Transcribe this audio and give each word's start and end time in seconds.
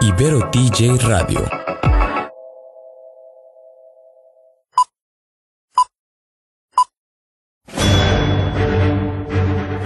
Ibero 0.00 0.48
TJ 0.50 0.96
Radio. 1.08 1.44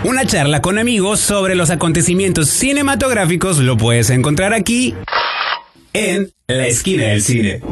Una 0.05 0.27
charla 0.27 0.61
con 0.61 0.79
amigos 0.79 1.19
sobre 1.21 1.55
los 1.55 1.71
acontecimientos 1.71 2.51
cinematográficos 2.51 3.59
lo 3.59 3.79
puedes 3.79 4.11
encontrar 4.11 4.53
aquí 4.53 4.95
en 5.95 6.31
La 6.47 6.67
Esquina 6.67 7.05
del 7.05 7.23
Cine. 7.23 7.63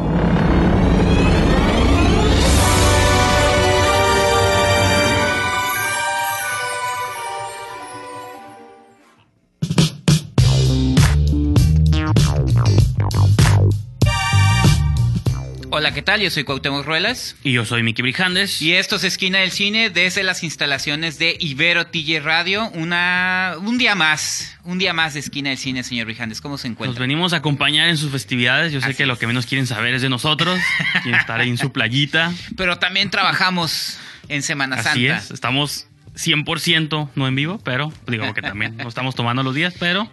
Hola, 15.91 15.95
¿qué 15.95 16.01
tal? 16.03 16.21
Yo 16.21 16.29
soy 16.29 16.45
Cuauhtémoc 16.45 16.85
Ruelas. 16.85 17.35
Y 17.43 17.51
yo 17.51 17.65
soy 17.65 17.83
Miki 17.83 18.01
Brijandes. 18.01 18.61
Y 18.61 18.71
esto 18.71 18.95
es 18.95 19.03
Esquina 19.03 19.39
del 19.39 19.51
Cine 19.51 19.89
desde 19.89 20.23
las 20.23 20.41
instalaciones 20.41 21.19
de 21.19 21.35
Ibero 21.37 21.87
TJ 21.87 22.21
Radio. 22.21 22.69
Una, 22.69 23.55
un 23.59 23.77
día 23.77 23.93
más, 23.93 24.57
un 24.63 24.77
día 24.77 24.93
más 24.93 25.15
de 25.15 25.19
Esquina 25.19 25.49
del 25.49 25.57
Cine, 25.57 25.83
señor 25.83 26.05
Brijandes. 26.05 26.39
¿Cómo 26.39 26.57
se 26.57 26.69
encuentra? 26.69 26.93
Nos 26.93 26.99
venimos 26.99 27.33
a 27.33 27.37
acompañar 27.37 27.89
en 27.89 27.97
sus 27.97 28.09
festividades. 28.09 28.71
Yo 28.71 28.79
sé 28.79 28.87
Así 28.87 28.95
que 28.95 29.05
lo 29.05 29.17
que 29.19 29.27
menos 29.27 29.45
quieren 29.45 29.67
saber 29.67 29.93
es 29.93 30.01
de 30.01 30.07
nosotros. 30.07 30.57
quieren 31.03 31.19
estar 31.19 31.41
ahí 31.41 31.49
en 31.49 31.57
su 31.57 31.73
playita. 31.73 32.31
Pero 32.55 32.79
también 32.79 33.09
trabajamos 33.09 33.97
en 34.29 34.43
Semana 34.43 34.77
Así 34.77 35.07
Santa. 35.09 35.17
es. 35.17 35.31
Estamos 35.31 35.87
100% 36.15 37.09
no 37.15 37.27
en 37.27 37.35
vivo, 37.35 37.59
pero 37.65 37.91
digo 38.07 38.33
que 38.33 38.41
también 38.41 38.77
no 38.77 38.87
estamos 38.87 39.13
tomando 39.13 39.43
los 39.43 39.53
días, 39.53 39.73
pero 39.77 40.09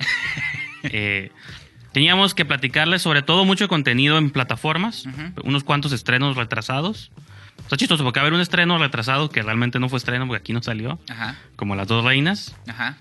eh, 0.82 1.30
teníamos 1.98 2.32
que 2.32 2.44
platicarles 2.44 3.02
sobre 3.02 3.22
todo 3.22 3.44
mucho 3.44 3.66
contenido 3.66 4.18
en 4.18 4.30
plataformas, 4.30 5.02
unos 5.42 5.64
cuantos 5.64 5.90
estrenos 5.90 6.36
retrasados. 6.36 7.10
Está 7.58 7.76
chistoso 7.76 8.04
porque 8.04 8.20
va 8.20 8.22
a 8.22 8.26
haber 8.26 8.34
un 8.34 8.40
estreno 8.40 8.78
retrasado 8.78 9.30
que 9.30 9.42
realmente 9.42 9.80
no 9.80 9.88
fue 9.88 9.96
estreno 9.96 10.24
porque 10.28 10.38
aquí 10.40 10.52
no 10.52 10.62
salió, 10.62 11.00
Ajá, 11.08 11.34
como 11.56 11.74
Las 11.74 11.88
Dos 11.88 12.04
Reinas. 12.04 12.54
ajá. 12.68 12.98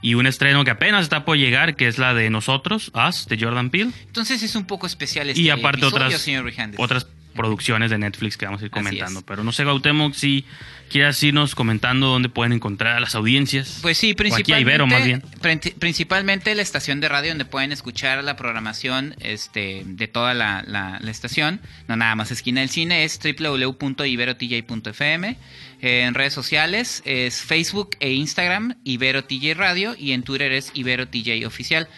Y 0.00 0.14
un 0.14 0.26
estreno 0.26 0.64
que 0.64 0.70
apenas 0.70 1.02
está 1.02 1.26
por 1.26 1.36
llegar, 1.36 1.76
que 1.76 1.88
es 1.88 1.98
la 1.98 2.14
de 2.14 2.30
Nosotros, 2.30 2.90
Us, 2.94 3.26
de 3.26 3.36
Jordan 3.38 3.68
Peele. 3.68 3.90
Entonces 4.06 4.42
es 4.42 4.54
un 4.54 4.64
poco 4.64 4.86
especial 4.86 5.28
este 5.28 5.42
y 5.42 5.50
aparte 5.50 5.80
episodio, 5.80 6.06
otras, 6.06 6.22
señor 6.22 6.50
otras 6.78 7.06
producciones 7.38 7.90
de 7.90 7.96
Netflix 7.98 8.36
que 8.36 8.44
vamos 8.44 8.60
a 8.60 8.66
ir 8.66 8.70
comentando. 8.70 9.22
Pero 9.22 9.42
no 9.44 9.52
sé, 9.52 9.64
Gautemoc, 9.64 10.12
si 10.12 10.44
quieras 10.90 11.22
irnos 11.22 11.54
comentando 11.54 12.08
dónde 12.08 12.28
pueden 12.28 12.52
encontrar 12.52 12.96
a 12.96 13.00
las 13.00 13.14
audiencias. 13.14 13.78
Pues 13.82 13.98
sí, 13.98 14.08
O 14.08 14.10
aquí 14.12 14.16
principalmente, 14.16 14.54
a 14.54 14.60
Ibero, 14.60 14.86
más 14.86 15.04
bien. 15.04 15.22
princi- 15.40 15.74
principalmente 15.74 16.54
la 16.54 16.62
estación 16.62 17.00
de 17.00 17.08
radio 17.08 17.30
donde 17.30 17.44
pueden 17.44 17.72
escuchar 17.72 18.22
la 18.24 18.36
programación 18.36 19.14
este, 19.20 19.82
de 19.86 20.08
toda 20.08 20.34
la, 20.34 20.62
la- 20.66 20.98
la 21.00 21.10
estación, 21.10 21.60
no 21.88 21.96
nada 21.96 22.14
más 22.14 22.30
esquina 22.30 22.60
del 22.60 22.70
cine, 22.70 23.04
es 23.04 23.18
www.iberotj.fm. 23.22 25.36
Eh, 25.80 26.02
en 26.02 26.14
redes 26.14 26.32
sociales 26.32 27.02
es 27.04 27.40
Facebook 27.42 27.90
e 28.00 28.12
Instagram, 28.12 28.74
Ibero 28.84 29.24
TJ 29.24 29.54
Radio, 29.54 29.94
y 29.96 30.12
en 30.12 30.22
Twitter 30.22 30.52
es 30.52 30.70
Ibero 30.74 31.08
TJ 31.08 31.46
Oficial. 31.46 31.88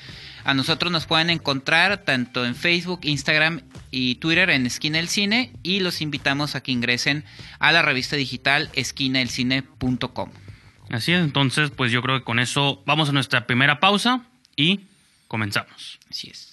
A 0.44 0.54
nosotros 0.54 0.90
nos 0.90 1.06
pueden 1.06 1.30
encontrar 1.30 2.04
tanto 2.04 2.46
en 2.46 2.54
Facebook, 2.54 3.00
Instagram 3.02 3.60
y 3.90 4.16
Twitter 4.16 4.50
en 4.50 4.66
Esquina 4.66 4.98
del 4.98 5.08
Cine 5.08 5.52
y 5.62 5.80
los 5.80 6.00
invitamos 6.00 6.54
a 6.54 6.62
que 6.62 6.72
ingresen 6.72 7.24
a 7.58 7.72
la 7.72 7.82
revista 7.82 8.16
digital 8.16 8.70
esquinadelcine.com. 8.74 10.30
Así 10.90 11.12
es, 11.12 11.22
entonces 11.22 11.70
pues 11.70 11.92
yo 11.92 12.02
creo 12.02 12.18
que 12.18 12.24
con 12.24 12.38
eso 12.38 12.82
vamos 12.86 13.08
a 13.08 13.12
nuestra 13.12 13.46
primera 13.46 13.80
pausa 13.80 14.26
y 14.56 14.80
comenzamos. 15.28 15.98
Así 16.10 16.30
es. 16.30 16.50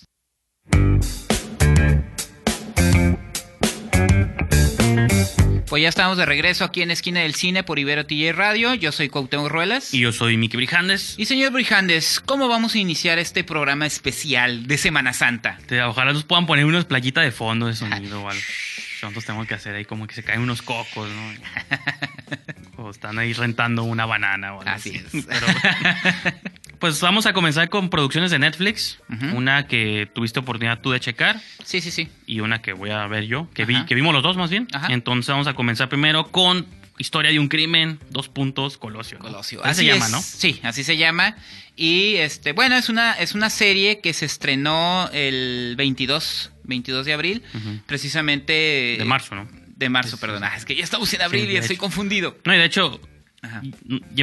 Pues 5.67 5.83
ya 5.83 5.89
estamos 5.89 6.17
de 6.17 6.25
regreso 6.25 6.63
aquí 6.63 6.81
en 6.81 6.91
Esquina 6.91 7.19
del 7.19 7.35
Cine 7.35 7.61
por 7.61 7.77
Ibero 7.77 8.05
TJ 8.05 8.31
Radio. 8.31 8.73
Yo 8.73 8.93
soy 8.93 9.09
Cuauhtémoc 9.09 9.49
Ruelas. 9.49 9.93
Y 9.93 9.99
yo 9.99 10.13
soy 10.13 10.37
Miki 10.37 10.55
Brijandes. 10.55 11.15
Y 11.17 11.25
señor 11.25 11.51
Brijandes, 11.51 12.21
¿cómo 12.25 12.47
vamos 12.47 12.75
a 12.75 12.77
iniciar 12.79 13.19
este 13.19 13.43
programa 13.43 13.85
especial 13.85 14.65
de 14.67 14.77
Semana 14.77 15.11
Santa? 15.11 15.57
Te- 15.67 15.81
ojalá 15.83 16.13
nos 16.13 16.23
puedan 16.23 16.45
poner 16.45 16.63
unas 16.63 16.85
playitas 16.85 17.25
de 17.25 17.31
fondo 17.31 17.67
de 17.67 17.75
sonido 17.75 18.23
o 18.23 18.29
algo. 18.29 18.41
Nosotros 19.01 19.25
tenemos 19.25 19.45
que 19.47 19.53
hacer 19.55 19.75
ahí 19.75 19.83
como 19.85 20.07
que 20.07 20.15
se 20.15 20.23
caen 20.23 20.39
unos 20.41 20.61
cocos, 20.61 21.09
¿no? 21.09 22.83
o 22.83 22.89
están 22.89 23.19
ahí 23.19 23.33
rentando 23.33 23.83
una 23.83 24.05
banana 24.05 24.53
o 24.55 24.61
algo 24.61 24.71
Así 24.73 25.01
así. 25.05 25.17
es. 25.19 25.25
Pero, 25.27 25.47
pues 26.79 27.01
vamos 27.01 27.25
a 27.25 27.33
comenzar 27.33 27.69
con 27.69 27.89
producciones 27.89 28.31
de 28.31 28.39
Netflix. 28.39 28.99
Una 29.33 29.67
que 29.67 30.09
tuviste 30.13 30.39
oportunidad 30.39 30.79
tú 30.81 30.91
de 30.91 30.99
checar 30.99 31.39
Sí, 31.63 31.81
sí, 31.81 31.91
sí. 31.91 32.09
y 32.25 32.39
una 32.39 32.61
que 32.61 32.73
voy 32.73 32.89
a 32.91 33.05
ver 33.07 33.25
yo, 33.25 33.49
que, 33.53 33.65
vi, 33.65 33.85
que 33.85 33.95
vimos 33.95 34.13
los 34.13 34.23
dos 34.23 34.37
más 34.37 34.49
bien. 34.49 34.67
Ajá. 34.73 34.87
Entonces 34.91 35.29
vamos 35.29 35.47
a 35.47 35.53
comenzar 35.53 35.89
primero 35.89 36.27
con 36.31 36.65
Historia 36.99 37.29
de 37.29 37.37
un 37.37 37.47
crimen, 37.47 37.99
dos 38.09 38.27
puntos, 38.27 38.79
Colosio. 38.79 39.19
¿no? 39.19 39.25
Colosio. 39.25 39.63
Así 39.63 39.81
se 39.81 39.85
llama. 39.85 40.09
¿no? 40.09 40.19
Sí, 40.19 40.59
así 40.63 40.83
se 40.83 40.97
llama. 40.97 41.35
Y 41.75 42.15
este, 42.15 42.53
bueno, 42.53 42.75
es 42.75 42.89
una, 42.89 43.13
es 43.13 43.35
una 43.35 43.51
serie 43.51 43.99
que 44.01 44.13
se 44.13 44.25
estrenó 44.25 45.07
el 45.13 45.75
22, 45.77 46.51
22 46.63 47.05
de 47.05 47.13
abril, 47.13 47.43
precisamente. 47.85 48.95
De 48.97 49.05
marzo, 49.05 49.35
¿no? 49.35 49.47
De 49.75 49.89
marzo, 49.89 50.17
Sí, 50.17 50.21
perdón. 50.21 50.39
sí. 50.39 50.45
Ah, 50.51 50.57
es 50.57 50.65
que 50.65 50.75
ya 50.75 50.83
estamos 50.83 51.13
en 51.13 51.21
abril 51.21 51.45
Sí, 51.47 51.51
y 51.53 51.57
estoy 51.57 51.75
hecho. 51.75 51.81
confundido. 51.81 52.37
No, 52.45 52.53
y 52.55 52.57
de 52.57 52.65
hecho, 52.65 52.99
Ajá. 53.47 53.61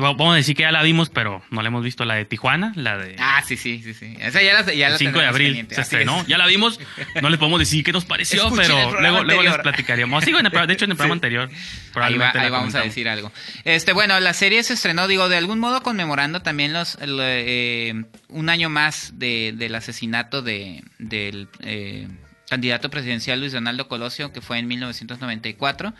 vamos 0.00 0.32
a 0.32 0.36
decir 0.36 0.54
que 0.56 0.62
ya 0.62 0.72
la 0.72 0.82
vimos, 0.82 1.10
pero 1.10 1.42
no 1.50 1.62
la 1.62 1.68
hemos 1.68 1.82
visto, 1.82 2.04
la 2.04 2.14
de 2.14 2.24
Tijuana, 2.24 2.72
la 2.76 2.98
de... 2.98 3.16
Ah, 3.18 3.42
sí, 3.46 3.56
sí, 3.56 3.80
sí, 3.82 3.94
sí. 3.94 4.14
Esa 4.20 4.42
ya 4.42 4.54
la, 4.54 4.72
ya 4.72 4.88
la 4.88 4.94
el 4.94 4.98
5 4.98 5.18
de 5.18 5.26
abril 5.26 5.66
se 5.70 5.80
estrenó. 5.80 6.20
es. 6.20 6.26
Ya 6.26 6.38
la 6.38 6.46
vimos. 6.46 6.80
No 7.22 7.30
les 7.30 7.38
podemos 7.38 7.58
decir 7.60 7.82
qué 7.84 7.92
nos 7.92 8.04
pareció, 8.04 8.42
Escuchen 8.44 8.66
pero 8.66 9.00
luego, 9.00 9.24
luego 9.24 9.42
les 9.42 9.56
platicaríamos. 9.58 10.24
Sí, 10.24 10.32
de 10.32 10.72
hecho, 10.72 10.84
en 10.84 10.90
el 10.90 10.96
programa 10.96 11.14
anterior. 11.14 11.48
Ahí, 11.94 12.18
va- 12.18 12.32
ahí 12.34 12.50
vamos 12.50 12.74
a 12.74 12.80
decir 12.82 13.08
algo. 13.08 13.32
Este, 13.64 13.92
bueno, 13.92 14.18
la 14.20 14.32
serie 14.34 14.62
se 14.62 14.74
estrenó, 14.74 15.06
digo, 15.08 15.28
de 15.28 15.36
algún 15.36 15.58
modo 15.60 15.82
conmemorando 15.82 16.42
también 16.42 16.72
los 16.72 16.96
el, 16.96 17.18
eh, 17.20 18.04
un 18.28 18.48
año 18.48 18.68
más 18.68 19.12
de, 19.18 19.52
del 19.56 19.74
asesinato 19.74 20.42
de, 20.42 20.82
del 20.98 21.48
eh, 21.60 22.08
candidato 22.48 22.90
presidencial 22.90 23.40
Luis 23.40 23.52
Donaldo 23.52 23.88
Colosio, 23.88 24.32
que 24.32 24.40
fue 24.40 24.58
en 24.58 24.66
1994. 24.68 25.94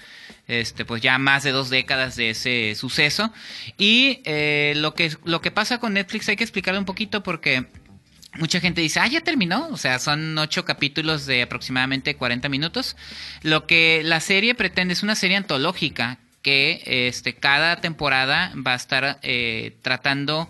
Este, 0.46 0.84
pues 0.84 1.02
ya 1.02 1.18
más 1.18 1.42
de 1.42 1.52
dos 1.52 1.70
décadas 1.70 2.16
de 2.16 2.30
ese 2.30 2.74
suceso. 2.74 3.32
Y 3.78 4.20
eh, 4.24 4.74
lo 4.76 4.94
que 4.94 5.16
lo 5.24 5.40
que 5.40 5.50
pasa 5.50 5.78
con 5.78 5.94
Netflix 5.94 6.28
hay 6.28 6.36
que 6.36 6.44
explicarlo 6.44 6.78
un 6.80 6.86
poquito 6.86 7.22
porque 7.22 7.66
Mucha 8.36 8.58
gente 8.58 8.80
dice, 8.80 8.98
ah, 8.98 9.06
ya 9.06 9.20
terminó. 9.20 9.68
O 9.68 9.76
sea, 9.76 9.98
son 9.98 10.36
ocho 10.38 10.64
capítulos 10.64 11.24
de 11.26 11.42
aproximadamente 11.42 12.16
40 12.16 12.48
minutos. 12.48 12.96
Lo 13.42 13.66
que 13.66 14.02
la 14.04 14.20
serie 14.20 14.54
pretende 14.54 14.94
es 14.94 15.02
una 15.02 15.14
serie 15.14 15.36
antológica 15.36 16.18
que 16.42 16.82
este, 16.84 17.34
cada 17.34 17.80
temporada 17.80 18.52
va 18.54 18.72
a 18.72 18.76
estar 18.76 19.18
eh, 19.22 19.76
tratando 19.82 20.48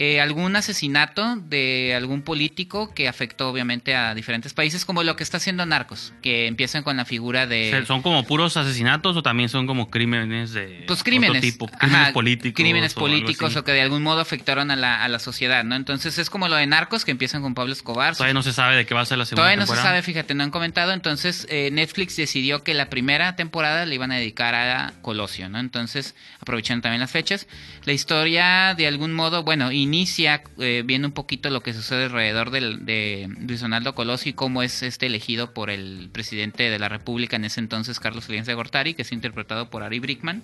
eh, 0.00 0.20
algún 0.20 0.54
asesinato 0.54 1.34
de 1.36 1.92
algún 1.96 2.22
político 2.22 2.94
que 2.94 3.08
afectó 3.08 3.48
obviamente 3.48 3.96
a 3.96 4.14
diferentes 4.14 4.54
países, 4.54 4.84
como 4.84 5.02
lo 5.02 5.16
que 5.16 5.24
está 5.24 5.38
haciendo 5.38 5.66
Narcos, 5.66 6.12
que 6.22 6.46
empiezan 6.46 6.84
con 6.84 6.96
la 6.96 7.04
figura 7.04 7.48
de... 7.48 7.84
¿Son 7.84 8.00
como 8.00 8.22
puros 8.22 8.56
asesinatos 8.56 9.16
o 9.16 9.22
también 9.22 9.48
son 9.48 9.66
como 9.66 9.90
crímenes 9.90 10.52
de 10.52 10.84
Pues 10.86 11.02
crímenes. 11.02 11.38
otro 11.38 11.40
tipo? 11.40 11.66
Crímenes 11.66 12.00
Ajá, 12.00 12.12
políticos. 12.12 12.54
Crímenes 12.54 12.94
políticos 12.94 13.56
o 13.56 13.64
que 13.64 13.72
de 13.72 13.82
algún 13.82 14.04
modo 14.04 14.20
afectaron 14.20 14.70
a 14.70 14.76
la, 14.76 15.02
a 15.02 15.08
la 15.08 15.18
sociedad, 15.18 15.64
¿no? 15.64 15.74
Entonces 15.74 16.16
es 16.18 16.30
como 16.30 16.46
lo 16.46 16.54
de 16.54 16.66
Narcos, 16.68 17.04
que 17.04 17.10
empiezan 17.10 17.42
con 17.42 17.54
Pablo 17.54 17.72
Escobar. 17.72 18.14
Todavía 18.14 18.34
no 18.34 18.44
se 18.44 18.52
sabe 18.52 18.76
de 18.76 18.86
qué 18.86 18.94
va 18.94 19.00
a 19.00 19.04
ser 19.04 19.18
la 19.18 19.24
segunda 19.24 19.42
Todavía 19.42 19.56
no 19.56 19.66
se 19.66 19.82
sabe, 19.82 20.02
fíjate, 20.02 20.32
no 20.34 20.44
han 20.44 20.50
comentado. 20.52 20.92
Entonces, 20.92 21.44
eh, 21.50 21.70
Netflix 21.72 22.14
decidió 22.14 22.62
que 22.62 22.72
la 22.72 22.88
primera 22.88 23.34
temporada 23.34 23.84
le 23.84 23.96
iban 23.96 24.12
a 24.12 24.16
dedicar 24.16 24.54
a 24.54 24.92
Colosio, 25.02 25.48
¿no? 25.48 25.58
Entonces, 25.58 26.14
aprovechando 26.38 26.82
también 26.82 27.00
las 27.00 27.10
fechas. 27.10 27.48
La 27.84 27.92
historia, 27.92 28.74
de 28.76 28.86
algún 28.86 29.12
modo, 29.12 29.42
bueno, 29.42 29.72
inicia 29.88 30.42
eh, 30.58 30.82
viendo 30.84 31.08
un 31.08 31.14
poquito 31.14 31.50
lo 31.50 31.62
que 31.62 31.72
sucede 31.72 32.04
alrededor 32.04 32.50
de 32.50 33.28
Luis 33.40 33.60
Donaldo 33.60 33.94
Colosio 33.94 34.30
y 34.30 34.34
cómo 34.34 34.62
es 34.62 34.82
este 34.82 35.06
elegido 35.06 35.54
por 35.54 35.70
el 35.70 36.10
presidente 36.12 36.70
de 36.70 36.78
la 36.78 36.88
República 36.88 37.36
en 37.36 37.44
ese 37.44 37.60
entonces, 37.60 37.98
Carlos 37.98 38.24
Salinas 38.24 38.46
de 38.46 38.54
Gortari, 38.54 38.94
que 38.94 39.02
es 39.02 39.12
interpretado 39.12 39.70
por 39.70 39.82
Ari 39.82 39.98
Brickman 39.98 40.42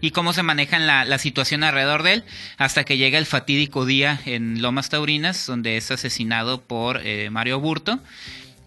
y 0.00 0.12
cómo 0.12 0.32
se 0.32 0.42
maneja 0.42 0.78
la, 0.78 1.04
la 1.04 1.18
situación 1.18 1.64
alrededor 1.64 2.02
de 2.02 2.14
él 2.14 2.24
hasta 2.56 2.84
que 2.84 2.96
llega 2.96 3.18
el 3.18 3.26
fatídico 3.26 3.84
día 3.84 4.20
en 4.24 4.62
Lomas 4.62 4.88
Taurinas 4.88 5.46
donde 5.46 5.76
es 5.76 5.90
asesinado 5.90 6.60
por 6.60 7.00
eh, 7.04 7.30
Mario 7.30 7.58
Burto 7.60 8.00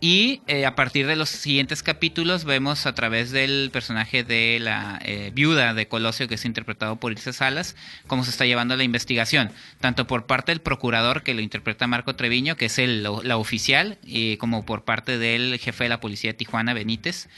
y 0.04 0.42
eh, 0.48 0.66
a 0.66 0.76
partir 0.76 1.08
de 1.08 1.16
los 1.16 1.30
siguientes 1.30 1.82
capítulos 1.82 2.44
vemos 2.44 2.88
a 2.88 2.94
través 2.94 3.32
del 3.32 3.70
personaje 3.72 4.26
de 4.26 4.60
la 4.60 5.00
eh, 5.06 5.32
viuda 5.34 5.74
de 5.74 5.88
Colosio 5.88 6.28
que 6.28 6.36
es 6.36 6.44
interpretado 6.44 6.98
por 6.98 7.14
Ilse 7.14 7.32
Salas 7.32 7.78
cómo 8.06 8.26
se 8.26 8.32
está 8.32 8.46
llevando 8.46 8.76
la 8.76 8.84
investigación 8.84 9.50
tanto 9.80 10.06
por 10.06 10.26
parte 10.26 10.52
del 10.52 10.60
procurador 10.60 11.24
que 11.24 11.34
lo 11.34 11.40
interpreta 11.40 11.88
Marco 11.88 12.18
Treviño 12.18 12.58
que 12.58 12.66
es 12.66 12.80
el, 12.80 13.04
la 13.04 13.38
oficial 13.38 13.98
y 14.04 14.36
como 14.36 14.66
por 14.66 14.84
parte 14.84 15.18
del 15.18 15.58
jefe 15.58 15.86
de 15.86 15.90
la 15.92 16.02
policía 16.02 16.32
de 16.32 16.38
Tijuana 16.38 16.74
Benítez 16.74 17.30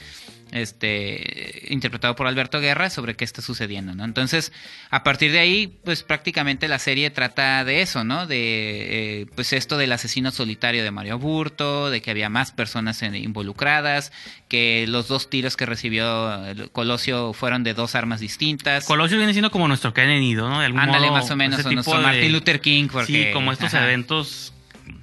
este 0.52 1.66
interpretado 1.70 2.14
por 2.16 2.26
Alberto 2.26 2.60
Guerra 2.60 2.90
sobre 2.90 3.14
qué 3.16 3.24
está 3.24 3.42
sucediendo, 3.42 3.94
¿no? 3.94 4.04
Entonces, 4.04 4.52
a 4.90 5.02
partir 5.02 5.32
de 5.32 5.38
ahí, 5.40 5.78
pues 5.84 6.02
prácticamente 6.02 6.68
la 6.68 6.78
serie 6.78 7.10
trata 7.10 7.64
de 7.64 7.82
eso, 7.82 8.04
¿no? 8.04 8.26
De 8.26 9.22
eh, 9.22 9.26
pues 9.34 9.52
esto 9.52 9.76
del 9.76 9.92
asesino 9.92 10.30
solitario 10.30 10.84
de 10.84 10.90
Mario 10.90 11.18
Burto, 11.18 11.90
de 11.90 12.00
que 12.00 12.10
había 12.10 12.28
más 12.28 12.52
personas 12.52 13.02
involucradas, 13.02 14.12
que 14.48 14.86
los 14.88 15.08
dos 15.08 15.28
tiros 15.30 15.56
que 15.56 15.66
recibió 15.66 16.44
el 16.46 16.70
Colosio 16.70 17.32
fueron 17.32 17.64
de 17.64 17.74
dos 17.74 17.94
armas 17.94 18.20
distintas. 18.20 18.84
Colosio 18.84 19.16
viene 19.18 19.32
siendo 19.32 19.50
como 19.50 19.68
nuestro 19.68 19.92
Kennedy, 19.92 20.34
¿no? 20.34 20.60
De 20.60 20.66
algún 20.66 20.80
Ándale, 20.80 21.06
modo, 21.08 21.18
más 21.20 21.30
o 21.30 21.36
menos, 21.36 21.64
o 21.64 21.70
nuestro 21.72 21.96
de- 21.98 22.02
Martin 22.02 22.32
Luther 22.32 22.60
King, 22.60 22.88
porque- 22.90 23.26
sí, 23.26 23.32
como 23.32 23.52
estos 23.52 23.74
ajá. 23.74 23.84
eventos 23.84 24.52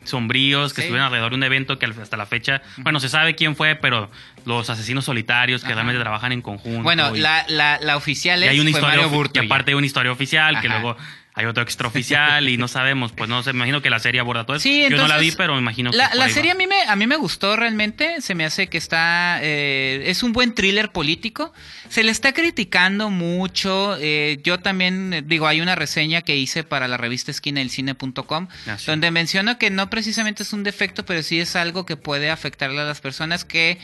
sombríos 0.04 0.74
que 0.74 0.82
Sí. 0.82 0.86
estuvieron 0.86 1.06
alrededor 1.06 1.32
de 1.32 1.38
un 1.38 1.44
evento 1.44 1.80
que 1.80 1.86
hasta 1.86 2.18
la 2.18 2.26
fecha, 2.26 2.62
bueno, 2.78 3.00
se 3.00 3.10
sabe 3.10 3.36
quién 3.36 3.56
fue, 3.56 3.76
pero 3.76 4.10
los 4.46 4.70
asesinos 4.70 5.06
solitarios 5.06 5.62
que 5.62 5.68
Ajá. 5.68 5.76
realmente 5.76 6.00
trabajan 6.02 6.32
en 6.32 6.42
conjunto. 6.42 6.84
bueno, 6.84 7.16
y- 7.16 7.20
la, 7.20 7.46
la, 7.48 7.80
la 7.82 7.96
oficial 7.98 8.40
y 8.42 8.44
es 8.46 8.50
hay 8.52 8.60
una 8.60 8.72
fue 8.72 8.80
historia 8.80 8.98
Mario 8.98 9.10
Burto. 9.10 9.42
y 9.42 9.46
aparte 9.46 9.72
hay 9.72 9.76
una 9.76 9.86
historia 9.88 10.12
oficial 10.12 10.60
que 10.62 10.68
luego 10.70 10.98
hay 11.36 11.46
otro 11.46 11.64
extraoficial 11.64 12.48
y 12.48 12.58
no 12.58 12.68
sabemos, 12.68 13.12
pues 13.12 13.30
no 13.30 13.42
sé, 13.44 13.54
me 13.54 13.58
imagino 13.60 13.82
que 13.82 13.90
la 13.90 14.00
serie 14.00 14.22
aborda 14.22 14.46
todo 14.46 14.56
eso. 14.58 14.64
Sí, 14.64 14.86
Yo 14.90 14.98
no 14.98 15.08
la 15.08 15.18
vi, 15.18 15.32
pero 15.32 15.54
me 15.56 15.60
imagino 15.62 15.90
que 15.92 15.98
La, 15.98 16.12
la 16.14 16.26
va. 16.28 16.30
serie 16.30 16.52
a 16.52 16.56
mí, 16.56 16.68
me, 16.68 16.82
a 16.84 16.96
mí 16.96 17.08
me 17.08 17.16
gustó 17.16 17.56
realmente. 17.56 18.22
Se 18.22 18.36
me 18.36 18.46
hace 18.46 18.68
que 18.68 18.78
está. 18.78 19.40
eh, 19.42 20.04
es 20.08 20.22
un 20.24 20.32
buen 20.34 20.54
thriller 20.54 20.92
político. 20.92 21.52
Se 21.90 22.04
le 22.04 22.12
está 22.12 22.34
criticando 22.34 23.10
mucho. 23.10 23.98
eh, 24.00 24.40
yo 24.44 24.60
también, 24.60 25.14
eh, 25.14 25.22
digo, 25.26 25.48
hay 25.48 25.62
una 25.62 25.76
reseña 25.76 26.22
que 26.22 26.36
hice 26.36 26.64
para 26.64 26.88
la 26.88 26.98
revista 26.98 27.32
esquinadelcine.com 27.32 28.48
Ah, 28.68 28.78
sí. 28.78 28.86
donde 28.88 29.10
menciono 29.12 29.58
que 29.58 29.70
no 29.70 29.90
precisamente 29.90 30.44
es 30.44 30.54
un 30.54 30.64
defecto, 30.64 31.06
pero 31.06 31.24
sí 31.24 31.40
es 31.40 31.56
algo 31.56 31.86
que 31.86 31.98
puede 31.98 32.30
afectarle 32.30 32.82
a 32.82 32.84
las 32.86 33.02
personas 33.02 33.46
que. 33.46 33.80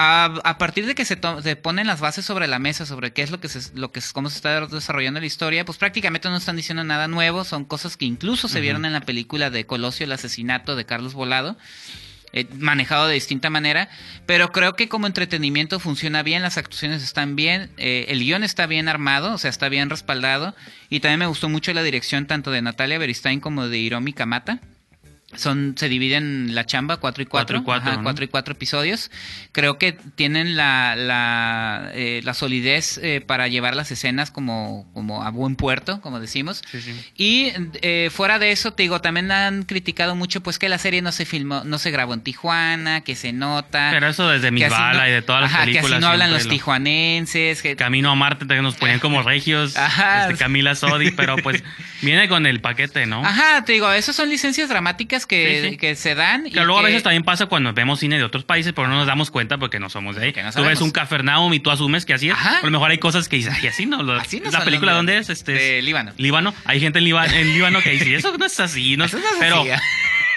A, 0.00 0.26
a 0.44 0.58
partir 0.58 0.86
de 0.86 0.94
que 0.94 1.04
se, 1.04 1.18
se 1.42 1.56
ponen 1.56 1.88
las 1.88 1.98
bases 1.98 2.24
sobre 2.24 2.46
la 2.46 2.60
mesa 2.60 2.86
sobre 2.86 3.12
qué 3.12 3.22
es 3.22 3.32
lo 3.32 3.40
que 3.40 3.48
se, 3.48 3.76
lo 3.76 3.90
que 3.90 3.98
es- 3.98 4.12
cómo 4.12 4.30
se 4.30 4.36
está 4.36 4.64
desarrollando 4.66 5.18
la 5.18 5.26
historia, 5.26 5.64
pues 5.64 5.76
prácticamente 5.76 6.28
no 6.28 6.36
están 6.36 6.54
diciendo 6.54 6.84
nada 6.84 7.08
nuevo, 7.08 7.42
son 7.44 7.64
cosas 7.64 7.96
que 7.96 8.04
incluso 8.04 8.46
se 8.46 8.60
vieron 8.60 8.84
en 8.84 8.92
la 8.92 9.00
película 9.00 9.50
de 9.50 9.66
Colosio, 9.66 10.04
el 10.04 10.12
asesinato 10.12 10.76
de 10.76 10.84
Carlos 10.84 11.14
Volado, 11.14 11.56
eh, 12.32 12.46
manejado 12.58 13.08
de 13.08 13.14
distinta 13.14 13.50
manera, 13.50 13.88
pero 14.26 14.52
creo 14.52 14.74
que 14.76 14.88
como 14.88 15.06
entretenimiento 15.08 15.80
funciona 15.80 16.22
bien, 16.22 16.42
las 16.42 16.58
actuaciones 16.58 17.02
están 17.02 17.34
bien, 17.34 17.70
eh, 17.78 18.04
el 18.10 18.20
guion 18.20 18.44
está 18.44 18.66
bien 18.66 18.86
armado, 18.88 19.32
o 19.34 19.38
sea, 19.38 19.50
está 19.50 19.68
bien 19.68 19.90
respaldado, 19.90 20.54
y 20.90 21.00
también 21.00 21.18
me 21.20 21.26
gustó 21.26 21.48
mucho 21.48 21.72
la 21.72 21.82
dirección 21.82 22.26
tanto 22.26 22.50
de 22.52 22.62
Natalia 22.62 22.98
Beristain 22.98 23.40
como 23.40 23.66
de 23.66 23.78
Hiromi 23.78 24.12
Kamata. 24.12 24.60
Son, 25.36 25.74
se 25.76 25.90
dividen 25.90 26.54
la 26.54 26.64
chamba 26.64 26.96
cuatro 26.96 27.22
y 27.22 27.26
cuatro, 27.26 27.58
Cuatro 27.58 27.58
y 27.58 27.64
cuatro, 27.64 27.90
ajá, 27.90 27.96
¿no? 27.98 28.02
cuatro 28.02 28.24
y 28.24 28.28
cuatro 28.28 28.52
episodios. 28.54 29.10
Creo 29.52 29.76
que 29.76 29.92
tienen 29.92 30.56
la, 30.56 30.96
la, 30.96 31.90
eh, 31.92 32.22
la 32.24 32.32
solidez 32.32 32.98
eh, 33.02 33.20
para 33.20 33.46
llevar 33.46 33.76
las 33.76 33.90
escenas 33.90 34.30
como, 34.30 34.90
como 34.94 35.22
a 35.22 35.30
buen 35.30 35.54
puerto, 35.56 36.00
como 36.00 36.18
decimos. 36.18 36.62
Sí, 36.72 36.80
sí. 36.80 36.94
Y 37.14 37.52
eh, 37.82 38.08
fuera 38.10 38.38
de 38.38 38.52
eso, 38.52 38.72
te 38.72 38.84
digo, 38.84 39.02
también 39.02 39.30
han 39.30 39.64
criticado 39.64 40.16
mucho 40.16 40.42
pues 40.42 40.58
que 40.58 40.70
la 40.70 40.78
serie 40.78 41.02
no 41.02 41.12
se 41.12 41.26
filmó, 41.26 41.62
no 41.62 41.76
se 41.78 41.90
grabó 41.90 42.14
en 42.14 42.22
Tijuana, 42.22 43.02
que 43.02 43.14
se 43.14 43.34
nota. 43.34 43.90
Pero 43.92 44.08
eso 44.08 44.26
desde 44.30 44.46
que 44.46 44.52
Mis 44.52 44.70
Bala 44.70 45.02
no- 45.02 45.08
y 45.08 45.12
de 45.12 45.20
todas 45.22 45.42
las 45.42 45.52
ajá, 45.52 45.64
películas. 45.64 45.90
que 45.90 45.94
así 45.96 46.00
no 46.00 46.08
hablan 46.08 46.32
los 46.32 46.44
lo- 46.44 46.50
tijuanenses. 46.50 47.60
Que, 47.60 47.76
Camino 47.76 48.10
a 48.10 48.14
Marte 48.14 48.40
también 48.46 48.62
nos 48.62 48.76
ponían 48.76 48.98
como 48.98 49.22
regios, 49.22 49.76
Ajá. 49.76 50.22
este, 50.22 50.38
Camila 50.38 50.74
Sodi, 50.74 51.10
pero 51.10 51.36
pues 51.36 51.62
viene 52.02 52.28
con 52.30 52.46
el 52.46 52.62
paquete, 52.62 53.04
¿no? 53.04 53.22
Ajá, 53.24 53.62
te 53.66 53.72
digo, 53.74 53.92
esas 53.92 54.16
son 54.16 54.30
licencias 54.30 54.70
dramáticas 54.70 55.17
que, 55.26 55.62
Sí, 55.62 55.70
sí. 55.70 55.76
que 55.76 55.94
se 55.96 56.14
dan. 56.14 56.46
y 56.46 56.50
Que 56.50 56.60
luego 56.60 56.78
a 56.78 56.82
veces 56.82 57.02
también 57.02 57.22
pasa 57.24 57.46
cuando 57.46 57.72
vemos 57.72 58.00
cine 58.00 58.16
de 58.18 58.24
otros 58.24 58.44
países, 58.44 58.72
pero 58.74 58.88
no 58.88 58.96
nos 58.96 59.06
damos 59.06 59.30
cuenta 59.30 59.58
porque 59.58 59.78
no 59.80 59.88
somos 59.90 60.16
de 60.16 60.26
ahí. 60.26 60.34
No 60.42 60.52
tú 60.52 60.62
ves 60.64 60.80
un 60.80 60.90
Cafarnaum 60.90 61.52
y 61.54 61.60
tú 61.60 61.70
asumes 61.70 62.04
que 62.04 62.14
así 62.14 62.28
es. 62.28 62.34
Ajá. 62.34 62.58
A 62.58 62.64
lo 62.64 62.70
mejor 62.70 62.90
hay 62.90 62.98
cosas 62.98 63.28
que 63.28 63.36
dices, 63.36 63.54
ay, 63.60 63.68
así 63.68 63.86
no. 63.86 64.02
Lo- 64.02 64.14
Así 64.14 64.40
no 64.40 64.50
¿La 64.50 64.64
película 64.64 64.92
dónde 64.92 65.12
de- 65.14 65.18
es? 65.20 65.30
Este, 65.30 65.52
de 65.52 65.82
Líbano. 65.82 66.12
Líbano. 66.16 66.54
Hay 66.64 66.80
gente 66.80 66.98
en, 66.98 67.04
Líbano 67.04 67.80
que 67.82 67.90
dice, 67.90 68.14
eso 68.14 68.36
no 68.36 68.44
es 68.46 68.58
así. 68.60 68.96
No, 68.96 69.04
Eso 69.04 69.18
no 69.18 69.24
es 69.24 69.34
pero 69.38 69.60
así. 69.62 69.70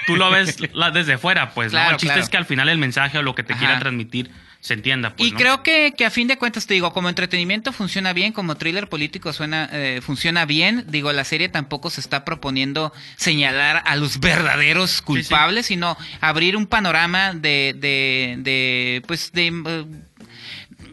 tú 0.07 0.15
lo 0.15 0.29
ves 0.31 0.57
desde 0.93 1.17
fuera, 1.17 1.51
pues. 1.53 1.67
¿no? 1.73 1.77
Claro, 1.79 1.91
El 1.91 1.97
chiste 1.97 2.07
claro. 2.07 2.21
es 2.23 2.29
que 2.29 2.37
al 2.37 2.45
final 2.45 2.69
el 2.69 2.77
mensaje 2.77 3.17
o 3.17 3.21
lo 3.21 3.35
que 3.35 3.43
te 3.43 3.53
Ajá. 3.53 3.59
quiera 3.59 3.79
transmitir 3.79 4.29
se 4.61 4.75
entienda. 4.75 5.15
Pues, 5.15 5.27
y 5.29 5.31
¿no? 5.31 5.37
creo 5.37 5.63
que, 5.63 5.93
que 5.97 6.05
a 6.05 6.11
fin 6.11 6.27
de 6.27 6.37
cuentas, 6.37 6.67
te 6.67 6.73
digo, 6.75 6.93
como 6.93 7.09
entretenimiento 7.09 7.73
funciona 7.73 8.13
bien, 8.13 8.31
como 8.31 8.55
thriller 8.55 8.87
político 8.87 9.33
suena, 9.33 9.67
eh, 9.73 9.99
funciona 10.01 10.45
bien. 10.45 10.85
Digo, 10.87 11.11
la 11.11 11.23
serie 11.23 11.49
tampoco 11.49 11.89
se 11.89 11.99
está 11.99 12.23
proponiendo 12.23 12.93
señalar 13.17 13.81
a 13.85 13.95
los 13.95 14.19
verdaderos 14.19 15.01
culpables, 15.01 15.65
sino 15.65 15.97
abrir 16.21 16.55
un 16.55 16.67
panorama 16.67 17.33
de, 17.33 17.75
de, 17.77 18.35
de 18.39 19.01
pues, 19.07 19.31
de... 19.33 19.47
eh, 19.47 19.85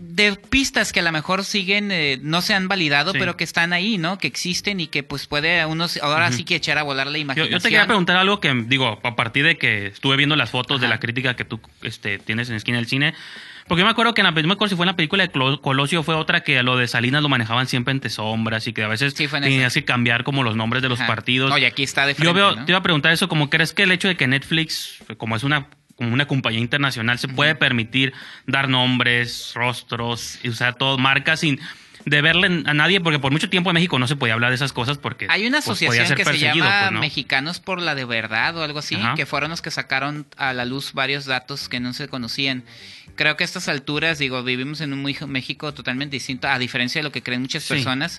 de 0.01 0.35
pistas 0.37 0.93
que 0.93 1.01
a 1.01 1.03
lo 1.03 1.13
mejor 1.13 1.45
siguen, 1.45 1.91
eh, 1.93 2.19
no 2.23 2.41
se 2.41 2.55
han 2.55 2.67
validado, 2.69 3.13
Sí. 3.13 3.19
pero 3.19 3.37
que 3.37 3.45
están 3.45 3.73
ahí, 3.73 3.99
¿no? 3.99 4.19
Que 4.19 4.27
existen 4.27 4.81
y 4.81 4.87
que 4.87 5.03
pues 5.03 5.27
puede 5.27 5.65
uno 5.67 5.87
ahora 6.03 6.33
sí 6.33 6.45
que 6.45 6.57
echar 6.57 6.79
a 6.79 6.83
volar 6.83 7.07
la 7.07 7.19
imaginación. 7.19 7.53
yo 7.59 7.63
te 7.63 7.69
quería 7.69 7.87
preguntar 7.87 8.17
algo 8.17 8.41
que, 8.41 8.53
digo, 8.67 8.99
a 9.03 9.17
partir 9.17 9.45
de 9.45 9.57
que 9.59 9.87
estuve 9.87 10.17
viendo 10.17 10.35
las 10.37 10.51
fotos 10.51 10.81
de 10.81 10.89
la 10.89 10.99
crítica 10.99 11.37
que 11.37 11.45
tú 11.45 11.61
este, 11.83 12.19
tienes 12.19 12.49
en 12.51 12.57
Esquina 12.57 12.79
del 12.79 12.87
Cine, 12.87 13.15
porque 13.69 13.81
yo 13.81 13.85
me 13.85 13.91
acuerdo 13.91 14.15
que 14.15 14.21
en 14.23 14.27
la, 14.27 14.31
no 14.33 14.49
me 14.49 14.55
acuerdo 14.55 14.71
si 14.71 14.77
fue 14.77 14.85
en 14.85 14.89
la 14.89 14.97
película 14.97 15.27
de 15.27 15.31
Colosio 15.31 16.03
fue 16.03 16.15
otra 16.15 16.41
que 16.43 16.63
lo 16.63 16.77
de 16.77 16.89
Salinas 16.89 17.23
lo 17.23 17.29
manejaban 17.29 17.67
siempre 17.67 17.93
entre 17.93 18.11
sombras 18.11 18.67
y 18.67 18.73
que 18.73 18.83
a 18.83 18.89
veces 18.89 19.15
Sí, 19.17 19.29
tenías 19.29 19.75
que 19.75 19.85
cambiar 19.85 20.25
como 20.25 20.43
los 20.43 20.57
nombres 20.57 20.83
de 20.83 20.89
los 20.89 20.99
Ajá. 21.01 21.07
partidos. 21.07 21.53
Oye, 21.53 21.67
aquí 21.67 21.83
está 21.83 22.07
de 22.07 22.15
frente, 22.15 22.27
Yo 22.29 22.35
veo, 22.35 22.57
¿no? 22.57 22.65
te 22.65 22.73
iba 22.73 22.79
a 22.79 22.83
preguntar 22.83 23.13
eso, 23.13 23.29
como 23.29 23.51
crees 23.51 23.73
que 23.73 23.85
el 23.85 23.93
hecho 23.93 24.09
de 24.09 24.17
que 24.17 24.27
Netflix, 24.27 24.99
como 25.17 25.37
es 25.37 25.45
una 25.45 25.69
como 25.97 26.15
una 26.15 26.27
compañía 26.27 26.61
internacional, 26.61 27.19
se 27.19 27.27
puede 27.27 27.57
permitir 27.57 28.13
dar 28.47 28.69
nombres, 28.69 29.51
rostros, 29.57 30.39
y 30.45 30.49
usar 30.49 30.77
todo, 30.77 30.97
marcas 30.97 31.41
sin 31.41 31.59
deberle 32.05 32.63
a 32.67 32.73
nadie, 32.75 33.01
porque 33.01 33.19
por 33.19 33.33
mucho 33.33 33.51
tiempo 33.51 33.71
en 33.71 33.75
México 33.75 33.99
no 33.99 34.07
se 34.07 34.15
podía 34.17 34.35
hablar 34.35 34.51
de 34.51 34.55
esas 34.55 34.73
cosas 34.73 34.97
porque 34.99 35.27
Hay 35.29 35.47
una 35.47 35.59
pues, 35.59 35.65
asociación 35.67 36.17
que 36.17 36.25
se 36.25 36.39
llama 36.39 36.79
pues, 36.83 36.93
¿no? 36.93 37.01
Mexicanos 37.01 37.61
por 37.61 37.83
la 37.83 37.95
de 37.97 38.05
Verdad 38.05 38.57
o 38.57 38.63
algo 38.63 38.79
así, 38.79 38.95
Ajá. 38.95 39.15
que 39.15 39.27
fueron 39.27 39.51
los 39.51 39.61
que 39.61 39.71
sacaron 39.71 40.27
a 40.37 40.53
la 40.53 40.65
luz 40.65 40.93
varios 40.93 41.25
datos 41.27 41.69
que 41.69 41.81
no 41.81 41.93
se 41.93 42.09
conocían. 42.09 42.63
Creo 43.19 43.37
que 43.37 43.43
a 43.43 43.47
estas 43.47 43.69
alturas, 43.69 44.21
digo, 44.21 44.45
vivimos 44.45 44.81
en 44.81 44.93
un 44.93 45.03
México 45.03 45.75
totalmente 45.75 46.15
distinto, 46.15 46.47
a 46.47 46.57
diferencia 46.57 47.01
de 47.01 47.03
lo 47.03 47.11
que 47.11 47.21
creen 47.21 47.41
muchas 47.41 47.65
Sí. 47.65 48.19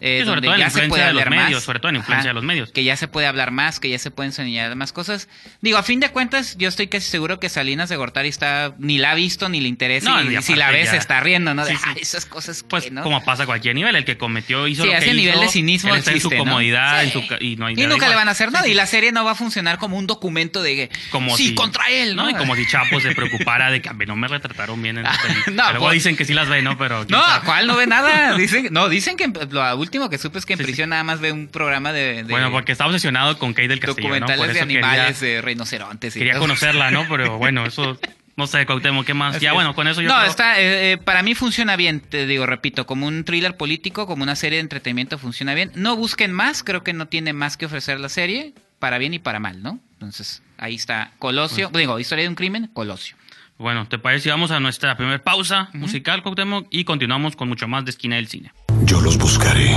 Eh, 0.00 0.20
sobre 0.24 0.26
donde 0.40 0.46
todo 0.48 0.54
en 0.54 0.60
la 0.60 0.66
ya 0.66 0.70
se 0.70 0.80
de 0.80 1.12
los 1.12 1.26
medios, 1.26 1.62
sobre 1.62 1.78
todo 1.80 1.88
en 1.90 1.94
la 1.94 1.98
influencia 2.00 2.30
de 2.30 2.34
los 2.34 2.44
medios. 2.44 2.72
Que 2.72 2.84
ya 2.84 2.96
se 2.96 3.08
puede 3.08 3.26
hablar 3.26 3.50
más, 3.50 3.80
que 3.80 3.88
ya 3.90 3.98
se 3.98 4.10
pueden 4.10 4.32
señalar 4.32 4.76
más 4.76 4.92
cosas. 4.92 5.28
Digo, 5.60 5.78
a 5.78 5.82
fin 5.82 6.00
de 6.00 6.08
cuentas, 6.10 6.56
yo 6.58 6.68
estoy 6.68 6.88
casi 6.88 7.08
seguro 7.10 7.38
que 7.40 7.48
Salinas 7.48 7.88
de 7.88 7.96
Gortari 7.96 8.28
está, 8.28 8.74
ni 8.78 8.98
la 8.98 9.12
ha 9.12 9.14
visto, 9.14 9.48
ni 9.48 9.60
le 9.60 9.68
interesa, 9.68 10.10
No, 10.10 10.22
y, 10.30 10.36
y 10.36 10.42
si 10.42 10.54
la 10.54 10.70
ves 10.70 10.86
ya- 10.86 10.90
se 10.92 10.96
está 10.96 11.20
riendo, 11.20 11.54
¿no? 11.54 11.64
De, 11.64 11.72
Sí, 11.72 11.76
sí. 11.76 11.84
"Ah, 11.86 11.94
esas 12.00 12.26
cosas 12.26 12.64
Pues 12.68 12.84
que, 12.84 12.90
¿no? 12.90 13.02
como 13.02 13.24
pasa 13.24 13.42
a 13.44 13.46
cualquier 13.46 13.74
nivel, 13.74 13.94
el 13.96 14.04
que 14.04 14.16
cometió 14.18 14.66
hizo 14.66 14.82
Sí, 14.82 14.88
lo 14.88 14.92
que 14.92 14.98
ese 14.98 15.06
hizo, 15.08 15.16
nivel 15.16 15.40
de 15.40 15.48
cinismo 15.48 15.92
él 15.94 15.98
está 15.98 16.12
en 16.12 16.20
su 16.20 16.30
comodidad 16.30 17.04
en 17.04 17.12
su 17.12 17.20
y 17.40 17.56
no 17.56 17.66
hay 17.66 17.74
Y 17.74 17.82
nunca 17.82 17.94
igual. 17.96 18.10
le 18.10 18.16
van 18.16 18.28
a 18.28 18.32
hacer 18.32 18.50
nada. 18.52 18.66
Y 18.68 18.74
la 18.74 18.86
serie 18.86 19.12
no 19.12 19.24
va 19.24 19.32
a 19.32 19.34
funcionar 19.34 19.78
como 19.78 19.96
un 19.98 20.06
documento 20.06 20.62
de 20.62 20.90
como 21.10 21.36
sí, 21.36 21.48
si, 21.48 21.54
contra 21.54 21.88
él, 21.90 22.16
¿no? 22.16 22.28
Y 22.30 22.34
como 22.34 22.56
si 22.56 22.66
Chapo 22.66 23.00
se 23.00 23.14
preocupara 23.14 23.70
de 23.70 23.80
que 23.82 23.90
no 24.06 24.16
me 24.16 24.28
retrataron 24.28 24.80
bien 24.82 24.98
en 24.98 25.06
esta 25.10 25.22
película. 25.22 25.56
No, 25.56 25.62
Pero 25.62 25.70
luego 25.72 25.86
pues- 25.86 25.94
dicen 25.94 26.16
que 26.16 26.24
sí 26.24 26.34
las 26.34 26.48
ve, 26.48 26.62
¿no? 26.62 26.76
Pero 26.78 27.04
No. 27.08 27.22
¿cuál 27.44 27.66
no 27.66 27.76
ve 27.76 27.86
nada? 27.86 28.34
Dicen, 28.36 28.68
no, 28.70 28.88
dicen 28.88 29.16
que 29.16 29.28
lo 29.50 29.62
último 29.90 30.08
que 30.08 30.18
supe 30.18 30.38
es 30.38 30.46
que 30.46 30.52
en 30.52 30.58
Sí, 30.58 30.64
sí. 30.64 30.68
prisión 30.68 30.90
nada 30.90 31.02
más 31.04 31.20
ve 31.20 31.32
un 31.32 31.48
programa 31.48 31.92
de, 31.92 32.22
de 32.22 32.30
Bueno, 32.30 32.50
porque 32.52 32.72
está 32.72 32.86
obsesionado 32.86 33.38
con 33.38 33.52
Kate 33.54 33.68
del 33.68 33.80
Castillo, 33.80 34.08
documentales 34.08 34.46
de 34.54 34.60
quería- 34.60 34.62
animales, 34.78 35.20
de 35.20 35.42
rinocerontes. 35.42 36.14
y 36.14 36.18
Quería 36.20 36.34
todo. 36.34 36.42
conocerla, 36.42 36.90
¿no? 36.92 37.06
Pero 37.08 37.38
bueno, 37.38 37.66
eso 37.66 37.98
no 38.36 38.46
sé, 38.46 38.64
Cuauhtémoc, 38.64 39.04
¿qué 39.04 39.12
más? 39.14 39.36
Así 39.36 39.42
ya 39.44 39.50
es. 39.50 39.54
bueno, 39.54 39.74
con 39.74 39.86
eso 39.88 40.00
yo 40.00 40.08
No, 40.08 40.16
creo- 40.16 40.30
está, 40.30 40.60
eh, 40.60 40.92
eh, 40.92 40.96
para 40.98 41.22
mí 41.22 41.34
funciona 41.34 41.76
bien, 41.76 42.00
te 42.00 42.26
digo, 42.26 42.46
repito, 42.46 42.86
como 42.86 43.06
un 43.06 43.24
thriller 43.24 43.56
político, 43.56 44.06
como 44.06 44.22
una 44.22 44.36
serie 44.36 44.56
de 44.58 44.62
entretenimiento 44.62 45.18
funciona 45.18 45.52
bien. 45.54 45.72
No 45.74 45.96
busquen 45.96 46.32
más, 46.32 46.62
creo 46.62 46.82
que 46.84 46.92
no 46.94 47.06
tiene 47.06 47.32
más 47.32 47.56
que 47.56 47.66
ofrecer 47.66 48.00
la 48.00 48.08
serie, 48.08 48.54
para 48.78 48.96
bien 48.96 49.12
y 49.12 49.18
para 49.18 49.40
mal, 49.40 49.62
¿no? 49.62 49.78
Entonces, 49.94 50.42
ahí 50.56 50.74
está 50.76 51.10
Colosio, 51.18 51.70
Pues 51.70 51.82
digo, 51.82 51.98
historia 51.98 52.22
de 52.22 52.28
un 52.30 52.34
crimen, 52.34 52.70
Colosio. 52.72 53.14
Bueno, 53.60 53.86
¿te 53.86 53.98
parece 53.98 54.22
si 54.22 54.30
vamos 54.30 54.50
a 54.52 54.58
nuestra 54.58 54.96
primera 54.96 55.22
pausa 55.22 55.68
musical, 55.74 56.22
Cuauhtémoc? 56.22 56.66
Y 56.70 56.84
continuamos 56.84 57.36
con 57.36 57.46
mucho 57.46 57.68
más 57.68 57.84
de 57.84 57.90
Esquina 57.90 58.16
del 58.16 58.26
Cine. 58.26 58.54
Yo 58.84 59.02
los 59.02 59.18
buscaré. 59.18 59.70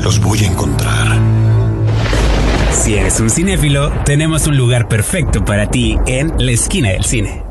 Los 0.00 0.20
voy 0.20 0.44
a 0.44 0.46
encontrar. 0.46 1.18
Si 2.70 2.94
eres 2.94 3.18
un 3.18 3.28
cinéfilo, 3.28 3.90
tenemos 4.04 4.46
un 4.46 4.56
lugar 4.56 4.86
perfecto 4.86 5.44
para 5.44 5.68
ti 5.68 5.98
en 6.06 6.32
la 6.38 6.52
esquina 6.52 6.90
del 6.90 7.02
cine. 7.02 7.42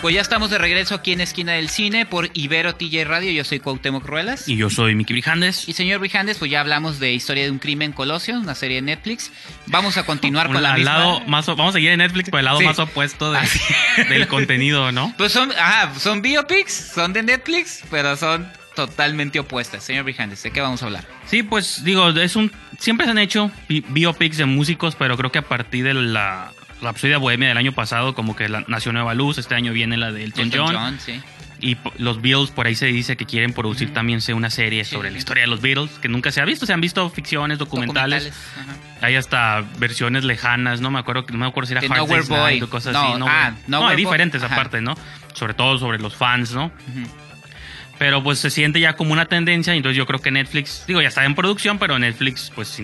Pues 0.00 0.14
ya 0.14 0.20
estamos 0.20 0.48
de 0.50 0.58
regreso 0.58 0.94
aquí 0.94 1.12
en 1.12 1.20
Esquina 1.20 1.54
del 1.54 1.68
Cine 1.68 2.06
por 2.06 2.30
Ibero 2.32 2.74
TJ 2.76 3.04
Radio. 3.04 3.32
Yo 3.32 3.42
soy 3.42 3.58
Cuauhtémoc 3.58 4.04
Ruelas. 4.06 4.48
Y 4.48 4.56
yo 4.56 4.70
soy 4.70 4.94
Miki 4.94 5.12
Brijandes. 5.12 5.68
Y 5.68 5.72
señor 5.72 5.98
Brijandes, 5.98 6.38
pues 6.38 6.50
ya 6.52 6.60
hablamos 6.60 7.00
de 7.00 7.12
Historia 7.12 7.42
de 7.44 7.50
un 7.50 7.58
Crimen 7.58 7.92
Colosio, 7.92 8.38
una 8.38 8.54
serie 8.54 8.76
de 8.76 8.82
Netflix. 8.82 9.32
Vamos 9.66 9.96
a 9.96 10.04
continuar 10.06 10.46
Un- 10.46 10.52
con 10.54 10.62
la 10.62 10.70
al 10.74 10.78
misma. 10.78 10.98
lado 10.98 11.20
más, 11.26 11.48
o- 11.48 11.56
vamos 11.56 11.72
a 11.74 11.78
seguir 11.78 11.90
en 11.90 11.98
Netflix 11.98 12.30
por 12.30 12.38
el 12.38 12.44
lado 12.44 12.60
Sí. 12.60 12.64
más 12.64 12.78
opuesto 12.78 13.32
de- 13.32 13.40
del 14.08 14.28
contenido, 14.28 14.92
¿no? 14.92 15.12
Pues 15.18 15.32
son, 15.32 15.50
ajá, 15.52 15.92
son 15.98 16.22
biopics, 16.22 16.92
son 16.94 17.12
de 17.12 17.24
Netflix, 17.24 17.82
pero 17.90 18.16
son 18.16 18.48
totalmente 18.76 19.40
opuestas. 19.40 19.82
Señor 19.82 20.04
Brijandes, 20.04 20.40
¿de 20.44 20.52
qué 20.52 20.60
vamos 20.60 20.80
a 20.82 20.86
hablar? 20.86 21.04
Sí, 21.26 21.42
pues 21.42 21.82
digo, 21.82 22.08
es 22.10 22.36
un 22.36 22.52
siempre 22.78 23.04
se 23.06 23.10
han 23.10 23.18
hecho 23.18 23.50
bi- 23.68 23.84
biopics 23.88 24.36
de 24.36 24.44
músicos, 24.44 24.94
pero 24.94 25.16
creo 25.16 25.32
que 25.32 25.40
a 25.40 25.42
partir 25.48 25.82
de 25.84 25.94
la 25.94 26.52
Rhapsody 26.82 27.14
Bohemia 27.16 27.48
del 27.48 27.58
año 27.58 27.72
pasado 27.72 28.14
como 28.14 28.36
que 28.36 28.48
la, 28.48 28.64
nació 28.68 28.92
Nueva 28.92 29.14
Luz, 29.14 29.38
este 29.38 29.54
año 29.54 29.72
viene 29.72 29.96
la 29.96 30.12
de 30.12 30.24
Elton, 30.24 30.44
Elton 30.44 30.60
John. 30.66 30.74
John, 30.76 30.98
sí. 31.00 31.20
Y 31.60 31.76
los 31.98 32.22
Beatles, 32.22 32.50
por 32.52 32.68
ahí 32.68 32.76
se 32.76 32.86
dice 32.86 33.16
que 33.16 33.26
quieren 33.26 33.52
producir 33.52 33.92
también 33.92 34.20
una 34.32 34.48
serie 34.48 34.84
Sí, 34.84 34.92
sobre 34.94 35.08
sí. 35.08 35.14
la 35.14 35.18
historia 35.18 35.40
de 35.42 35.48
los 35.48 35.60
Beatles, 35.60 35.90
que 35.98 36.08
nunca 36.08 36.30
se 36.30 36.40
ha 36.40 36.44
visto. 36.44 36.66
Se 36.66 36.72
han 36.72 36.80
visto 36.80 37.10
ficciones, 37.10 37.58
documentales. 37.58 38.32
Hay 39.00 39.16
hasta 39.16 39.64
versiones 39.78 40.22
lejanas, 40.22 40.80
no 40.80 40.92
me 40.92 41.00
acuerdo, 41.00 41.26
no 41.32 41.38
me 41.38 41.46
acuerdo 41.46 41.66
si 41.66 41.72
era 41.72 41.80
Hard 41.80 41.96
Nowhere 41.98 42.22
Boy. 42.28 42.62
o 42.62 42.70
cosas 42.70 42.92
No, 42.92 43.00
así. 43.14 43.22
ah, 43.26 43.52
no, 43.66 43.78
hay 43.88 43.96
Boy, 43.96 44.04
diferentes 44.04 44.40
aparte, 44.44 44.80
¿no? 44.80 44.94
Sobre 45.34 45.54
todo 45.54 45.78
sobre 45.78 45.98
los 45.98 46.14
fans, 46.14 46.52
¿no? 46.52 46.70
Pero 47.98 48.22
pues 48.22 48.38
se 48.38 48.50
siente 48.50 48.78
ya 48.78 48.92
como 48.94 49.12
una 49.12 49.26
tendencia, 49.26 49.74
y 49.74 49.78
entonces 49.78 49.96
yo 49.96 50.06
creo 50.06 50.20
que 50.20 50.30
Netflix, 50.30 50.84
digo, 50.86 51.02
ya 51.02 51.08
está 51.08 51.24
en 51.24 51.34
producción, 51.34 51.80
pero 51.80 51.98
Netflix 51.98 52.52
pues 52.54 52.80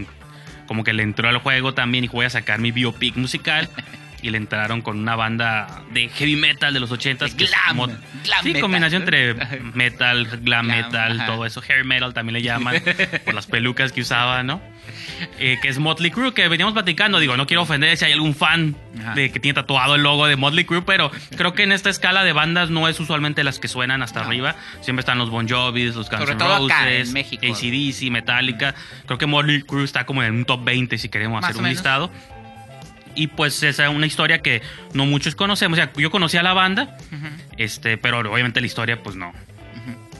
como 0.66 0.84
que 0.84 0.92
le 0.92 1.02
entró 1.02 1.28
al 1.28 1.38
juego 1.38 1.74
también 1.74 2.04
y 2.04 2.08
voy 2.08 2.26
a 2.26 2.30
sacar 2.30 2.60
mi 2.60 2.72
biopic 2.72 3.16
musical. 3.16 3.68
y 4.24 4.30
le 4.30 4.38
entraron 4.38 4.80
con 4.80 4.98
una 4.98 5.16
banda 5.16 5.82
de 5.92 6.08
heavy 6.08 6.36
metal 6.36 6.72
de 6.72 6.80
los 6.80 6.90
80 6.90 7.26
De 7.26 7.30
glam, 7.32 7.76
glam 7.76 8.42
sí, 8.42 8.48
metal. 8.48 8.62
combinación 8.62 9.02
entre 9.02 9.34
metal, 9.74 10.24
glam, 10.26 10.42
Glam, 10.44 10.66
metal, 10.66 11.20
ajá. 11.20 11.26
todo 11.26 11.44
eso. 11.46 11.62
Hair 11.66 11.84
metal 11.84 12.14
también 12.14 12.34
le 12.34 12.42
llaman 12.42 12.82
por 13.24 13.34
las 13.34 13.46
pelucas 13.46 13.92
que 13.92 14.00
usaba, 14.00 14.42
¿no? 14.42 14.62
Eh, 15.38 15.58
que 15.62 15.68
es 15.68 15.78
Motley 15.78 16.10
Crue, 16.10 16.32
que 16.34 16.48
veníamos 16.48 16.74
platicando. 16.74 17.18
Digo, 17.18 17.36
no 17.36 17.46
quiero 17.46 17.62
ofender 17.62 17.96
si 17.96 18.04
hay 18.06 18.12
algún 18.12 18.34
fan 18.34 18.76
Ajá. 19.00 19.14
de 19.14 19.30
que 19.30 19.40
tiene 19.40 19.54
tatuado 19.54 19.94
el 19.94 20.02
logo 20.02 20.26
de 20.26 20.36
Motley 20.36 20.64
Crue, 20.64 20.82
pero 20.82 21.10
creo 21.36 21.52
que 21.54 21.62
en 21.62 21.72
esta 21.72 21.90
escala 21.90 22.24
de 22.24 22.32
bandas 22.32 22.70
no 22.70 22.88
es 22.88 22.98
usualmente 23.00 23.44
las 23.44 23.58
que 23.58 23.68
suenan 23.68 24.02
hasta 24.02 24.20
No. 24.20 24.26
arriba. 24.28 24.56
Siempre 24.80 25.00
están 25.00 25.18
los 25.18 25.30
Bon 25.30 25.48
Jovis, 25.48 25.94
los 25.94 26.08
Guns 26.10 26.28
N' 26.30 26.38
Roses. 26.38 27.14
ACDC, 27.14 28.10
Metallica. 28.10 28.74
Creo 29.06 29.18
que 29.18 29.26
Motley 29.26 29.62
Crue 29.62 29.84
está 29.84 30.04
como 30.06 30.22
en 30.22 30.34
un 30.34 30.44
top 30.44 30.64
20 30.64 30.98
si 30.98 31.08
queremos 31.08 31.40
Más 31.42 31.50
hacer 31.50 31.56
un 31.58 31.62
menos. 31.64 31.76
listado. 31.78 32.10
Y 33.14 33.28
pues 33.28 33.62
esa 33.62 33.84
es 33.84 33.90
una 33.94 34.06
historia 34.06 34.40
que 34.42 34.62
no 34.92 35.06
muchos 35.06 35.34
conocemos. 35.34 35.78
O 35.78 35.82
sea, 35.82 35.92
yo 35.96 36.10
conocía 36.10 36.42
la 36.42 36.52
banda, 36.52 36.96
este, 37.56 37.96
pero 37.98 38.18
obviamente 38.20 38.60
la 38.60 38.66
historia, 38.66 39.02
pues 39.02 39.16
no. 39.16 39.32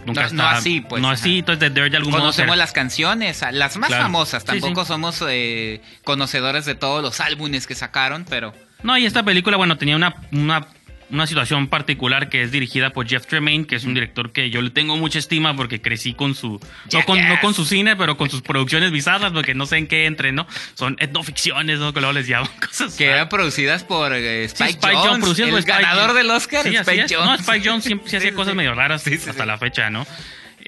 Nunca 0.07 0.29
No- 0.29 0.43
no 0.43 0.49
así, 0.49 0.83
pues, 0.83 1.01
No 1.01 1.09
ajá. 1.09 1.15
así, 1.15 1.39
entonces 1.39 1.61
de 1.61 1.71
Dirt 1.71 1.91
de 1.93 1.97
algún. 1.97 2.13
Conocemos 2.13 2.57
las 2.59 2.73
canciones, 2.73 3.43
las 3.53 3.77
más 3.79 3.89
Claro. 3.89 4.03
famosas. 4.05 4.43
Sí, 4.43 4.47
Tampoco 4.47 4.83
sí. 4.83 4.89
somos 4.89 5.25
eh, 5.27 5.81
conocedores 6.05 6.67
de 6.67 6.75
todos 6.75 7.03
los 7.03 7.21
álbumes 7.21 7.67
que 7.67 7.75
sacaron, 7.75 8.27
pero 8.29 8.53
No, 8.83 8.99
y 8.99 9.07
esta 9.07 9.23
película, 9.23 9.57
bueno, 9.57 9.79
tenía 9.79 9.97
una, 9.97 10.15
una, 10.31 10.67
una 11.11 11.27
situación 11.27 11.69
particular 11.69 12.29
que 12.29 12.43
es 12.43 12.51
dirigida 12.53 12.91
por 12.91 13.07
Jeff 13.09 13.27
Tremaine, 13.27 13.67
que 13.67 13.77
es 13.77 13.85
un 13.85 13.95
director 13.95 14.33
que 14.33 14.51
yo 14.51 14.63
le 14.63 14.71
tengo 14.71 14.97
mucha 14.97 15.19
estima 15.19 15.55
porque 15.57 15.81
crecí 15.81 16.15
con 16.15 16.35
su... 16.35 16.61
No 16.93 17.05
con, 17.05 17.29
no 17.29 17.41
con 17.41 17.55
su 17.55 17.65
cine, 17.65 17.97
pero 17.97 18.17
con 18.17 18.31
sus 18.31 18.43
producciones 18.43 18.91
bizarras, 18.91 19.33
porque 19.33 19.55
no 19.55 19.67
sé 19.67 19.77
en 19.79 19.87
qué 19.87 20.07
entre, 20.07 20.33
¿no? 20.33 20.47
Son 20.75 20.97
etnoficciones, 21.01 21.79
¿no? 21.79 21.93
Que 21.93 22.01
luego 22.01 22.13
les 22.13 22.27
llaman 22.27 22.51
cosas. 22.67 22.95
que 22.95 23.07
eran 23.07 23.29
producidas 23.29 23.85
por 23.85 24.13
eh, 24.15 24.49
Sí, 24.49 24.65
Spike, 24.65 24.97
Jones, 24.97 25.39
el 25.39 25.51
por 25.51 25.59
Spike 25.61 25.73
ganador 25.73 26.09
Jones. 26.11 26.17
del 26.17 26.31
Oscar, 26.31 26.63
Sí, 26.65 26.77
Spike 26.77 27.03
es. 27.05 27.13
Jones. 27.13 27.27
No, 27.29 27.35
Spike 27.37 27.69
Jones 27.69 27.85
siempre 27.85 28.11
sí 28.11 28.17
hacía 28.17 28.35
cosas 28.35 28.55
medio 28.55 28.75
raras 28.75 29.07
hasta 29.07 29.47
la 29.47 29.59
fecha, 29.59 29.91
¿no? 29.91 30.07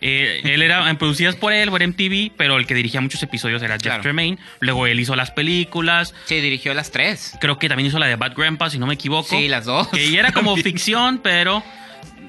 Eh, 0.01 0.43
él 0.45 0.63
era 0.63 0.93
producidas 0.99 1.37
por 1.37 1.53
él, 1.53 1.71
por 1.71 1.87
MTV, 1.87 2.33
pero 2.37 2.59
el 2.59 2.67
que 2.67 2.75
dirigía 2.75 3.01
muchos 3.01 3.23
episodios 3.23 3.63
era 3.63 3.79
Jeff. 3.83 4.01
Tremaine. 4.03 4.39
Luego 4.61 4.87
él 4.87 5.01
hizo 5.01 5.17
las 5.17 5.31
películas. 5.31 6.15
Sí, 6.27 6.41
dirigió 6.41 6.75
las 6.75 6.91
tres. 6.91 7.33
Creo 7.41 7.59
que 7.59 7.69
también 7.69 7.87
hizo 7.89 7.99
la 7.99 8.07
de 8.07 8.17
Bad 8.17 8.35
Grandpa, 8.37 8.69
si 8.71 8.79
no 8.79 8.87
me 8.87 8.95
equivoco. 8.95 9.29
Sí, 9.29 9.49
las 9.49 9.65
dos. 9.65 9.89
Que 9.89 10.19
era 10.19 10.33
como 10.33 10.55
ficción, 10.59 11.19
pero 11.23 11.63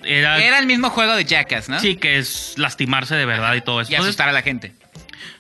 era, 0.04 0.38
Era 0.42 0.60
el 0.60 0.66
mismo 0.66 0.90
juego 0.90 1.16
de 1.16 1.26
Jackass, 1.26 1.68
¿no? 1.70 1.80
sí 1.80 1.96
que 1.98 2.18
es 2.18 2.54
lastimarse 2.58 3.16
de 3.16 3.26
verdad 3.26 3.54
y 3.56 3.62
todo 3.62 3.82
eso. 3.82 3.92
Y 3.92 3.96
Entonces, 3.96 4.12
asustar 4.12 4.30
a 4.30 4.32
la 4.32 4.42
gente. 4.44 4.72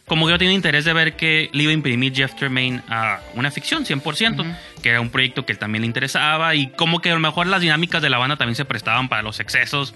como 0.05 0.25
que 0.25 0.31
yo 0.34 0.38
tenía 0.38 0.53
interés 0.53 0.84
de 0.84 0.91
ver 0.93 1.15
que 1.15 1.50
le 1.53 1.63
iba 1.63 1.72
a 1.72 1.74
imprimir 1.74 2.13
Jeff 2.13 2.36
Tremaine 2.36 2.81
a 2.89 3.22
una 3.36 3.51
ficción 3.51 3.86
100%, 3.86 4.57
que 4.84 4.89
era 4.89 5.00
un 5.00 5.10
proyecto 5.10 5.46
que 5.46 5.53
él 5.53 5.60
también 5.60 5.81
le 5.84 5.88
interesaba 5.88 6.55
y 6.55 6.67
como 6.72 7.00
que 7.00 7.10
a 7.12 7.13
lo 7.13 7.19
mejor 7.22 7.48
las 7.48 7.62
dinámicas 7.62 8.01
de 8.01 8.10
la 8.10 8.17
banda 8.17 8.36
también 8.36 8.55
se 8.55 8.65
prestaban 8.65 9.07
para 9.07 9.22
los 9.22 9.39
excesos. 9.39 9.93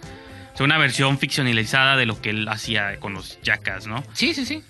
O 0.53 0.58
sea, 0.58 0.65
una 0.65 0.77
versión 0.77 1.17
ficcionalizada 1.17 1.96
de 1.98 2.05
lo 2.05 2.22
que 2.22 2.31
él 2.31 2.48
hacía 2.48 3.00
con 3.00 3.13
los 3.13 3.39
Jackass, 3.41 3.88
¿no? 3.88 4.03
Sí, 4.13 4.34
sí, 4.34 4.46
sí. 4.46 4.63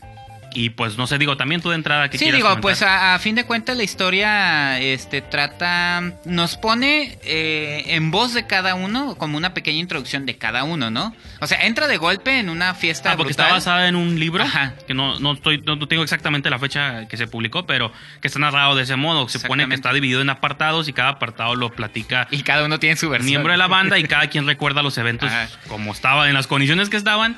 Y 0.54 0.72
pues 0.72 0.98
no 0.98 1.08
sé, 1.08 1.18
digo, 1.18 1.38
también 1.38 1.62
tú 1.62 1.70
de 1.70 1.76
entrada 1.76 2.10
que 2.10 2.18
Sí, 2.18 2.30
digo, 2.32 2.60
pues 2.60 2.82
a, 2.82 3.16
a 3.16 3.20
fin 3.20 3.36
de 3.36 3.46
cuentas 3.46 3.78
la 3.78 3.84
historia 3.84 4.80
este 4.80 5.22
trata 5.22 6.02
nos 6.26 6.58
pone 6.58 7.18
eh, 7.24 7.84
en 7.96 8.12
voz 8.12 8.34
de 8.34 8.46
cada 8.48 8.76
uno 8.76 9.16
como 9.18 9.38
una 9.38 9.54
pequeña 9.54 9.80
introducción 9.80 10.26
de 10.26 10.38
cada 10.38 10.64
uno, 10.64 10.92
¿no? 10.92 11.16
O 11.40 11.48
sea, 11.48 11.66
entra 11.66 11.88
de 11.88 11.98
golpe 11.98 12.38
en 12.40 12.50
una 12.50 12.74
fiesta 12.76 13.12
Ah, 13.12 13.18
porque 13.18 13.30
brutal. 13.34 13.46
está 13.46 13.54
basada 13.56 13.88
en 13.88 13.96
un 13.96 14.20
libro 14.20 14.44
Ajá. 14.44 14.74
que 14.88 14.94
no, 14.94 15.20
no 15.20 15.34
estoy 15.34 15.60
no, 15.66 15.76
no 15.78 15.88
tengo 15.88 16.04
exactamente 16.04 16.50
la 16.50 16.60
fecha 16.60 17.08
que 17.08 17.16
se 17.18 17.28
publicó, 17.28 17.66
pero 17.66 17.92
que 18.22 18.28
está 18.28 18.40
narrado 18.40 18.76
de 18.76 18.84
ese 18.84 18.96
modo. 18.98 19.30
Se 19.30 19.40
pone 19.40 19.68
que 19.70 19.76
está 19.76 19.94
dividido 19.94 20.22
en 20.22 20.30
apartados 20.30 20.88
y 20.90 20.94
cada 20.94 21.10
apartado 21.12 21.56
lo 21.56 21.72
platica 21.72 22.28
y 22.30 22.44
cada 22.44 22.66
uno 22.66 22.78
tiene 22.80 22.96
su 22.98 23.10
versión. 23.10 23.30
miembro 23.30 23.52
de 23.54 23.58
la 23.58 23.68
banda 23.68 23.98
y 24.00 24.04
cada 24.08 24.28
quien 24.28 24.46
recuerda 24.46 24.82
los 24.84 24.98
eventos 24.98 25.32
Ajá. 25.32 25.48
como 25.70 25.94
estaban, 25.94 26.28
en 26.28 26.34
las 26.34 26.48
condiciones 26.48 26.90
que 26.90 26.98
estaban. 26.98 27.38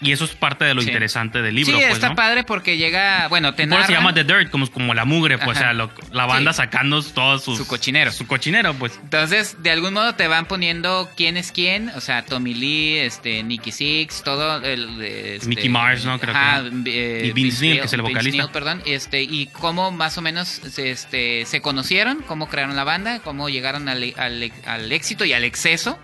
Y 0.00 0.12
eso 0.12 0.24
es 0.24 0.32
parte 0.32 0.64
de 0.64 0.74
lo 0.74 0.80
Sí. 0.82 0.88
interesante 0.88 1.42
del 1.42 1.54
libro. 1.54 1.76
sí, 1.76 1.80
pues, 1.82 1.94
está 1.94 2.08
¿no? 2.10 2.14
padre 2.16 2.42
porque 2.44 2.76
llega, 2.76 3.28
bueno, 3.28 3.54
te 3.54 3.66
Por 3.66 3.74
eso 3.78 3.86
se 3.86 3.92
narran- 3.92 3.96
llama 3.98 4.14
The 4.14 4.24
Dirt, 4.24 4.50
como, 4.50 4.68
como 4.70 4.94
la 4.94 5.04
mugre, 5.04 5.38
pues, 5.38 5.56
o 5.56 5.60
sea, 5.60 5.72
lo- 5.72 5.92
la 6.12 6.26
banda 6.26 6.52
Sí. 6.52 6.56
sacando 6.58 7.02
todos 7.02 7.44
sus... 7.44 7.58
Su 7.58 7.66
cochinero. 7.66 8.10
Su 8.10 8.26
cochinero, 8.26 8.74
pues. 8.74 8.98
Entonces, 9.02 9.62
de 9.62 9.70
algún 9.70 9.94
modo 9.94 10.14
te 10.14 10.26
van 10.26 10.46
poniendo 10.46 11.08
quién 11.16 11.36
es 11.36 11.52
quién, 11.52 11.90
o 11.90 12.00
sea, 12.00 12.24
Tommy 12.24 12.54
Lee, 12.54 12.98
este, 12.98 13.42
Nicky 13.42 13.70
Six, 13.72 14.22
todo 14.24 14.56
el... 14.64 15.00
este, 15.02 15.46
Mickey 15.46 15.68
Mars, 15.68 16.04
¿no? 16.04 16.18
Creo 16.18 16.32
que 16.34 16.38
ajá, 16.40 16.62
eh, 16.86 17.22
Y 17.26 17.32
Vince 17.32 17.60
Neil, 17.66 17.80
que 17.80 17.86
es 17.86 17.92
el 17.92 18.00
Vince 18.02 18.12
vocalista. 18.12 18.42
Neil, 18.42 18.52
perdón, 18.52 18.82
este, 18.86 19.22
y 19.22 19.46
cómo 19.52 19.90
más 19.92 20.18
o 20.18 20.22
menos 20.22 20.48
se, 20.48 20.90
este, 20.90 21.44
se 21.46 21.60
conocieron, 21.60 22.22
cómo 22.26 22.48
crearon 22.48 22.74
la 22.76 22.84
banda, 22.84 23.20
cómo 23.20 23.48
llegaron 23.48 23.88
al, 23.88 24.12
al- 24.16 24.52
al 24.66 24.92
éxito 24.92 25.24
y 25.24 25.32
al 25.32 25.44
exceso. 25.44 25.98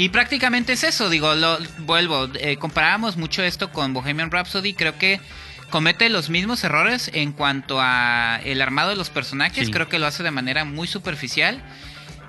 Y 0.00 0.08
prácticamente 0.08 0.72
es 0.72 0.82
eso, 0.82 1.10
digo, 1.10 1.34
lo, 1.34 1.58
vuelvo, 1.80 2.26
eh, 2.40 2.56
comparábamos 2.56 3.18
mucho 3.18 3.42
esto 3.42 3.70
con 3.70 3.92
Bohemian 3.92 4.30
Rhapsody, 4.30 4.72
creo 4.72 4.96
que 4.96 5.20
comete 5.68 6.08
los 6.08 6.30
mismos 6.30 6.64
errores 6.64 7.10
en 7.12 7.32
cuanto 7.32 7.76
a 7.82 8.40
el 8.42 8.62
armado 8.62 8.88
de 8.88 8.96
los 8.96 9.10
personajes, 9.10 9.66
Sí. 9.66 9.70
creo 9.70 9.90
que 9.90 9.98
lo 9.98 10.06
hace 10.06 10.22
de 10.22 10.30
manera 10.30 10.64
muy 10.64 10.86
superficial. 10.86 11.62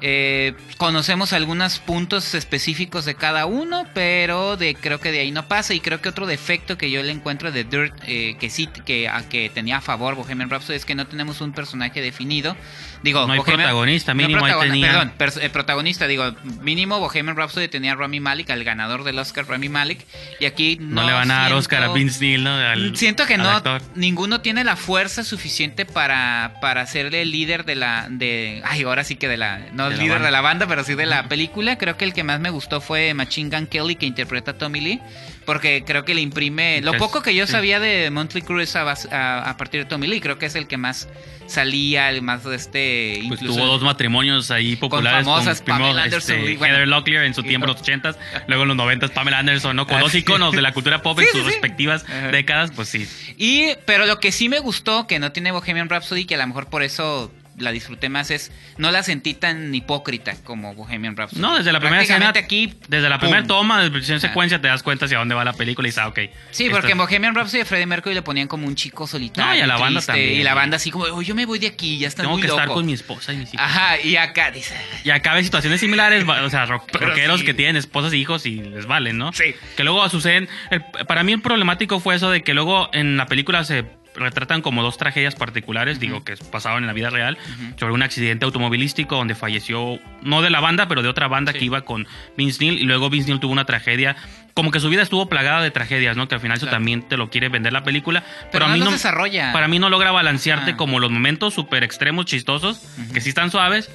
Eh, 0.01 0.53
conocemos 0.77 1.31
algunos 1.34 1.79
puntos 1.79 2.34
específicos 2.34 3.05
de 3.05 3.15
cada 3.15 3.46
uno, 3.46 3.86
pero 3.93 4.58
de 4.58 4.74
creo 4.75 5.00
que 5.00 5.12
de 5.12 5.20
ahí 5.20 5.31
no 5.31 5.48
pasa. 5.48 5.74
Y 5.74 5.79
creo 5.79 6.01
que 6.01 6.10
otro 6.10 6.25
defecto 6.25 6.77
que 6.77 6.89
yo 6.89 7.03
le 7.03 7.12
encuentro 7.12 7.51
de 7.51 7.63
Dirt, 7.63 7.93
eh, 8.08 8.36
que 8.39 8.50
sí, 8.50 8.67
que, 8.86 9.08
a, 9.08 9.27
que 9.29 9.50
tenía 9.50 9.77
a 9.77 9.81
favor 9.81 10.15
Bohemian 10.15 10.50
Rhapsody, 10.50 10.75
es 10.75 10.86
que 10.86 10.96
no 10.96 11.05
tenemos 11.08 11.41
un 11.41 11.53
personaje 11.53 12.01
definido. 12.01 12.55
Digo, 13.03 13.25
No 13.25 13.34
hay 13.34 13.39
Bohemian- 13.39 13.55
protagonista, 13.58 14.13
mínimo 14.13 14.46
tenía- 14.60 15.12
Perdón, 15.17 15.43
eh, 15.43 15.50
protagonista, 15.50 16.08
digo, 16.08 16.36
mínimo 16.62 17.00
Bohemian 17.00 17.36
Rhapsody 17.36 17.67
tenía 17.67 17.93
a 17.93 17.96
Rami 17.96 18.20
Malek, 18.20 18.50
al 18.51 18.63
ganador 18.63 19.03
del 19.03 19.17
Oscar 19.20 19.48
Rami 19.48 19.70
Malek. 19.70 20.05
Y 20.39 20.46
aquí 20.46 20.77
No, 20.79 21.01
no, 21.01 21.08
le 21.08 21.13
van 21.13 21.29
a 21.31 21.34
dar 21.36 21.43
siento- 21.46 21.58
Oscar 21.60 21.84
a 21.84 21.93
Vince 21.93 22.20
Neil, 22.25 22.43
¿no? 22.43 22.55
Al- 22.55 22.96
Siento 22.98 23.25
que 23.25 23.36
al 23.36 23.41
no, 23.43 23.50
actor. 23.50 23.81
ninguno 23.96 24.41
tiene 24.41 24.63
la 24.63 24.75
fuerza 24.75 25.24
suficiente 25.24 25.86
para, 25.86 26.53
para 26.62 26.86
ser 26.88 27.13
el 27.15 27.31
líder 27.31 27.65
de 27.65 27.75
la, 27.75 28.08
de, 28.10 28.62
ay, 28.65 28.84
ahora 28.84 29.03
sí 29.03 29.15
que 29.15 29.27
de 29.27 29.38
la, 29.38 29.60
no 29.74 29.91
el 29.94 30.00
líder 30.00 30.14
banda. 30.14 30.26
de 30.28 30.32
la 30.32 30.42
banda, 30.42 30.68
pero 30.68 30.84
sí 30.84 30.96
de 30.96 31.06
la 31.06 31.28
película. 31.28 31.78
Creo 31.78 31.98
que 31.98 32.06
el 32.06 32.14
que 32.14 32.24
más 32.24 32.40
me 32.40 32.50
gustó 32.50 32.82
fue 32.82 33.14
Machine 33.14 33.50
Gun 33.56 33.68
Kelly, 33.68 33.96
que 33.96 34.06
interpreta 34.06 34.52
a 34.52 34.58
Tommy 34.58 34.82
Lee, 34.82 35.00
porque 35.46 35.84
creo 35.86 36.06
que 36.06 36.14
le 36.14 36.22
imprime, 36.22 36.82
lo 36.82 36.94
Es- 36.94 37.00
poco 37.00 37.22
que 37.22 37.34
yo 37.36 37.46
sí. 37.46 37.52
sabía 37.52 37.80
de 37.80 38.10
Monthly 38.12 38.42
a, 38.42 38.84
bas- 38.84 39.12
a, 39.12 39.50
a 39.50 39.58
partir 39.58 39.82
de 39.82 39.86
Tommy 39.86 40.08
Lee, 40.08 40.22
creo 40.22 40.38
que 40.38 40.46
es 40.46 40.56
el 40.56 40.68
que 40.68 40.78
más 40.78 41.08
salía, 41.48 42.10
el 42.10 42.22
más 42.22 42.44
de 42.46 42.56
este, 42.56 43.24
Pues 43.28 43.40
tuvo 43.42 43.66
dos 43.66 43.82
matrimonios 43.82 44.52
ahí 44.52 44.76
populares. 44.78 45.26
famosas, 45.26 45.62
primero, 45.62 45.86
Pamela 45.86 46.04
Anderson 46.04 46.38
este, 46.38 46.52
y, 46.52 46.56
bueno, 46.58 46.76
Heather 46.76 46.88
Locklear 46.88 47.26
en 47.26 47.34
su 47.34 47.44
tiempo, 47.44 47.68
en 47.68 47.74
los 47.74 47.82
80s. 47.82 48.16
Luego 48.48 48.64
en 48.64 48.70
los 48.70 48.78
90s, 48.78 49.10
Pamela 49.12 49.40
Anderson, 49.40 49.76
¿no? 49.76 49.86
Con 49.86 49.98
Ah, 49.98 50.02
dos 50.02 50.14
sí. 50.14 50.20
iconos 50.20 50.54
de 50.54 50.62
la 50.62 50.72
cultura 50.72 51.02
pop 51.02 51.20
en 51.20 51.28
sus 51.28 51.42
sí, 51.42 51.46
respectivas 51.46 52.06
décadas, 52.32 52.72
pues 52.74 52.88
sí. 52.90 53.06
Y, 53.38 53.70
pero 53.86 54.06
lo 54.06 54.20
que 54.20 54.32
sí 54.32 54.48
me 54.48 54.60
gustó, 54.60 55.08
que 55.08 55.20
no 55.20 55.32
tiene 55.34 55.52
Bohemian 55.52 55.90
Rhapsody, 55.90 56.26
que 56.26 56.36
a 56.36 56.38
lo 56.38 56.48
mejor 56.48 56.68
por 56.68 56.84
eso 56.84 57.32
la 57.62 57.72
disfruté 57.72 58.10
más, 58.10 58.32
es 58.32 58.51
no 58.77 58.91
la 58.91 59.03
sentí 59.03 59.34
tan 59.34 59.74
hipócrita 59.74 60.34
como 60.44 60.74
Bohemian 60.75 61.15
Rhapsody. 61.15 61.41
No, 61.41 61.58
desde 61.58 61.72
la 61.72 61.80
primera 61.80 62.01
escena, 62.01 62.30
aquí, 62.36 62.74
desde 62.88 63.10
la 63.10 63.20
primera 63.20 63.44
toma, 63.46 63.84
desde 63.84 64.13
en 64.13 64.18
Ah. 64.18 64.20
secuencia, 64.20 64.60
te 64.62 64.68
das 64.68 64.84
cuenta 64.84 65.06
hacia 65.06 65.18
dónde 65.20 65.36
va 65.36 65.44
la 65.46 65.53
película 65.53 65.88
y 65.88 65.89
dices, 65.91 66.03
ah, 66.03 66.08
ok. 66.08 66.20
Sí, 66.51 66.70
porque 66.70 66.91
en 66.91 66.98
Bohemian 66.98 67.36
Rhapsody 67.36 67.62
a 67.62 67.65
Freddie 67.65 67.86
Mercury 67.86 68.15
le 68.15 68.22
ponían 68.22 68.48
como 68.48 68.68
un 68.68 68.75
chico 68.75 69.08
solitario. 69.08 69.51
No, 69.51 69.58
y 69.58 69.62
a 69.62 69.68
la 69.68 69.77
banda 69.77 70.01
también. 70.01 70.39
Y 70.39 70.44
la 70.44 70.53
banda 70.53 70.77
así 70.77 70.91
como, 70.91 71.06
oh, 71.06 71.22
yo 71.22 71.36
me 71.36 71.46
voy 71.46 71.60
de 71.60 71.68
aquí, 71.68 71.98
ya 72.00 72.08
están 72.08 72.24
Tengo 72.24 72.34
muy 72.36 72.41
que 72.41 72.48
estar 72.48 72.65
loco". 72.65 72.75
con 72.75 72.86
mi 72.86 72.94
esposa 72.94 73.34
y 73.34 73.38
mis 73.38 73.53
hijos. 73.53 73.65
Ajá, 73.65 74.00
y 74.01 74.15
acá 74.15 74.51
dice... 74.51 74.75
Y 75.03 75.10
acá 75.10 75.34
ves 75.34 75.46
situaciones 75.46 75.80
similares, 75.80 76.24
o 76.27 76.50
sea, 76.50 76.65
rock- 76.65 76.91
rockeros 76.94 77.39
sí. 77.41 77.46
que 77.46 77.53
tienen 77.53 77.75
esposas 77.75 78.13
y 78.13 78.18
hijos 78.18 78.46
y 78.46 78.56
les 78.62 78.86
valen, 78.86 79.18
¿no? 79.18 79.34
Sí. 79.34 79.56
Que 79.75 79.84
luego 79.84 80.08
suceden. 80.10 80.50
el- 80.70 80.82
para 81.08 81.24
mí 81.24 81.34
el 81.34 81.41
problemático 81.41 82.00
fue 82.00 82.15
eso 82.15 82.30
de 82.30 82.44
que 82.44 82.53
luego 82.53 82.89
en 82.94 83.18
la 83.18 83.25
película 83.25 83.63
se 83.63 83.86
retratan 84.22 84.62
como 84.62 84.84
dos 84.84 84.98
tragedias 84.98 85.36
particulares, 85.36 86.00
digo, 86.00 86.24
que 86.24 86.36
pasaban 86.38 86.84
en 86.84 86.88
la 86.88 86.94
vida 86.94 87.10
real, 87.10 87.38
sobre 87.78 87.94
un 87.94 88.04
accidente 88.04 88.46
automovilístico 88.46 89.16
donde 89.16 89.36
falleció, 89.36 90.00
no 90.22 90.42
de 90.42 90.50
la 90.50 90.60
banda, 90.60 90.88
pero 90.88 91.01
de 91.01 91.10
otra 91.10 91.28
banda 91.28 91.54
que 91.54 91.66
iba 91.66 91.82
con 91.82 92.08
Vince 92.38 92.63
Neil, 92.63 92.80
y 92.80 92.84
luego 92.84 93.10
Vince 93.10 93.30
Neil 93.30 93.40
tuvo 93.40 93.51
una 93.51 93.66
tragedia 93.66 94.16
como 94.54 94.72
que 94.72 94.80
su 94.80 94.90
vida 94.90 95.01
estuvo 95.01 95.28
plagada 95.28 95.62
de 95.62 95.72
tragedias, 95.72 96.18
¿no? 96.18 96.28
Que 96.28 96.36
al 96.36 96.42
final 96.42 96.58
eso 96.58 96.68
también 96.68 97.04
te 97.04 97.18
lo 97.18 97.30
quiere 97.30 97.50
vender 97.50 97.74
la 97.74 97.84
película. 97.84 98.24
Pero, 98.51 98.66
a 98.66 98.70
mí 98.70 98.80
no, 98.80 98.92
desarrolla. 98.92 99.54
Para 99.54 99.68
mí 99.68 99.80
no 99.80 99.90
logra 99.90 100.12
balancearte 100.12 100.72
ah. 100.72 100.78
como 100.78 101.00
los 101.00 101.10
momentos 101.10 101.54
súper 101.54 101.84
extremos, 101.84 102.25
chistosos, 102.25 102.82
que 103.13 103.22
sí 103.22 103.30
están 103.30 103.50
suaves, 103.51 103.90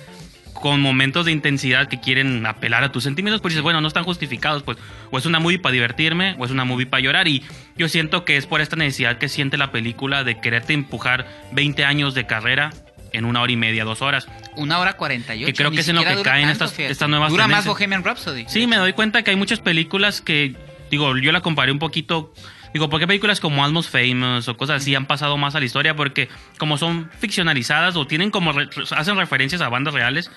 con 0.60 0.80
momentos 0.80 1.26
de 1.26 1.32
intensidad 1.32 1.88
que 1.88 2.00
quieren 2.00 2.44
apelar 2.46 2.84
a 2.84 2.92
tus 2.92 3.04
sentimientos, 3.04 3.40
pues 3.40 3.52
dices, 3.52 3.62
bueno, 3.62 3.80
no 3.80 3.88
están 3.88 4.04
justificados, 4.04 4.62
pues 4.62 4.78
o 5.10 5.18
es 5.18 5.26
una 5.26 5.38
movie 5.38 5.58
para 5.58 5.72
divertirme 5.72 6.34
o 6.38 6.44
es 6.44 6.50
una 6.50 6.64
movie 6.64 6.86
para 6.86 7.02
llorar 7.02 7.28
y 7.28 7.42
yo 7.76 7.88
siento 7.88 8.24
que 8.24 8.36
es 8.36 8.46
por 8.46 8.60
esta 8.60 8.76
necesidad 8.76 9.18
que 9.18 9.28
siente 9.28 9.56
la 9.56 9.70
película 9.70 10.24
de 10.24 10.40
quererte 10.40 10.72
empujar 10.72 11.26
20 11.52 11.84
años 11.84 12.14
de 12.14 12.26
carrera 12.26 12.70
en 13.12 13.24
una 13.24 13.40
hora 13.40 13.52
y 13.52 13.56
media, 13.56 13.84
dos 13.84 14.02
horas. 14.02 14.28
Una 14.56 14.78
hora 14.78 14.94
cuarenta 14.94 15.34
y 15.34 15.44
ocho. 15.44 15.46
Que 15.46 15.54
creo 15.54 15.70
que 15.70 15.80
es 15.80 15.88
en 15.88 15.96
lo 15.96 16.04
que 16.04 16.22
caen 16.22 16.48
estas, 16.48 16.78
estas 16.78 17.08
nuevas 17.08 17.30
Dura 17.30 17.48
más 17.48 17.66
Bohemian 17.66 18.04
Rhapsody. 18.04 18.44
Sí, 18.48 18.66
me 18.66 18.76
doy 18.76 18.92
cuenta 18.92 19.22
que 19.22 19.30
hay 19.30 19.36
muchas 19.36 19.60
películas 19.60 20.20
que, 20.20 20.54
digo, 20.90 21.16
yo 21.16 21.32
la 21.32 21.40
comparé 21.40 21.72
un 21.72 21.78
poquito 21.78 22.32
Digo, 22.76 22.90
porque 22.90 23.06
películas 23.06 23.40
como 23.40 23.64
Almost 23.64 23.90
Famous 23.90 24.46
o 24.48 24.56
cosas 24.58 24.82
así 24.82 24.94
han 24.94 25.06
pasado 25.06 25.38
más 25.38 25.54
a 25.54 25.60
la 25.60 25.64
historia? 25.64 25.96
Porque 25.96 26.28
como 26.58 26.76
son 26.76 27.08
ficcionalizadas 27.20 27.96
o 27.96 28.06
tienen 28.06 28.30
como 28.30 28.52
hacen 28.94 29.16
referencias 29.16 29.62
a 29.62 29.70
bandas 29.70 29.94
reales, 29.94 30.30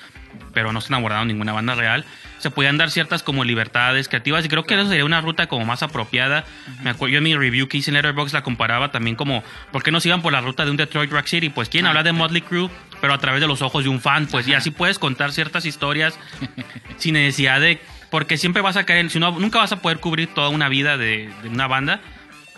pero 0.54 0.72
no 0.72 0.80
se 0.80 0.88
han 0.94 1.00
abordado 1.00 1.26
ninguna 1.26 1.52
banda 1.52 1.76
real, 1.76 2.06
se 2.38 2.50
pueden 2.50 2.78
dar 2.78 2.92
ciertas 2.92 3.24
como 3.24 3.44
libertades 3.44 4.08
creativas 4.08 4.46
y 4.46 4.48
creo 4.48 4.64
que 4.64 4.76
eso 4.76 4.88
sería 4.88 5.04
una 5.04 5.20
ruta 5.20 5.48
como 5.48 5.66
más 5.66 5.84
apropiada. 5.84 6.46
Me 6.82 6.92
acuerdo 6.92 7.12
yo 7.12 7.18
en 7.18 7.26
mi 7.26 7.36
review 7.36 7.68
que 7.68 7.80
hice 7.80 7.92
en 7.92 7.96
Letterboxd 7.96 8.34
la 8.36 8.42
comparaba 8.42 8.90
también 8.90 9.18
como 9.18 9.44
¿por 9.74 9.84
qué 9.84 9.92
no 9.92 10.00
sigan 10.00 10.22
por 10.22 10.32
la 10.32 10.40
ruta 10.40 10.64
de 10.64 10.72
un 10.72 10.78
Detroit 10.78 11.12
Rock 11.12 11.26
City? 11.26 11.50
Pues 11.50 11.68
quién 11.68 11.88
habla 11.88 12.04
de 12.04 12.14
Motley 12.14 12.42
Crue, 12.42 12.70
pero 13.02 13.14
a 13.14 13.18
través 13.18 13.42
de 13.42 13.48
los 13.48 13.62
ojos 13.62 13.84
de 13.84 13.90
un 13.90 14.00
fan, 14.00 14.28
pues 14.28 14.48
y 14.48 14.54
así 14.54 14.72
puedes 14.72 14.98
contar 14.98 15.34
ciertas 15.34 15.66
historias 15.66 16.18
sin 16.98 17.16
necesidad 17.16 17.60
de 17.60 17.82
porque 18.10 18.38
siempre 18.38 18.62
vas 18.62 18.78
a 18.78 18.86
caer, 18.86 19.10
si 19.10 19.20
no, 19.20 19.38
nunca 19.38 19.60
vas 19.60 19.74
a 19.74 19.82
poder 19.82 20.00
cubrir 20.00 20.34
toda 20.34 20.48
una 20.48 20.70
vida 20.70 20.98
de 20.98 21.30
una 21.44 21.68
banda 21.68 22.00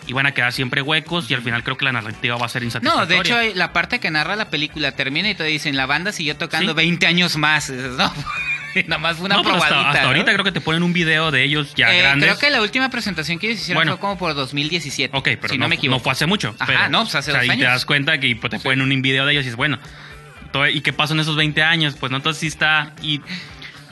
y 0.06 0.12
van 0.12 0.26
a 0.26 0.32
quedar 0.32 0.52
siempre 0.52 0.82
huecos 0.82 1.30
y 1.30 1.34
al 1.34 1.42
final 1.42 1.62
creo 1.62 1.76
que 1.76 1.84
la 1.84 1.92
narrativa 1.92 2.36
va 2.36 2.46
a 2.46 2.48
ser 2.48 2.62
insatisfactoria. 2.62 3.18
No, 3.18 3.24
de 3.24 3.48
hecho 3.48 3.56
la 3.56 3.72
parte 3.72 4.00
que 4.00 4.10
narra 4.10 4.36
la 4.36 4.50
película 4.50 4.92
termina 4.92 5.30
y 5.30 5.34
te 5.34 5.44
dicen, 5.44 5.76
la 5.76 5.86
banda 5.86 6.12
siguió 6.12 6.36
tocando 6.36 6.74
20 6.74 7.06
años 7.06 7.36
más. 7.36 7.70
No, 7.70 8.12
nada 8.86 8.98
más 8.98 9.20
una 9.20 9.36
no, 9.36 9.42
probadita. 9.42 9.90
Hasta, 9.90 10.02
ahorita 10.04 10.32
creo 10.32 10.44
que 10.44 10.52
te 10.52 10.60
ponen 10.60 10.82
un 10.82 10.92
video 10.92 11.30
de 11.30 11.44
ellos 11.44 11.74
ya 11.74 11.94
eh, 11.94 12.00
grandes. 12.00 12.28
Creo 12.28 12.38
que 12.38 12.50
la 12.50 12.62
última 12.62 12.88
presentación 12.90 13.38
que 13.38 13.48
ellos 13.48 13.60
hicieron 13.60 13.86
fue 13.86 13.98
como 13.98 14.18
por 14.18 14.34
2017. 14.34 15.16
Ok, 15.16 15.28
pero 15.40 15.54
no, 15.56 15.68
me 15.68 15.76
equivoco. 15.76 15.98
no 15.98 16.02
fue 16.02 16.12
hace 16.12 16.26
mucho. 16.26 16.54
Ajá, 16.58 16.88
no, 16.88 17.02
pues 17.02 17.14
hace 17.14 17.32
dos 17.32 17.40
años. 17.40 17.56
Y 17.56 17.58
te 17.58 17.64
das 17.64 17.84
cuenta 17.86 18.18
que 18.18 18.34
pues, 18.36 18.50
te 18.50 18.58
ponen 18.58 18.80
un 18.82 19.02
video 19.02 19.26
de 19.26 19.32
ellos 19.32 19.42
y 19.42 19.46
dices, 19.46 19.56
bueno, 19.56 19.78
¿y 20.72 20.80
qué 20.80 20.92
pasó 20.92 21.14
en 21.14 21.20
esos 21.20 21.36
20 21.36 21.62
años? 21.62 21.96
Pues 21.98 22.10
no, 22.10 22.18
entonces 22.18 22.40
sí 22.40 22.46
está... 22.46 22.92
Y 23.02 23.20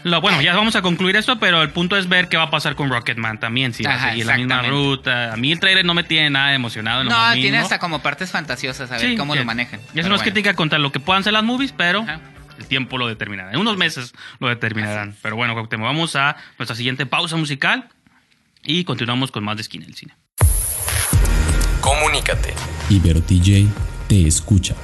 bueno, 0.04 0.40
ya 0.42 0.54
vamos 0.54 0.76
a 0.76 0.82
concluir 0.82 1.16
esto, 1.16 1.38
pero 1.38 1.62
el 1.62 1.70
punto 1.70 1.96
es 1.96 2.08
ver 2.08 2.28
qué 2.28 2.36
va 2.36 2.44
a 2.44 2.50
pasar 2.50 2.74
con 2.74 2.90
Rocketman 2.90 3.40
también, 3.40 3.72
si 3.72 3.82
va 3.82 3.94
a 3.94 4.10
seguir 4.10 4.26
la 4.26 4.36
misma 4.36 4.62
ruta. 4.62 5.32
A 5.32 5.36
mí 5.36 5.52
el 5.52 5.60
trailer 5.60 5.84
no 5.84 5.94
me 5.94 6.04
tiene 6.04 6.30
nada 6.30 6.54
emocionado. 6.54 7.04
no, 7.04 7.32
tiene 7.32 7.58
hasta 7.58 7.78
como 7.78 8.00
partes 8.00 8.30
fantasiosas, 8.30 8.90
a 8.90 8.98
ver 8.98 9.16
cómo 9.16 9.34
lo 9.34 9.44
manejan. 9.44 9.80
Y 9.94 10.00
eso 10.00 10.08
no 10.08 10.16
es 10.16 10.22
crítica 10.22 10.54
contra 10.54 10.78
lo 10.78 10.92
que 10.92 11.00
puedan 11.00 11.24
ser 11.24 11.32
las 11.32 11.44
movies, 11.44 11.72
pero 11.76 12.04
el 12.58 12.66
tiempo 12.66 12.98
lo 12.98 13.08
determinará. 13.08 13.52
En 13.52 13.58
unos 13.58 13.76
meses 13.76 14.12
lo 14.38 14.48
determinarán. 14.48 15.16
Pero 15.22 15.36
bueno, 15.36 15.54
vamos 15.78 16.16
a 16.16 16.36
nuestra 16.58 16.76
siguiente 16.76 17.06
pausa 17.06 17.36
musical 17.36 17.88
y 18.62 18.84
continuamos 18.84 19.30
con 19.30 19.44
más 19.44 19.56
de 19.56 19.62
Skin 19.64 19.82
el 19.82 19.94
Cine. 19.94 20.14
Comunícate. 21.80 22.54
Ibero 22.90 23.22
TJ 23.22 23.66
te 24.08 24.26
escucha. 24.26 24.74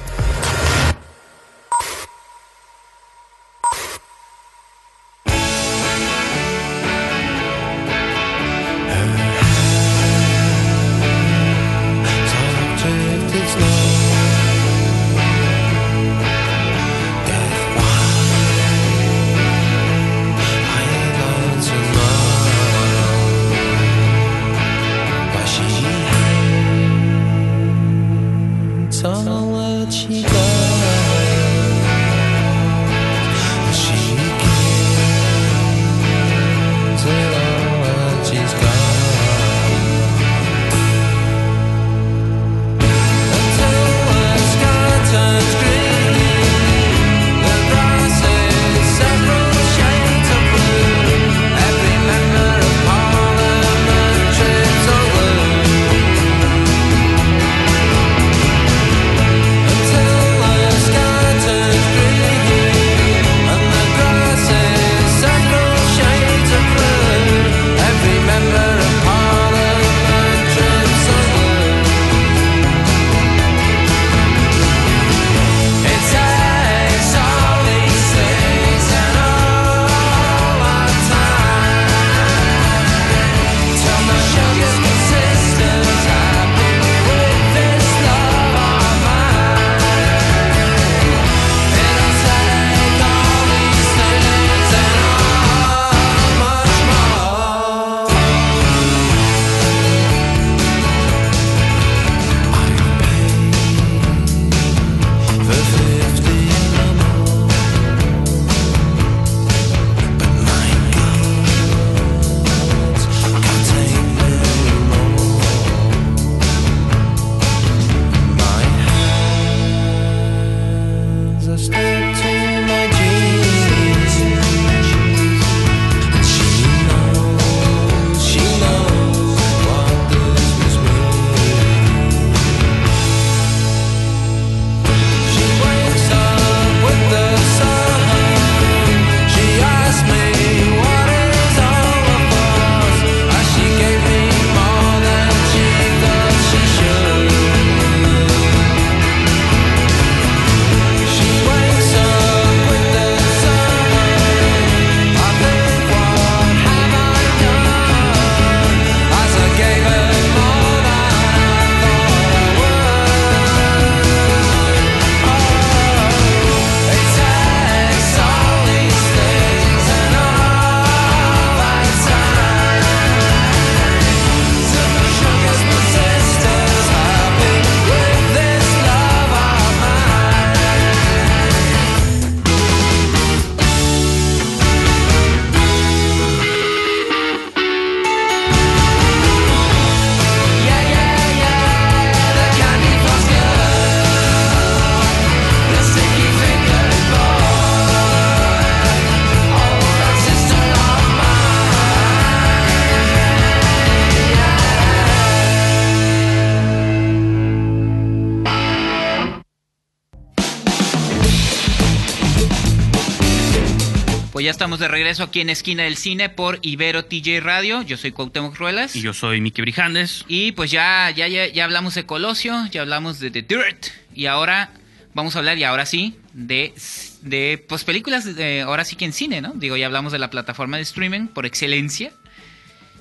Estamos 214.57 214.79
de 214.79 214.87
regreso 214.87 215.21
aquí 215.21 215.39
en 215.41 215.51
Esquina 215.51 215.83
del 215.83 215.97
Cine 215.97 216.29
por 216.29 216.57
Ibero 216.63 217.05
TJ 217.05 217.41
Radio. 217.41 217.83
Yo 217.83 217.95
soy 217.95 218.11
Cuauhtémoc 218.11 218.57
Ruelas. 218.57 218.95
Y 218.95 219.01
yo 219.01 219.13
soy 219.13 219.39
Miki 219.39 219.61
Brijandes. 219.61 220.25
Y 220.27 220.51
pues 220.53 220.71
ya, 220.71 221.11
ya, 221.11 221.27
ya, 221.27 221.45
ya 221.45 221.63
hablamos 221.63 221.93
de 221.93 222.07
Colosio, 222.07 222.65
ya 222.71 222.81
hablamos 222.81 223.19
de 223.19 223.29
The 223.29 223.43
Dirt. 223.43 223.85
Y 224.15 224.25
ahora 224.25 224.71
vamos 225.13 225.35
a 225.35 225.39
hablar, 225.39 225.59
y 225.59 225.63
ahora 225.63 225.85
sí, 225.85 226.15
de, 226.33 226.73
de 227.21 227.63
pues 227.69 227.83
películas, 227.83 228.35
de, 228.35 228.61
ahora 228.61 228.83
sí 228.83 228.95
que 228.95 229.05
en 229.05 229.13
cine, 229.13 229.41
¿no? 229.41 229.53
Digo, 229.53 229.77
ya 229.77 229.85
hablamos 229.85 230.11
de 230.11 230.17
la 230.17 230.31
plataforma 230.31 230.77
de 230.77 230.83
streaming 230.83 231.27
por 231.27 231.45
excelencia. 231.45 232.11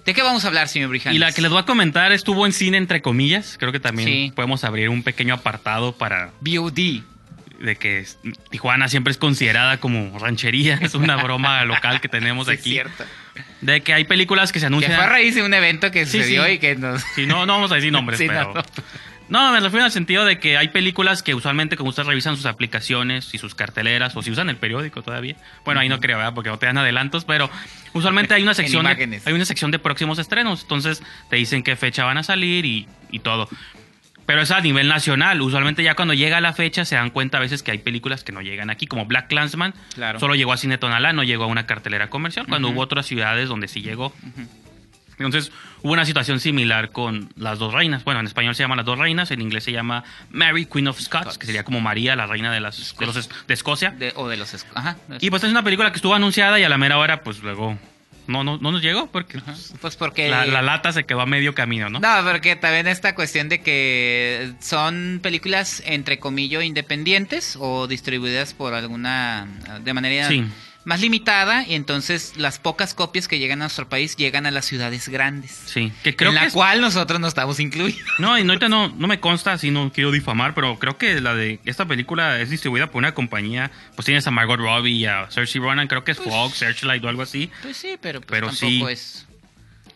¿De 0.04 0.12
qué 0.12 0.20
vamos 0.22 0.44
a 0.44 0.48
hablar, 0.48 0.68
señor 0.68 0.90
Brijandes? 0.90 1.16
Y 1.16 1.18
la 1.18 1.32
que 1.32 1.40
les 1.40 1.50
voy 1.50 1.60
a 1.60 1.64
comentar 1.64 2.12
estuvo 2.12 2.44
en 2.44 2.52
cine, 2.52 2.76
entre 2.76 3.00
comillas. 3.00 3.56
Creo 3.58 3.72
que 3.72 3.80
también 3.80 4.06
Sí. 4.08 4.32
podemos 4.36 4.62
abrir 4.62 4.90
un 4.90 5.02
pequeño 5.02 5.32
apartado 5.32 5.96
para 5.96 6.32
VOD. 6.42 7.00
De 7.60 7.76
que 7.76 7.98
es- 8.00 8.18
Tijuana 8.50 8.88
siempre 8.88 9.10
es 9.10 9.18
considerada 9.18 9.78
como 9.78 10.18
ranchería. 10.18 10.78
Es 10.80 10.94
una 10.94 11.16
broma 11.16 11.64
local 11.66 12.00
que 12.00 12.08
tenemos 12.08 12.46
Sí, 12.48 12.54
es 12.54 12.60
aquí. 12.60 12.70
cierto. 12.72 13.04
De 13.60 13.80
que 13.82 13.92
hay 13.94 14.04
películas 14.04 14.52
que 14.52 14.58
se 14.60 14.64
Que 14.64 14.68
anuncian. 14.68 14.94
fue 14.94 15.04
a 15.04 15.08
raíz 15.08 15.34
de 15.34 15.42
un 15.42 15.52
evento 15.54 15.90
que 15.90 16.06
Sí, 16.06 16.18
sucedió 16.18 16.44
sí. 16.46 16.52
y 16.52 16.58
que 16.58 16.74
nos... 16.76 17.02
Sí, 17.14 17.26
no, 17.26 17.46
no 17.46 17.54
vamos 17.54 17.72
a 17.72 17.76
decir 17.76 17.92
nombres, 17.92 18.18
pero. 18.26 18.54
no. 18.54 18.62
No, 19.28 19.50
me 19.52 19.58
refiero 19.58 19.84
al 19.84 19.90
sentido 19.90 20.24
de 20.24 20.38
que 20.38 20.56
hay 20.56 20.68
películas 20.68 21.24
que 21.24 21.34
usualmente 21.34 21.76
como 21.76 21.88
ustedes 21.90 22.06
revisan 22.06 22.36
sus 22.36 22.46
aplicaciones 22.46 23.34
y 23.34 23.38
sus 23.38 23.56
carteleras 23.56 24.14
o 24.14 24.22
si 24.22 24.30
usan 24.30 24.48
el 24.50 24.56
periódico 24.56 25.02
todavía. 25.02 25.34
Bueno, 25.64 25.80
ahí 25.80 25.88
no 25.88 25.98
creo, 25.98 26.16
¿verdad? 26.18 26.32
Porque 26.32 26.48
no 26.48 26.58
te 26.60 26.66
dan 26.66 26.78
adelantos, 26.78 27.24
pero 27.24 27.50
usualmente 27.92 28.34
hay 28.34 28.44
una 28.44 28.54
sección 28.54 28.86
de, 28.86 29.20
hay 29.24 29.32
una 29.32 29.44
sección 29.44 29.72
de 29.72 29.80
próximos 29.80 30.20
estrenos, 30.20 30.62
entonces 30.62 31.02
te 31.28 31.34
dicen 31.34 31.64
qué 31.64 31.74
fecha 31.74 32.04
van 32.04 32.18
a 32.18 32.22
salir 32.22 32.64
y, 32.66 32.86
y 33.10 33.18
todo. 33.18 33.48
Pero 34.26 34.42
es 34.42 34.50
a 34.50 34.60
nivel 34.60 34.88
nacional. 34.88 35.40
Usualmente 35.40 35.82
ya 35.84 35.94
cuando 35.94 36.12
llega 36.12 36.40
la 36.40 36.52
fecha 36.52 36.84
se 36.84 36.96
dan 36.96 37.10
cuenta 37.10 37.38
a 37.38 37.40
veces 37.40 37.62
que 37.62 37.70
hay 37.70 37.78
películas 37.78 38.24
que 38.24 38.32
no 38.32 38.42
llegan 38.42 38.70
aquí, 38.70 38.86
como 38.86 39.06
Black 39.06 39.28
Clansman. 39.28 39.72
Claro. 39.94 40.18
Solo 40.20 40.34
llegó 40.34 40.52
a 40.52 40.56
Cine 40.56 40.78
Tonalá, 40.78 41.12
no 41.12 41.22
llegó 41.22 41.44
a 41.44 41.46
una 41.46 41.66
cartelera 41.66 42.10
comercial, 42.10 42.46
cuando 42.48 42.68
hubo 42.68 42.80
otras 42.80 43.06
ciudades 43.06 43.48
donde 43.48 43.68
sí 43.68 43.82
llegó. 43.82 44.12
Entonces 45.18 45.50
hubo 45.82 45.92
una 45.94 46.04
situación 46.04 46.40
similar 46.40 46.90
con 46.90 47.30
Las 47.36 47.58
Dos 47.58 47.72
Reinas. 47.72 48.04
Bueno, 48.04 48.20
en 48.20 48.26
español 48.26 48.54
se 48.54 48.64
llama 48.64 48.76
Las 48.76 48.84
Dos 48.84 48.98
Reinas, 48.98 49.30
en 49.30 49.40
inglés 49.40 49.64
se 49.64 49.72
llama 49.72 50.04
Mary, 50.30 50.66
Queen 50.66 50.88
of 50.88 51.00
Scots, 51.00 51.22
Scots. 51.24 51.38
que 51.38 51.46
sería 51.46 51.64
como 51.64 51.80
María, 51.80 52.14
la 52.16 52.26
reina 52.26 52.52
de, 52.52 52.60
las, 52.60 52.94
de, 52.98 53.06
los 53.06 53.28
de 53.46 53.54
Escocia. 53.54 53.92
de- 53.92 54.12
o 54.16 54.28
de 54.28 54.36
los... 54.36 54.66
Ajá. 54.74 54.96
Y 55.20 55.30
pues 55.30 55.42
es 55.44 55.50
una 55.50 55.62
película 55.62 55.90
que 55.90 55.96
estuvo 55.96 56.14
anunciada 56.14 56.60
y 56.60 56.64
a 56.64 56.68
la 56.68 56.76
mera 56.76 56.98
hora, 56.98 57.22
pues 57.22 57.42
luego 57.42 57.78
no, 58.28 58.44
no, 58.44 58.58
no 58.58 58.72
nos 58.72 58.82
llegó 58.82 59.06
porque 59.08 59.38
pues, 59.38 59.74
Pues 59.80 59.96
porque... 59.96 60.28
la, 60.28 60.46
la 60.46 60.62
lata 60.62 60.92
se 60.92 61.04
quedó 61.04 61.20
a 61.20 61.26
medio 61.26 61.54
camino, 61.54 61.88
¿no? 61.88 62.00
No, 62.00 62.30
porque 62.30 62.56
también 62.56 62.86
esta 62.86 63.14
cuestión 63.14 63.48
de 63.48 63.60
que 63.60 64.52
son 64.60 65.20
películas 65.22 65.82
entre 65.86 66.18
comillas 66.18 66.64
independientes 66.64 67.56
o 67.60 67.86
distribuidas 67.86 68.54
por 68.54 68.74
alguna 68.74 69.46
de 69.82 69.94
manera 69.94 70.28
Sí. 70.28 70.44
Más 70.86 71.00
limitada 71.00 71.66
y 71.66 71.74
entonces 71.74 72.32
las 72.36 72.58
pocas 72.58 72.94
copias 72.94 73.28
que 73.28 73.38
llegan 73.38 73.60
a 73.60 73.64
nuestro 73.64 73.88
país 73.88 74.16
llegan 74.16 74.46
a 74.46 74.50
las 74.50 74.64
ciudades 74.64 75.08
grandes. 75.10 75.50
Sí, 75.66 75.92
que 76.02 76.16
creo 76.16 76.30
en 76.30 76.36
la 76.36 76.44
es- 76.46 76.52
cual 76.54 76.80
nosotros 76.80 77.20
no 77.20 77.26
estamos 77.28 77.60
incluidos. 77.60 78.00
No, 78.18 78.38
y 78.38 78.44
no, 78.44 78.52
ahorita 78.52 78.68
no, 78.70 78.88
no 78.88 79.06
me 79.08 79.20
consta, 79.20 79.52
así 79.52 79.70
no 79.70 79.92
quiero 79.92 80.10
difamar, 80.12 80.54
pero 80.54 80.78
creo 80.78 80.96
que 80.96 81.20
la 81.20 81.34
de 81.34 81.60
esta 81.66 81.84
película 81.86 82.40
es 82.40 82.48
distribuida 82.50 82.86
por 82.86 83.00
una 83.00 83.12
compañía, 83.12 83.70
pues 83.96 84.06
tienes 84.06 84.26
a 84.26 84.30
Margot 84.30 84.58
Robbie 84.58 84.92
y 84.92 85.06
a 85.06 85.30
Saoirse 85.30 85.58
Ronan, 85.58 85.88
creo 85.88 86.04
que 86.04 86.12
es 86.12 86.16
Pues- 86.18 86.30
Fox, 86.30 86.56
Searchlight 86.58 87.04
o 87.04 87.08
algo 87.08 87.22
así. 87.22 87.50
Pues 87.62 87.76
sí, 87.76 87.98
pero, 88.00 88.20
pues 88.20 88.30
Pero 88.30 88.46
tampoco 88.46 88.86
sí. 88.86 88.92
es 88.92 89.26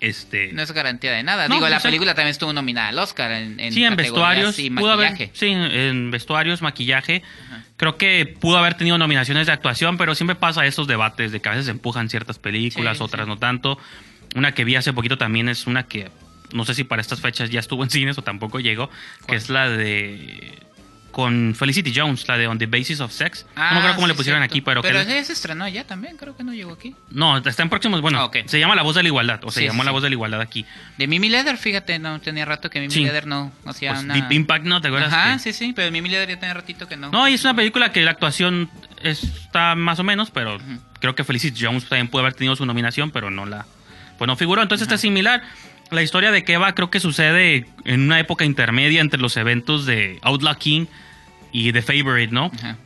Este, 0.01 0.51
no 0.55 0.63
es 0.63 0.73
garantía 0.73 1.13
de 1.13 1.23
nada. 1.23 1.47
No, 1.47 1.57
Digo, 1.57 1.69
la 1.69 1.77
o 1.77 1.81
sea- 1.81 1.89
película 1.91 2.15
también 2.15 2.31
estuvo 2.31 2.53
nominada 2.55 2.89
al 2.89 2.99
Oscar 2.99 3.33
en, 3.33 3.61
en 3.61 3.73
sí, 3.73 3.85
en 3.85 3.97
vestuarios, 3.97 4.59
y 4.59 4.71
pudo 4.71 4.91
haber, 4.93 5.11
maquillaje. 5.11 5.31
sí, 5.35 5.49
en 5.51 6.11
vestuarios, 6.11 6.63
maquillaje. 6.63 7.23
Creo 7.77 7.97
que 7.99 8.27
pudo 8.27 8.57
haber 8.59 8.75
tenido 8.75 8.97
nominaciones 8.99 9.47
de 9.47 9.53
actuación, 9.53 9.99
pero 9.99 10.15
siempre 10.15 10.37
pasa 10.37 10.65
estos 10.67 10.87
debates 10.87 11.33
de 11.33 11.41
que 11.41 11.49
a 11.49 11.53
veces 11.53 11.67
se 11.67 11.71
empujan 11.73 12.09
ciertas 12.09 12.39
películas, 12.39 12.97
Sí, 12.99 13.03
otras 13.05 13.25
sí. 13.25 13.29
no 13.29 13.37
tanto. 13.39 13.79
Una 14.35 14.53
que 14.53 14.65
vi 14.65 14.77
hace 14.77 14.93
poquito 14.93 15.19
también 15.19 15.49
es 15.49 15.67
una 15.67 15.83
que 15.85 16.11
no 16.53 16.65
sé 16.65 16.75
si 16.75 16.85
para 16.85 17.01
estas 17.03 17.21
fechas 17.21 17.51
ya 17.51 17.61
estuvo 17.61 17.83
en 17.85 17.91
cines 17.91 18.17
o 18.19 18.23
tampoco 18.23 18.59
llegó, 18.59 18.91
que 19.29 19.37
es 19.37 19.51
la 19.51 19.69
de 19.69 20.53
con 21.21 21.55
Felicity 21.55 21.93
Jones, 21.95 22.27
la 22.29 22.37
de 22.39 22.47
On 22.47 22.59
the 22.59 22.67
Basis 22.67 23.01
of 23.01 23.13
Sex. 23.13 23.47
no 23.57 23.63
me 23.63 23.67
Ah, 23.69 23.79
acuerdo 23.79 23.95
cómo 23.97 24.07
le 24.09 24.15
pusieron 24.15 24.41
cierto. 24.41 24.53
aquí, 24.53 24.61
pero, 24.61 24.83
Pero 24.83 25.05
que 25.07 25.25
se 25.25 25.33
estrenó 25.33 25.69
ya 25.69 25.85
también, 25.85 26.17
creo 26.17 26.37
que 26.37 26.43
no 26.45 26.53
llegó 26.53 26.73
aquí. 26.73 26.95
no, 27.11 27.37
está 27.39 27.63
en 27.63 27.69
próximos, 27.69 28.01
bueno, 28.01 28.21
Ah, 28.21 28.31
se 28.47 28.59
llama 28.59 28.75
La 28.75 28.83
Voz 28.83 28.95
de 28.97 29.03
la 29.03 29.09
Igualdad, 29.09 29.41
o 29.45 29.51
se 29.51 29.61
Sí, 29.61 29.67
llamó 29.67 29.83
sí, 29.83 29.87
La. 29.87 29.93
Voz 29.93 30.03
de 30.03 30.09
la 30.11 30.15
Igualdad 30.15 30.41
aquí. 30.41 30.65
De 30.99 31.07
Mimi 31.07 31.29
Leather, 31.29 31.57
fíjate, 31.57 31.99
no 31.99 32.21
tenía 32.21 32.45
rato 32.45 32.71
que 32.71 32.81
Mimi. 32.81 32.95
Leather 32.95 33.27
no 33.27 33.53
hacía 33.67 33.93
Pues, 33.93 34.05
una... 34.05 34.15
Deep 34.15 34.33
Impact, 34.33 34.65
¿no? 34.65 34.81
¿Te 34.81 34.89
acuerdas? 34.89 35.13
Ajá, 35.13 35.33
que- 35.35 35.39
sí, 35.41 35.53
sí, 35.53 35.73
pero 35.75 35.91
Mimi 35.93 36.09
Leather 36.09 36.29
ya 36.29 36.39
tenía 36.41 36.55
ratito 36.55 36.89
que 36.89 36.97
no. 36.97 37.11
No, 37.11 37.29
y 37.29 37.35
es 37.35 37.45
una 37.45 37.55
película 37.55 37.93
que 37.93 38.01
la 38.03 38.11
actuación 38.13 38.71
está 39.03 39.75
más 39.75 39.99
o 39.99 40.05
menos, 40.05 40.31
pero 40.31 40.59
creo 41.01 41.15
que 41.15 41.25
Felicity 41.25 41.65
Jones 41.65 41.85
también 41.89 42.09
puede 42.09 42.25
haber 42.25 42.35
tenido 42.35 42.57
su 42.57 42.67
nominación, 42.67 43.11
pero 43.11 43.31
no 43.31 43.47
la 43.47 43.67
pues 44.19 44.27
no 44.29 44.37
figuró. 44.37 44.61
Entonces 44.63 44.87
está 44.87 44.99
similar. 44.99 45.43
La 45.91 46.03
historia 46.03 46.31
de 46.31 46.45
Keva 46.45 46.75
creo 46.75 46.91
que 46.91 47.01
sucede 47.01 47.67
en 47.85 48.03
una 48.03 48.21
época 48.21 48.45
intermedia 48.45 49.01
entre 49.01 49.19
los 49.21 49.37
eventos 49.37 49.87
de 49.87 50.19
Outlaw 50.23 50.57
King 50.57 50.87
y 51.53 51.73
The 51.73 51.83
Favorite, 51.83 52.33
¿no? 52.33 52.51
Ajá. 52.55 52.77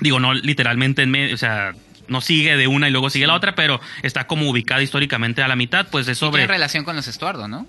Digo, 0.00 0.20
no 0.20 0.34
literalmente 0.34 1.02
en 1.02 1.10
medio, 1.10 1.34
o 1.34 1.38
sea, 1.38 1.72
no 2.08 2.20
sigue 2.20 2.56
de 2.56 2.66
una 2.66 2.88
y 2.88 2.92
luego 2.92 3.10
sigue 3.10 3.26
la 3.26 3.34
otra, 3.34 3.54
pero 3.54 3.80
está 4.02 4.26
como 4.26 4.48
ubicada 4.50 4.82
históricamente 4.82 5.42
a 5.42 5.48
la 5.48 5.56
mitad, 5.56 5.86
pues 5.90 6.06
es 6.08 6.18
sobre 6.18 6.42
Tiene 6.42 6.52
relación 6.52 6.84
con 6.84 6.96
los 6.96 7.08
Estuardo, 7.08 7.48
¿no? 7.48 7.66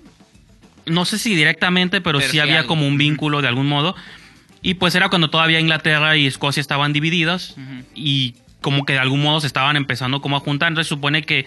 no 0.86 1.04
sé 1.04 1.18
si 1.18 1.34
directamente, 1.34 2.00
pero, 2.00 2.18
Pero 2.18 2.30
sí 2.30 2.36
sí 2.36 2.40
había 2.40 2.60
algo. 2.60 2.68
como 2.68 2.86
un 2.86 2.98
vínculo 2.98 3.42
de 3.42 3.48
algún 3.48 3.68
modo. 3.68 3.94
Y 4.62 4.74
pues 4.74 4.94
era 4.94 5.08
cuando 5.08 5.30
todavía 5.30 5.60
Inglaterra 5.60 6.16
y 6.16 6.26
Escocia 6.26 6.60
estaban 6.60 6.92
divididas 6.92 7.54
y 7.94 8.34
como 8.60 8.84
que 8.84 8.94
de 8.94 8.98
algún 8.98 9.22
modo 9.22 9.40
se 9.40 9.46
estaban 9.46 9.76
empezando 9.76 10.20
como 10.20 10.36
a 10.36 10.40
juntar. 10.40 10.68
Entonces 10.68 10.88
supone 10.88 11.22
que 11.22 11.46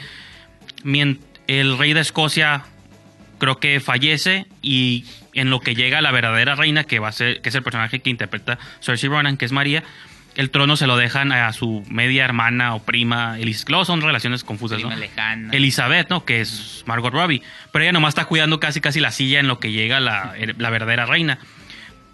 el 1.48 1.78
rey 1.78 1.94
de 1.94 2.00
Escocia 2.00 2.64
creo 3.42 3.60
que 3.60 3.80
fallece 3.80 4.46
y 4.62 5.04
en 5.34 5.50
lo 5.50 5.62
que 5.62 5.74
llega 5.74 6.00
la 6.02 6.12
verdadera 6.12 6.54
reina, 6.54 6.84
que 6.84 7.00
va 7.00 7.08
a 7.08 7.12
ser, 7.12 7.42
que 7.42 7.50
es 7.50 7.56
el 7.56 7.64
personaje 7.64 8.00
que 8.00 8.12
interpreta 8.12 8.60
Cersei 8.82 9.10
Ronan, 9.10 9.36
que 9.36 9.46
es 9.46 9.52
María, 9.52 9.84
el 10.36 10.52
trono 10.52 10.78
se 10.78 10.86
lo 10.86 10.96
dejan 10.96 11.32
a 11.32 11.52
su 11.52 11.84
media 11.90 12.24
hermana 12.24 12.76
o 12.76 12.84
prima, 12.84 13.40
Elis 13.40 13.66
luego 13.68 13.84
son 13.84 14.02
relaciones 14.02 14.44
confusas, 14.44 14.78
Prima 14.78 14.94
¿no? 14.94 15.00
lejana. 15.00 15.52
Elizabeth, 15.54 16.08
¿no? 16.12 16.24
Que 16.24 16.42
es 16.42 16.84
Margot 16.86 17.12
Robbie. 17.12 17.42
Pero 17.72 17.84
ella 17.84 17.92
nomás 17.92 18.12
está 18.12 18.26
cuidando 18.26 18.60
casi 18.60 18.80
casi 18.80 19.00
la 19.00 19.12
silla 19.12 19.40
en 19.40 19.48
lo 19.48 19.60
que 19.60 19.72
llega 19.72 20.00
la, 20.00 20.36
la 20.60 20.70
verdadera 20.70 21.08
reina. 21.08 21.40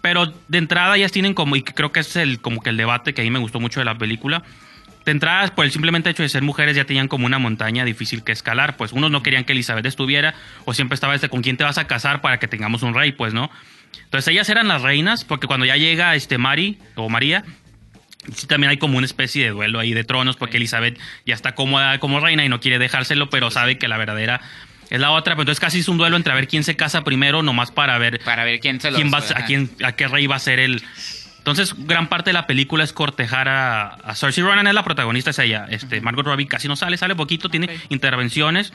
Pero 0.00 0.32
de 0.48 0.58
entrada 0.58 0.96
ellas 0.96 1.12
tienen 1.12 1.34
como, 1.34 1.56
y 1.56 1.62
creo 1.62 1.92
que 1.92 2.00
es 2.00 2.16
el, 2.16 2.40
como 2.40 2.62
que 2.62 2.70
el 2.70 2.78
debate 2.78 3.12
que 3.12 3.20
a 3.20 3.24
mí 3.24 3.30
me 3.30 3.38
gustó 3.38 3.60
mucho 3.60 3.80
de 3.80 3.84
la 3.84 3.98
película. 3.98 4.42
De 5.04 5.12
entrada, 5.12 5.54
por 5.54 5.64
el 5.64 5.70
simplemente 5.70 6.10
hecho 6.10 6.22
de 6.22 6.28
ser 6.28 6.42
mujeres, 6.42 6.76
ya 6.76 6.84
tenían 6.84 7.08
como 7.08 7.26
una 7.26 7.38
montaña 7.38 7.84
difícil 7.84 8.22
que 8.24 8.32
escalar. 8.32 8.76
Pues 8.76 8.92
unos 8.92 9.10
no 9.10 9.22
querían 9.22 9.44
que 9.44 9.52
Elizabeth 9.52 9.86
estuviera, 9.86 10.34
o 10.64 10.74
siempre 10.74 10.94
estaba 10.94 11.14
este, 11.14 11.28
¿con 11.28 11.42
quién 11.42 11.56
te 11.56 11.64
vas 11.64 11.78
a 11.78 11.86
casar 11.86 12.20
para 12.20 12.38
que 12.38 12.48
tengamos 12.48 12.82
un 12.82 12.94
rey? 12.94 13.12
Pues, 13.12 13.32
¿no? 13.32 13.50
Entonces 14.04 14.28
ellas 14.28 14.48
eran 14.48 14.68
las 14.68 14.82
reinas, 14.82 15.24
porque 15.24 15.46
cuando 15.46 15.66
ya 15.66 15.76
llega 15.76 16.14
este 16.14 16.38
Mari 16.38 16.78
o 16.94 17.08
María, 17.08 17.44
sí 18.34 18.46
también 18.46 18.70
hay 18.70 18.76
como 18.76 18.98
una 18.98 19.06
especie 19.06 19.44
de 19.44 19.50
duelo 19.50 19.78
ahí 19.78 19.94
de 19.94 20.04
tronos, 20.04 20.36
porque 20.36 20.56
Elizabeth 20.58 20.98
ya 21.26 21.34
está 21.34 21.54
cómoda 21.54 21.98
como 21.98 22.20
reina 22.20 22.44
y 22.44 22.48
no 22.48 22.60
quiere 22.60 22.78
dejárselo, 22.78 23.30
pero 23.30 23.50
sabe 23.50 23.78
que 23.78 23.88
la 23.88 23.96
verdadera 23.96 24.40
es 24.90 25.00
la 25.00 25.10
otra. 25.10 25.34
Pero 25.34 25.42
entonces 25.42 25.60
casi 25.60 25.80
es 25.80 25.88
un 25.88 25.98
duelo 25.98 26.16
entre 26.16 26.32
a 26.32 26.36
ver 26.36 26.48
quién 26.48 26.64
se 26.64 26.76
casa 26.76 27.04
primero, 27.04 27.42
nomás 27.42 27.70
para 27.70 27.98
ver 27.98 28.20
Para 28.24 28.44
ver 28.44 28.60
quién 28.60 28.80
se 28.80 28.90
lo 28.90 28.96
quién 28.96 29.12
va, 29.12 29.18
a, 29.18 29.44
quién, 29.44 29.70
a 29.84 29.92
qué 29.92 30.08
rey 30.08 30.26
va 30.26 30.36
a 30.36 30.40
ser 30.40 30.58
el... 30.58 30.82
Entonces, 31.38 31.74
gran 31.78 32.08
parte 32.08 32.30
de 32.30 32.34
la 32.34 32.46
película 32.46 32.84
es 32.84 32.92
cortejar 32.92 33.48
a, 33.48 33.94
a 33.94 34.14
Cersei 34.14 34.44
Ronan, 34.44 34.66
es 34.66 34.74
la 34.74 34.84
protagonista, 34.84 35.30
es 35.30 35.38
ella. 35.38 35.66
Este, 35.70 36.00
Margot 36.00 36.26
Robbie 36.26 36.46
casi 36.46 36.68
no 36.68 36.76
sale, 36.76 36.96
sale 36.98 37.14
poquito, 37.16 37.48
tiene 37.48 37.78
intervenciones. 37.88 38.72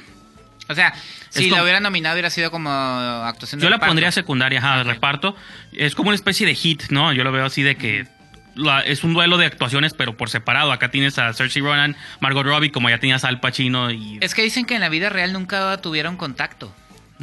O 0.70 0.76
sea, 0.76 0.94
si 1.30 1.44
como- 1.50 1.58
la 1.58 1.64
hubiera 1.64 1.80
nominado 1.82 2.16
hubiera 2.16 2.30
sido 2.30 2.50
como 2.50 2.70
actuación 2.72 3.60
de 3.60 3.66
Yo 3.66 3.70
la 3.70 3.80
pondría 3.80 4.12
secundaria, 4.12 4.60
ajá, 4.60 4.78
de 4.78 4.84
reparto. 4.86 5.36
Es 5.74 5.94
como 5.94 6.10
una 6.10 6.16
especie 6.16 6.48
de 6.48 6.56
hit, 6.56 6.84
¿no? 6.90 7.12
Yo 7.14 7.24
lo 7.24 7.32
veo 7.32 7.46
así 7.46 7.62
de 7.64 7.76
que 7.76 8.08
la- 8.56 8.80
es 8.82 9.04
un 9.04 9.14
duelo 9.14 9.38
de 9.38 9.46
actuaciones, 9.46 9.94
pero 9.94 10.16
por 10.16 10.30
separado. 10.30 10.72
Acá 10.72 10.90
tienes 10.90 11.20
a 11.20 11.34
Cersei 11.34 11.62
Ronan, 11.62 11.96
Margot 12.22 12.46
Robbie, 12.46 12.72
como 12.72 12.90
ya 12.90 12.98
tenías 12.98 13.24
a 13.26 13.28
Al 13.28 13.40
Pacino 13.42 13.92
y... 13.92 14.20
Es 14.22 14.34
que 14.34 14.42
dicen 14.42 14.66
que 14.66 14.76
en 14.76 14.82
la 14.82 14.90
vida 14.90 15.10
real 15.10 15.34
nunca 15.34 15.78
tuvieron 15.82 16.16
contacto. 16.18 16.74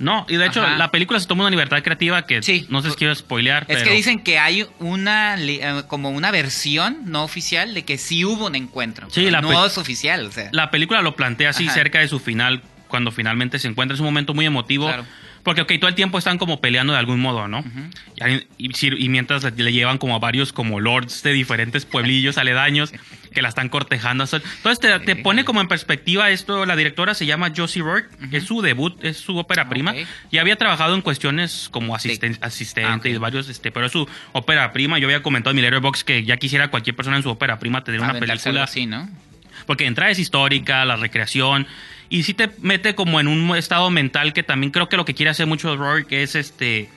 No, 0.00 0.24
y 0.28 0.36
de 0.36 0.46
hecho 0.46 0.62
Ajá. 0.62 0.76
la 0.78 0.90
película 0.90 1.20
se 1.20 1.26
toma 1.26 1.42
una 1.44 1.50
libertad 1.50 1.82
creativa 1.82 2.26
que 2.26 2.42
Sí. 2.42 2.66
no 2.70 2.80
sé 2.82 2.90
si 2.90 2.96
quiero 2.96 3.14
spoilear, 3.14 3.64
Es 3.68 3.76
pero... 3.76 3.90
que 3.90 3.94
dicen 3.94 4.18
que 4.20 4.38
hay 4.38 4.66
una 4.78 5.36
eh, 5.38 5.82
como 5.88 6.08
una 6.10 6.30
versión 6.30 6.98
no 7.04 7.22
oficial 7.22 7.74
de 7.74 7.84
que 7.84 7.98
sí 7.98 8.24
hubo 8.24 8.46
un 8.46 8.54
encuentro. 8.54 9.08
Sí, 9.10 9.20
pero 9.20 9.30
la 9.30 9.40
no 9.42 9.66
es 9.66 9.76
oficial, 9.78 10.24
o 10.26 10.32
sea. 10.32 10.48
La 10.52 10.70
película 10.70 11.02
lo 11.02 11.14
plantea 11.14 11.50
así 11.50 11.66
Ajá. 11.66 11.74
cerca 11.74 12.00
de 12.00 12.08
su 12.08 12.18
final, 12.18 12.62
cuando 12.88 13.10
finalmente 13.12 13.58
se 13.58 13.68
encuentra. 13.68 13.94
Es 13.94 14.00
un 14.00 14.06
momento 14.06 14.32
muy 14.34 14.46
emotivo. 14.46 14.86
Claro. 14.86 15.04
Porque, 15.42 15.62
ok, 15.62 15.72
todo 15.81 15.88
el 15.88 15.94
tiempo 15.94 16.18
están 16.18 16.37
como 16.38 16.61
peleando 16.61 16.92
de 16.92 16.98
algún 16.98 17.18
modo, 17.20 17.48
¿no? 17.48 17.64
y, 18.59 18.68
y 18.68 18.72
si- 18.74 18.88
y 18.88 19.09
mientras 19.09 19.42
le, 19.42 19.50
le 19.53 19.72
llevan 19.72 19.96
como 19.98 20.14
a 20.14 20.18
varios 20.18 20.53
como 20.53 20.81
lords 20.81 21.22
de 21.22 21.33
diferentes 21.33 21.87
pueblillos 21.87 22.37
aledaños 22.37 22.92
que 23.33 23.40
la 23.42 23.48
están 23.48 23.68
cortejando. 23.70 24.24
Entonces 24.24 24.79
te, 24.81 24.98
te 25.00 25.16
pone 25.16 25.44
como 25.44 25.61
en 25.62 25.68
perspectiva 25.68 26.31
esto. 26.31 26.66
La 26.66 26.76
directora 26.76 27.14
se 27.14 27.24
llama 27.26 27.53
Josie 27.57 27.81
Rourke. 27.83 28.09
Es 28.33 28.44
su 28.44 28.61
debut, 28.61 29.03
es 29.05 29.16
su 29.16 29.37
ópera 29.38 29.68
prima. 29.68 29.92
Ok. 29.92 29.98
Y 30.31 30.38
había 30.38 30.57
trabajado 30.57 30.94
en 30.94 31.00
cuestiones 31.00 31.68
como 31.70 31.96
asisten- 31.96 32.38
asistente 32.42 32.90
Ah, 32.90 32.96
ok. 32.96 33.07
y 33.07 33.16
varios, 33.16 33.48
este, 33.48 33.70
pero 33.72 33.87
es 33.87 33.92
su 33.92 34.07
ópera 34.33 34.72
prima. 34.72 34.98
Yo 34.98 35.07
había 35.07 35.22
comentado 35.22 35.53
en 35.53 35.57
mi 35.57 35.62
Letterboxd 35.62 36.03
que 36.05 36.24
ya 36.24 36.37
quisiera 36.37 36.68
cualquier 36.68 36.96
persona 36.96 37.16
en 37.16 37.22
su 37.22 37.31
ópera 37.31 37.59
prima 37.59 37.83
tener 37.85 38.00
una 38.00 38.12
película 38.20 38.64
así, 38.64 38.87
¿no? 38.87 39.09
Porque 39.70 39.87
entrada 39.87 40.11
es 40.11 40.18
histórica, 40.18 40.85
la 40.85 40.96
recreación, 40.96 41.64
y 42.09 42.24
sí 42.24 42.35
te 42.35 42.50
mete 42.61 42.96
como 42.96 43.20
en 43.20 43.28
un 43.28 43.56
estado 43.56 43.88
mental 43.88 44.33
que 44.33 44.42
también 44.42 44.72
creo 44.72 44.88
que 44.88 44.96
lo 44.96 45.04
que 45.04 45.14
quiere 45.14 45.30
hacer 45.30 45.46
mucho 45.46 45.78
que 46.09 46.24
es 46.24 46.35
este 46.35 46.88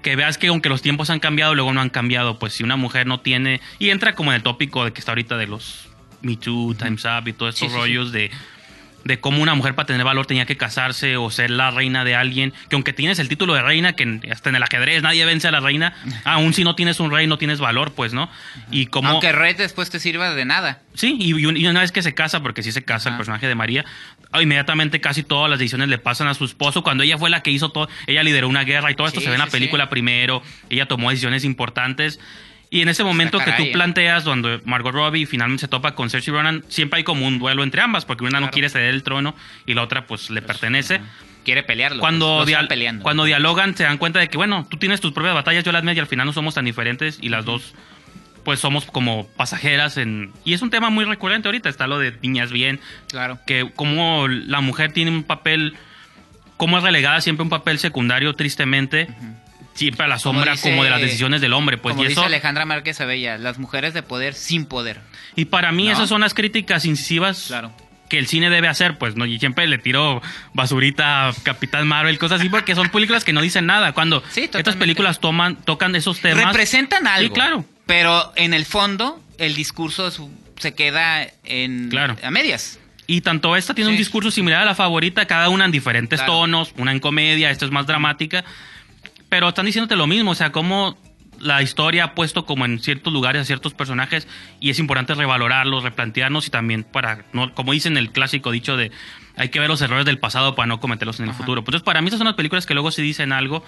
que 0.00 0.14
veas 0.14 0.38
que 0.38 0.46
aunque 0.46 0.68
los 0.68 0.80
tiempos 0.80 1.10
han 1.10 1.18
cambiado, 1.18 1.56
luego 1.56 1.72
no 1.72 1.80
han 1.80 1.90
cambiado, 1.90 2.38
pues 2.38 2.52
si 2.52 2.62
una 2.62 2.76
mujer 2.76 3.08
no 3.08 3.18
tiene, 3.18 3.60
y 3.80 3.90
entra 3.90 4.14
como 4.14 4.30
en 4.30 4.36
el 4.36 4.42
tópico 4.44 4.84
de 4.84 4.92
que 4.92 5.00
está 5.00 5.10
ahorita 5.10 5.36
de 5.36 5.48
los 5.48 5.88
Me 6.22 6.36
Too, 6.36 6.76
Time's 6.76 7.04
Up 7.04 7.26
y 7.26 7.32
todos 7.32 7.52
estos 7.56 7.66
Sí, 7.66 7.66
sí, 7.66 7.74
sí. 7.74 7.80
rollos 7.80 8.12
de 8.12 8.30
de 9.04 9.20
cómo 9.20 9.42
una 9.42 9.54
mujer 9.54 9.74
para 9.74 9.86
tener 9.86 10.04
valor 10.04 10.26
tenía 10.26 10.46
que 10.46 10.56
casarse 10.56 11.16
o 11.16 11.30
ser 11.30 11.50
la 11.50 11.70
reina 11.70 12.04
de 12.04 12.14
alguien, 12.14 12.52
que 12.68 12.76
aunque 12.76 12.92
tienes 12.92 13.18
el 13.18 13.28
título 13.28 13.54
de 13.54 13.62
reina, 13.62 13.92
que 13.94 14.20
hasta 14.30 14.48
en 14.48 14.56
el 14.56 14.62
ajedrez 14.62 15.02
nadie 15.02 15.24
vence 15.24 15.46
a 15.48 15.50
la 15.50 15.60
reina, 15.60 15.94
aún 16.24 16.54
si 16.54 16.64
no 16.64 16.74
tienes 16.74 17.00
un 17.00 17.10
rey 17.10 17.26
no 17.26 17.38
tienes 17.38 17.60
valor, 17.60 17.92
pues, 17.92 18.12
¿no? 18.12 18.30
Y 18.70 18.86
como... 18.86 19.08
Aunque 19.10 19.32
Red 19.32 19.56
después 19.58 19.90
te 19.90 20.00
sirva 20.00 20.34
de 20.34 20.44
nada. 20.44 20.80
Sí, 20.94 21.16
y, 21.20 21.32
un- 21.44 21.56
y 21.56 21.66
una 21.66 21.80
vez 21.80 21.92
que 21.92 22.02
se 22.02 22.14
casa, 22.14 22.42
porque 22.42 22.62
sí 22.62 22.72
se 22.72 22.84
casa 22.84 23.10
el 23.10 23.16
personaje 23.16 23.46
de 23.46 23.54
María, 23.54 23.84
ah, 24.32 24.42
inmediatamente 24.42 25.00
casi 25.00 25.22
todas 25.22 25.50
las 25.50 25.58
decisiones 25.58 25.88
le 25.88 25.98
pasan 25.98 26.26
a 26.28 26.34
su 26.34 26.44
esposo. 26.44 26.82
Cuando 26.82 27.02
ella 27.02 27.18
fue 27.18 27.30
la 27.30 27.42
que 27.42 27.50
hizo 27.50 27.70
todo, 27.70 27.88
ella 28.06 28.22
lideró 28.22 28.48
una 28.48 28.64
guerra 28.64 28.90
y 28.90 28.94
todo 28.94 29.06
esto 29.06 29.20
se 29.20 29.28
ve 29.28 29.34
en 29.34 29.40
la 29.40 29.46
sí, 29.46 29.52
película 29.52 29.84
sí. 29.84 29.90
primero, 29.90 30.42
ella 30.70 30.86
tomó 30.86 31.10
decisiones 31.10 31.44
importantes. 31.44 32.20
Y 32.74 32.82
en 32.82 32.88
ese 32.88 33.04
momento 33.04 33.38
que 33.38 33.52
tú 33.52 33.62
eh. 33.62 33.70
planteas, 33.72 34.24
donde 34.24 34.60
Margot 34.64 34.92
Robbie 34.92 35.26
finalmente 35.26 35.60
se 35.60 35.68
topa 35.68 35.94
con 35.94 36.10
Cersei 36.10 36.34
Ronan, 36.34 36.64
siempre 36.66 36.98
hay 36.98 37.04
como 37.04 37.24
un 37.24 37.38
duelo 37.38 37.62
entre 37.62 37.80
ambas, 37.80 38.04
porque 38.04 38.24
una 38.24 38.40
no 38.40 38.50
quiere 38.50 38.68
ceder 38.68 38.92
el 38.92 39.04
trono 39.04 39.36
y 39.64 39.74
la 39.74 39.82
otra 39.82 40.08
pues 40.08 40.28
le 40.28 40.42
pertenece. 40.42 41.00
Quiere 41.44 41.62
pelearlo. 41.62 42.00
Cuando, 42.00 42.42
pues, 42.44 42.56
peleando. 42.66 43.04
cuando 43.04 43.26
dialogan 43.26 43.76
se 43.76 43.84
dan 43.84 43.96
cuenta 43.96 44.18
de 44.18 44.26
que, 44.26 44.36
bueno, 44.36 44.66
tú 44.68 44.76
tienes 44.76 45.00
tus 45.00 45.12
propias 45.12 45.34
batallas, 45.34 45.62
yo 45.62 45.70
las 45.70 45.84
mías 45.84 45.96
y 45.96 46.00
al 46.00 46.08
final 46.08 46.26
no 46.26 46.32
somos 46.32 46.54
tan 46.54 46.64
diferentes 46.64 47.20
y 47.22 47.28
las 47.28 47.44
dos 47.44 47.74
pues 48.42 48.58
somos 48.58 48.86
como 48.86 49.28
pasajeras 49.36 49.96
en... 49.96 50.32
Y 50.44 50.52
es 50.54 50.60
un 50.60 50.70
tema 50.70 50.90
muy 50.90 51.04
recurrente 51.04 51.46
ahorita, 51.46 51.68
está 51.68 51.86
lo 51.86 52.00
de 52.00 52.12
niñas 52.22 52.50
bien, 52.50 52.80
Claro. 53.08 53.38
que 53.46 53.70
como 53.72 54.26
la 54.26 54.60
mujer 54.60 54.92
tiene 54.92 55.12
un 55.12 55.22
papel, 55.22 55.76
como 56.56 56.76
es 56.76 56.82
relegada 56.82 57.20
siempre 57.20 57.44
un 57.44 57.50
papel 57.50 57.78
secundario 57.78 58.34
tristemente, 58.34 59.08
siempre 59.74 60.04
a 60.04 60.08
la 60.08 60.18
sombra 60.18 60.52
dice- 60.52 60.70
como 60.70 60.84
de 60.84 60.90
las 60.90 61.00
decisiones 61.00 61.40
del 61.40 61.52
hombre, 61.52 61.78
pues 61.78 61.92
Como 61.94 62.04
y 62.04 62.08
dice 62.08 62.20
eso... 62.20 62.26
Alejandra 62.26 62.64
Márquez 62.64 63.00
Abella, 63.00 63.38
las 63.38 63.58
mujeres 63.58 63.92
de 63.94 64.02
poder 64.02 64.34
sin 64.34 64.66
poder. 64.66 65.00
Y 65.36 65.46
para 65.46 65.72
mí 65.72 65.86
¿No? 65.86 65.92
esas 65.92 66.08
son 66.08 66.20
las 66.20 66.32
críticas 66.34 66.84
incisivas 66.84 67.44
Claro. 67.48 67.72
que 68.08 68.18
el 68.18 68.26
cine 68.26 68.50
debe 68.50 68.68
hacer, 68.68 68.98
pues, 68.98 69.16
¿no? 69.16 69.26
Y 69.26 69.38
siempre 69.38 69.66
le 69.66 69.78
tiro 69.78 70.22
basurita 70.52 71.28
a 71.28 71.32
Capitán 71.42 71.86
Marvel, 71.86 72.18
cosas 72.18 72.40
así, 72.40 72.48
porque 72.48 72.74
son 72.74 72.88
películas 72.90 73.24
que 73.24 73.32
no 73.32 73.40
dicen 73.42 73.66
nada. 73.66 73.92
Cuando 73.92 74.22
Sí, 74.30 74.48
estas 74.52 74.76
películas 74.76 75.20
toman, 75.20 75.56
tocan 75.56 75.94
esos 75.96 76.20
temas. 76.20 76.44
Representan 76.46 77.06
algo. 77.06 77.28
Sí, 77.28 77.34
claro. 77.34 77.64
Pero 77.86 78.32
en 78.36 78.54
el 78.54 78.64
fondo, 78.64 79.20
el 79.38 79.54
discurso 79.54 80.10
se 80.58 80.74
queda 80.74 81.26
en 81.44 81.88
Claro. 81.90 82.16
a 82.22 82.30
medias. 82.30 82.78
Y 83.06 83.20
tanto 83.20 83.54
esta 83.56 83.74
tiene 83.74 83.90
un 83.90 83.96
discurso 83.98 84.30
similar 84.30 84.62
a 84.62 84.64
la 84.64 84.74
favorita, 84.74 85.26
cada 85.26 85.50
una 85.50 85.66
en 85.66 85.70
diferentes 85.72 86.20
Claro. 86.20 86.32
tonos, 86.34 86.72
una 86.78 86.92
en 86.92 87.00
comedia, 87.00 87.50
esta 87.50 87.66
es 87.66 87.70
más 87.70 87.86
dramática, 87.86 88.44
pero 89.34 89.48
están 89.48 89.66
diciéndote 89.66 89.96
lo 89.96 90.06
mismo, 90.06 90.30
o 90.30 90.34
sea, 90.36 90.52
cómo 90.52 90.96
la 91.40 91.60
historia 91.60 92.04
ha 92.04 92.14
puesto 92.14 92.46
como 92.46 92.64
en 92.66 92.78
ciertos 92.78 93.12
lugares 93.12 93.42
a 93.42 93.44
ciertos 93.44 93.74
personajes 93.74 94.28
y 94.60 94.70
es 94.70 94.78
importante 94.78 95.12
revalorarlos, 95.16 95.82
replantearnos 95.82 96.46
y 96.46 96.50
también 96.50 96.84
para, 96.84 97.24
no, 97.32 97.52
como 97.52 97.72
dicen 97.72 97.96
el 97.96 98.12
clásico 98.12 98.52
dicho 98.52 98.76
de 98.76 98.92
hay 99.36 99.48
que 99.48 99.58
ver 99.58 99.68
los 99.68 99.82
errores 99.82 100.06
del 100.06 100.20
pasado 100.20 100.54
para 100.54 100.66
no 100.68 100.78
cometerlos 100.78 101.18
en 101.18 101.24
el 101.24 101.30
Ajá. 101.30 101.38
futuro. 101.40 101.64
Pues, 101.64 101.72
Entonces, 101.72 101.84
para 101.84 102.00
mí 102.00 102.06
esas 102.06 102.18
son 102.18 102.26
las 102.26 102.36
películas 102.36 102.64
que 102.64 102.74
luego 102.74 102.92
sí 102.92 103.02
dicen 103.02 103.32
algo 103.32 103.64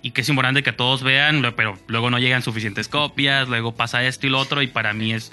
y 0.00 0.12
que 0.12 0.20
es 0.20 0.28
importante 0.28 0.62
que 0.62 0.70
todos 0.72 1.02
vean, 1.02 1.42
pero 1.56 1.76
luego 1.88 2.08
no 2.08 2.20
llegan 2.20 2.42
suficientes 2.42 2.86
copias, 2.86 3.48
luego 3.48 3.74
pasa 3.74 4.04
esto 4.04 4.28
y 4.28 4.30
lo 4.30 4.38
otro 4.38 4.62
y 4.62 4.68
para 4.68 4.92
mí 4.92 5.12
es... 5.12 5.32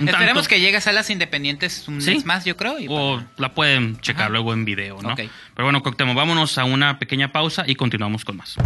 un 0.00 0.08
Esperemos 0.08 0.34
tanto- 0.42 0.48
que 0.48 0.60
llegue 0.60 0.78
a 0.78 0.80
salas 0.80 1.08
independientes 1.10 1.86
un 1.86 2.02
Sí. 2.02 2.14
mes 2.16 2.24
más, 2.24 2.44
yo 2.44 2.56
creo. 2.56 2.80
y 2.80 2.88
o 2.90 3.18
para- 3.18 3.28
la 3.36 3.54
pueden 3.54 4.00
checar 4.00 4.22
Ajá. 4.24 4.30
luego 4.30 4.52
en 4.52 4.64
video, 4.64 5.00
¿no? 5.00 5.10
Ok. 5.12 5.20
Pero 5.54 5.66
bueno, 5.66 5.80
Coctemo, 5.84 6.14
vámonos 6.14 6.58
a 6.58 6.64
una 6.64 6.98
pequeña 6.98 7.30
pausa 7.30 7.62
y 7.64 7.76
continuamos 7.76 8.24
con 8.24 8.38
más. 8.38 8.56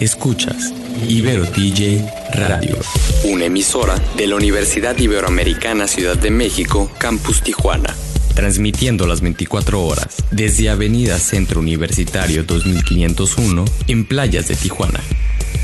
Escuchas 0.00 0.72
Ibero 1.08 1.44
DJ 1.44 2.04
Radio. 2.32 2.76
Una 3.24 3.46
emisora 3.46 3.96
de 4.16 4.28
la 4.28 4.36
Universidad 4.36 4.96
Iberoamericana 4.96 5.88
Ciudad 5.88 6.16
de 6.16 6.30
México, 6.30 6.88
Campus 6.98 7.42
Tijuana. 7.42 7.96
Transmitiendo 8.34 9.08
las 9.08 9.20
24 9.20 9.84
horas 9.84 10.22
desde 10.30 10.70
Avenida 10.70 11.18
Centro 11.18 11.58
Universitario 11.60 12.44
2501 12.44 13.64
en 13.88 14.04
playas 14.04 14.46
de 14.46 14.54
Tijuana. 14.54 15.00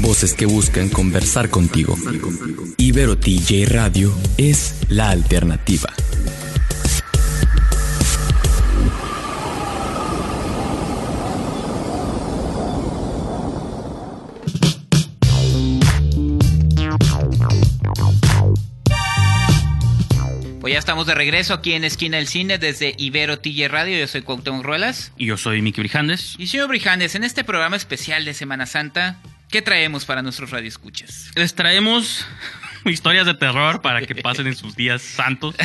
Voces 0.01 0.35
que 0.35 0.47
buscan 0.47 0.89
conversar 0.89 1.49
contigo. 1.49 1.97
Ibero 2.77 3.15
DJ 3.15 3.67
Radio 3.67 4.13
es 4.37 4.75
la 4.89 5.11
alternativa. 5.11 5.93
Estamos 20.85 21.07
de 21.07 21.15
regreso 21.15 21.55
aquí 21.55 21.73
en 21.73 21.83
Esquina 21.83 22.19
del 22.19 22.27
Cine 22.27 22.59
desde 22.59 22.95
Ibero 22.99 23.39
TJ 23.39 23.69
Radio. 23.69 23.99
Yo 23.99 24.07
soy 24.07 24.21
Cuauhtémoc 24.21 24.63
Ruelas. 24.63 25.15
Y 25.17 25.25
yo 25.25 25.39
soy 25.39 25.63
Miki 25.63 25.81
Brijandes. 25.81 26.35
Y 26.37 26.47
señor 26.47 26.69
Brijandes, 26.69 27.15
en 27.15 27.25
este 27.25 27.43
programa 27.43 27.75
especial 27.75 28.27
de 28.27 28.35
Semana 28.35 28.67
Santa, 28.67 29.17
¿qué 29.49 29.63
traemos 29.63 30.05
para 30.05 30.21
nuestros 30.21 30.51
radioescuchas? 30.51 31.31
Les 31.37 31.55
traemos 31.55 32.27
historias 32.85 33.25
de 33.25 33.33
terror 33.33 33.81
para 33.81 34.03
que 34.03 34.15
pasen 34.15 34.47
en 34.47 34.57
sus 34.57 34.77
días 34.77 35.01
santos. 35.01 35.57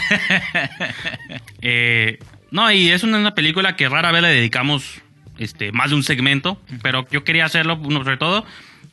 Eh, 1.62 2.20
no, 2.52 2.72
y 2.72 2.90
es 2.90 3.04
una, 3.04 3.18
una 3.18 3.36
película 3.36 3.76
que 3.76 3.90
rara 3.90 4.14
vez 4.14 4.22
le 4.22 4.30
dedicamos 4.30 5.02
este, 5.38 5.74
más 5.74 5.90
de 5.90 5.98
un 5.98 6.04
segmento, 6.04 6.62
pero 6.82 7.06
yo 7.12 7.26
quería 7.26 7.44
hacerlo, 7.44 7.78
uno, 7.84 8.06
sobre 8.06 8.16
todo, 8.16 8.46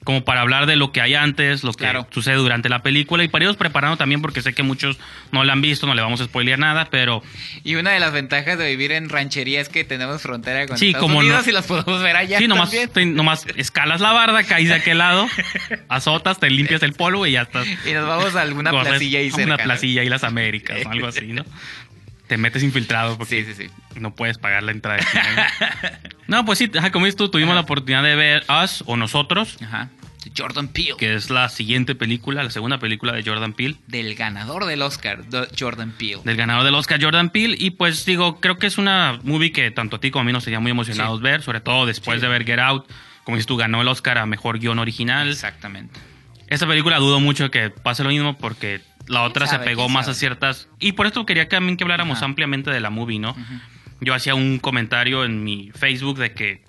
como 0.07 0.25
para 0.25 0.40
hablar 0.40 0.64
de 0.66 0.77
lo 0.77 0.92
que 0.92 1.01
hay 1.03 1.14
antes, 1.14 1.64
lo 1.64 1.73
que 1.73 1.85
Claro. 1.85 2.07
sucede 2.11 2.37
durante 2.37 2.69
la 2.71 2.79
película 2.83 3.25
y 3.25 3.29
para 3.29 3.45
irnos 3.45 3.57
preparando 3.59 3.97
también 3.99 4.23
porque 4.23 4.40
sé 4.40 4.55
que 4.55 4.62
muchos 4.62 4.99
no 5.33 5.42
la 5.45 5.53
han 5.53 5.61
visto, 5.61 5.87
no 5.87 5.95
le 5.95 6.01
vamos 6.01 6.21
a 6.21 6.25
spoilear 6.25 6.59
nada, 6.61 6.87
pero 6.90 7.23
Y 7.64 7.75
una 7.75 7.90
de 7.90 7.99
las 8.01 8.12
ventajas 8.12 8.57
de 8.57 8.69
vivir 8.71 8.92
en 8.92 9.09
ranchería 9.09 9.61
es 9.61 9.69
que 9.69 9.83
tenemos 9.85 10.23
frontera 10.23 10.66
con 10.66 10.79
Sí, 10.79 10.87
Estados 10.87 11.07
como 11.09 11.19
Unidos 11.19 11.45
no- 11.45 11.51
y 11.51 11.53
las 11.53 11.66
podemos 11.66 12.01
ver 12.03 12.14
allá 12.16 12.38
sí, 12.38 12.47
nomás, 12.49 12.71
también. 12.71 12.88
te- 12.90 13.05
nomás 13.05 13.47
escalas 13.57 14.01
la 14.01 14.12
barda, 14.12 14.45
caes 14.45 14.69
de 14.69 14.75
aquel 14.75 14.99
lado, 14.99 15.27
azotas, 15.88 16.38
te 16.38 16.49
limpias 16.51 16.83
el 16.85 16.92
polvo 16.92 17.27
y 17.27 17.33
ya 17.33 17.42
estás. 17.42 17.66
Y 17.85 17.92
nos 17.92 18.07
vamos 18.07 18.35
a 18.37 18.42
alguna 18.42 18.71
corres 18.71 18.88
placilla 18.88 19.19
ahí 19.19 19.31
cerca. 19.31 19.45
una 19.55 19.59
placilla 19.59 20.05
y 20.05 20.09
las 20.09 20.23
Américas 20.25 20.79
o 20.87 20.88
algo 20.90 21.09
así, 21.09 21.27
¿no? 21.33 21.45
Te 22.29 22.37
metes 22.39 22.62
infiltrado 22.62 23.17
porque 23.17 23.45
Sí, 23.45 23.55
sí, 23.55 23.69
sí. 23.69 24.01
no 24.01 24.15
puedes 24.15 24.39
pagar 24.39 24.62
la 24.62 24.73
entrada. 24.73 24.99
no, 26.27 26.45
pues 26.45 26.59
sí, 26.59 26.69
como 26.93 27.07
dices 27.07 27.17
tú, 27.17 27.29
tuvimos 27.31 27.55
la 27.55 27.61
oportunidad 27.62 28.03
de 28.03 28.17
ver 28.17 28.45
Us 28.65 28.83
o 28.87 28.97
Nosotros, 28.97 29.57
Ajá. 29.62 29.91
Jordan 30.37 30.67
Peele. 30.67 30.95
que 30.99 31.15
es 31.15 31.31
la 31.31 31.49
siguiente 31.49 31.95
película, 31.95 32.43
la 32.43 32.51
segunda 32.51 32.79
película 32.79 33.12
de 33.12 33.23
Jordan 33.23 33.53
Peele. 33.53 33.77
Del 33.87 34.17
ganador 34.17 34.65
del 34.67 34.83
Oscar, 34.83 35.21
Jordan 35.57 35.93
Peele. 35.93 36.21
del 36.25 36.37
ganador 36.37 36.65
del 36.65 36.75
Oscar 36.75 37.01
Jordan 37.01 37.31
Peele 37.31 37.57
y 37.59 37.71
pues 37.71 38.05
digo 38.05 38.41
creo 38.41 38.59
que 38.59 38.67
es 38.67 38.77
una 38.77 39.21
movie 39.23 39.53
que 39.53 39.71
tanto 39.71 39.97
a 39.97 40.01
ti 40.01 40.11
como 40.11 40.23
a 40.23 40.25
mí 40.25 40.33
nos 40.33 40.43
sería 40.43 40.59
muy 40.59 40.73
emocionados 40.73 41.19
Sí. 41.21 41.23
ver 41.23 41.43
sobre 41.43 41.61
todo 41.61 41.87
después 41.87 42.21
de 42.21 42.27
ver 42.27 42.45
Get 42.45 42.59
Out 42.59 42.87
como 43.23 43.37
dices 43.37 43.47
tú 43.47 43.57
ganó 43.57 43.81
el 43.83 43.87
Oscar 43.89 44.19
a 44.19 44.27
mejor 44.27 44.59
guion 44.59 44.81
original 44.81 45.29
Exactamente. 45.29 46.01
esta 46.49 46.67
película 46.67 46.99
dudo 46.99 47.21
mucho 47.21 47.49
que 47.53 47.71
pase 47.71 48.03
lo 48.03 48.09
mismo 48.09 48.37
porque 48.37 48.81
la 49.09 49.23
otra 49.23 49.47
sabe? 49.47 49.64
se 49.64 49.71
pegó 49.71 49.83
¿Quién 49.85 49.92
más 49.92 50.09
a 50.09 50.14
ciertas 50.14 50.69
y 50.79 50.92
por 50.92 51.07
esto 51.07 51.27
quería 51.27 51.49
también 51.49 51.77
que 51.77 51.85
habláramos 51.85 52.19
Ajá. 52.19 52.27
ampliamente 52.27 52.71
de 52.71 52.81
la 52.81 52.90
movie 52.90 53.19
no 53.19 53.37
yo 54.01 54.14
hacía 54.14 54.35
un 54.35 54.59
comentario 54.59 55.25
en 55.25 55.45
mi 55.45 55.71
Facebook 55.75 56.19
de 56.19 56.33
que 56.33 56.64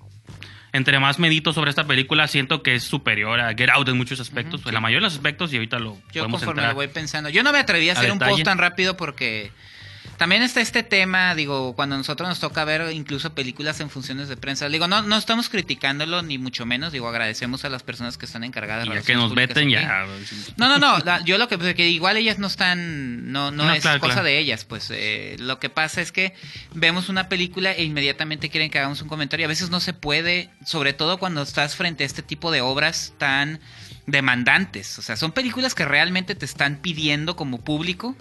entre 0.73 0.99
más 0.99 1.17
medito 1.19 1.53
sobre 1.53 1.69
esta 1.69 1.87
película 1.87 2.27
siento 2.27 2.61
que 2.61 2.75
es 2.75 2.83
superior 2.83 3.39
a 3.39 3.53
Get 3.55 3.69
Out 3.69 3.89
en 3.89 3.97
muchos 3.97 4.19
aspectos 4.19 4.61
en 4.65 4.73
la 4.73 4.79
mayoría 4.79 4.99
de 4.99 5.07
los 5.07 5.15
aspectos 5.15 5.51
y 5.53 5.57
ahorita 5.57 5.79
lo 5.79 5.95
Yo 6.11 6.21
podemos 6.23 6.41
conforme 6.41 6.61
entrar 6.61 6.69
lo 6.69 6.75
voy 6.75 6.87
pensando. 6.87 7.29
Yo 7.29 7.43
no 7.43 7.51
me 7.51 7.59
atreví 7.59 7.89
a 7.89 7.93
a 7.93 7.95
hacer 7.97 8.11
un 8.11 8.19
post 8.19 8.43
tan 8.43 8.57
rápido 8.57 8.97
porque 8.97 9.51
también 10.17 10.41
está 10.41 10.61
este 10.61 10.81
tema, 10.83 11.35
digo, 11.35 11.75
cuando 11.75 11.95
a 11.95 11.97
nosotros 11.99 12.27
nos 12.29 12.39
toca 12.39 12.63
ver 12.65 12.91
incluso 12.91 13.33
películas 13.35 13.79
en 13.81 13.89
funciones 13.89 14.27
de 14.29 14.37
prensa. 14.37 14.67
Digo, 14.69 14.87
no, 14.87 15.01
no 15.03 15.17
estamos 15.17 15.49
criticándolo 15.49 16.21
ni 16.23 16.37
mucho 16.37 16.65
menos, 16.65 16.91
digo, 16.93 17.07
agradecemos 17.07 17.65
a 17.65 17.69
las 17.69 17.83
personas 17.83 18.17
que 18.17 18.25
están 18.25 18.43
encargadas 18.43 18.85
de 18.87 18.93
y 18.93 18.97
ya 18.97 19.03
que 19.03 19.13
nos 19.15 19.35
veten 19.35 19.69
ya 19.69 20.05
No, 20.57 20.67
no, 20.69 20.77
no. 20.79 20.97
la- 20.99 21.23
yo 21.23 21.37
lo 21.37 21.47
que, 21.47 21.57
que 21.75 21.89
igual 21.89 22.17
ellas 22.17 22.39
no 22.39 22.47
están, 22.47 23.31
no, 23.31 23.51
no, 23.51 23.65
No, 23.65 23.73
es 23.73 23.81
claro, 23.81 23.99
cosa 23.99 24.13
claro. 24.13 24.25
de 24.27 24.39
ellas. 24.39 24.65
Pues 24.65 24.87
eh, 24.91 25.35
lo 25.39 25.59
que 25.59 25.69
pasa 25.69 26.01
es 26.01 26.11
que 26.11 26.33
vemos 26.73 27.09
una 27.09 27.29
película 27.29 27.71
e 27.71 27.83
inmediatamente 27.83 28.49
quieren 28.49 28.71
que 28.71 28.79
hagamos 28.79 29.01
un 29.01 29.09
comentario. 29.09 29.45
A 29.45 29.49
veces 29.49 29.69
no 29.69 29.79
se 29.79 29.93
puede, 29.93 30.49
sobre 30.65 30.93
todo 30.93 31.19
cuando 31.19 31.41
estás 31.43 31.75
frente 31.75 32.03
a 32.03 32.07
este 32.07 32.23
tipo 32.23 32.51
de 32.51 32.61
obras 32.61 33.13
tan 33.17 33.59
demandantes. 34.07 34.97
O 34.97 35.01
sea, 35.01 35.15
son 35.17 35.31
películas 35.31 35.75
que 35.75 35.85
realmente 35.85 36.33
te 36.33 36.45
están 36.45 36.77
pidiendo 36.77 37.35
como 37.35 37.59
público 37.63 38.15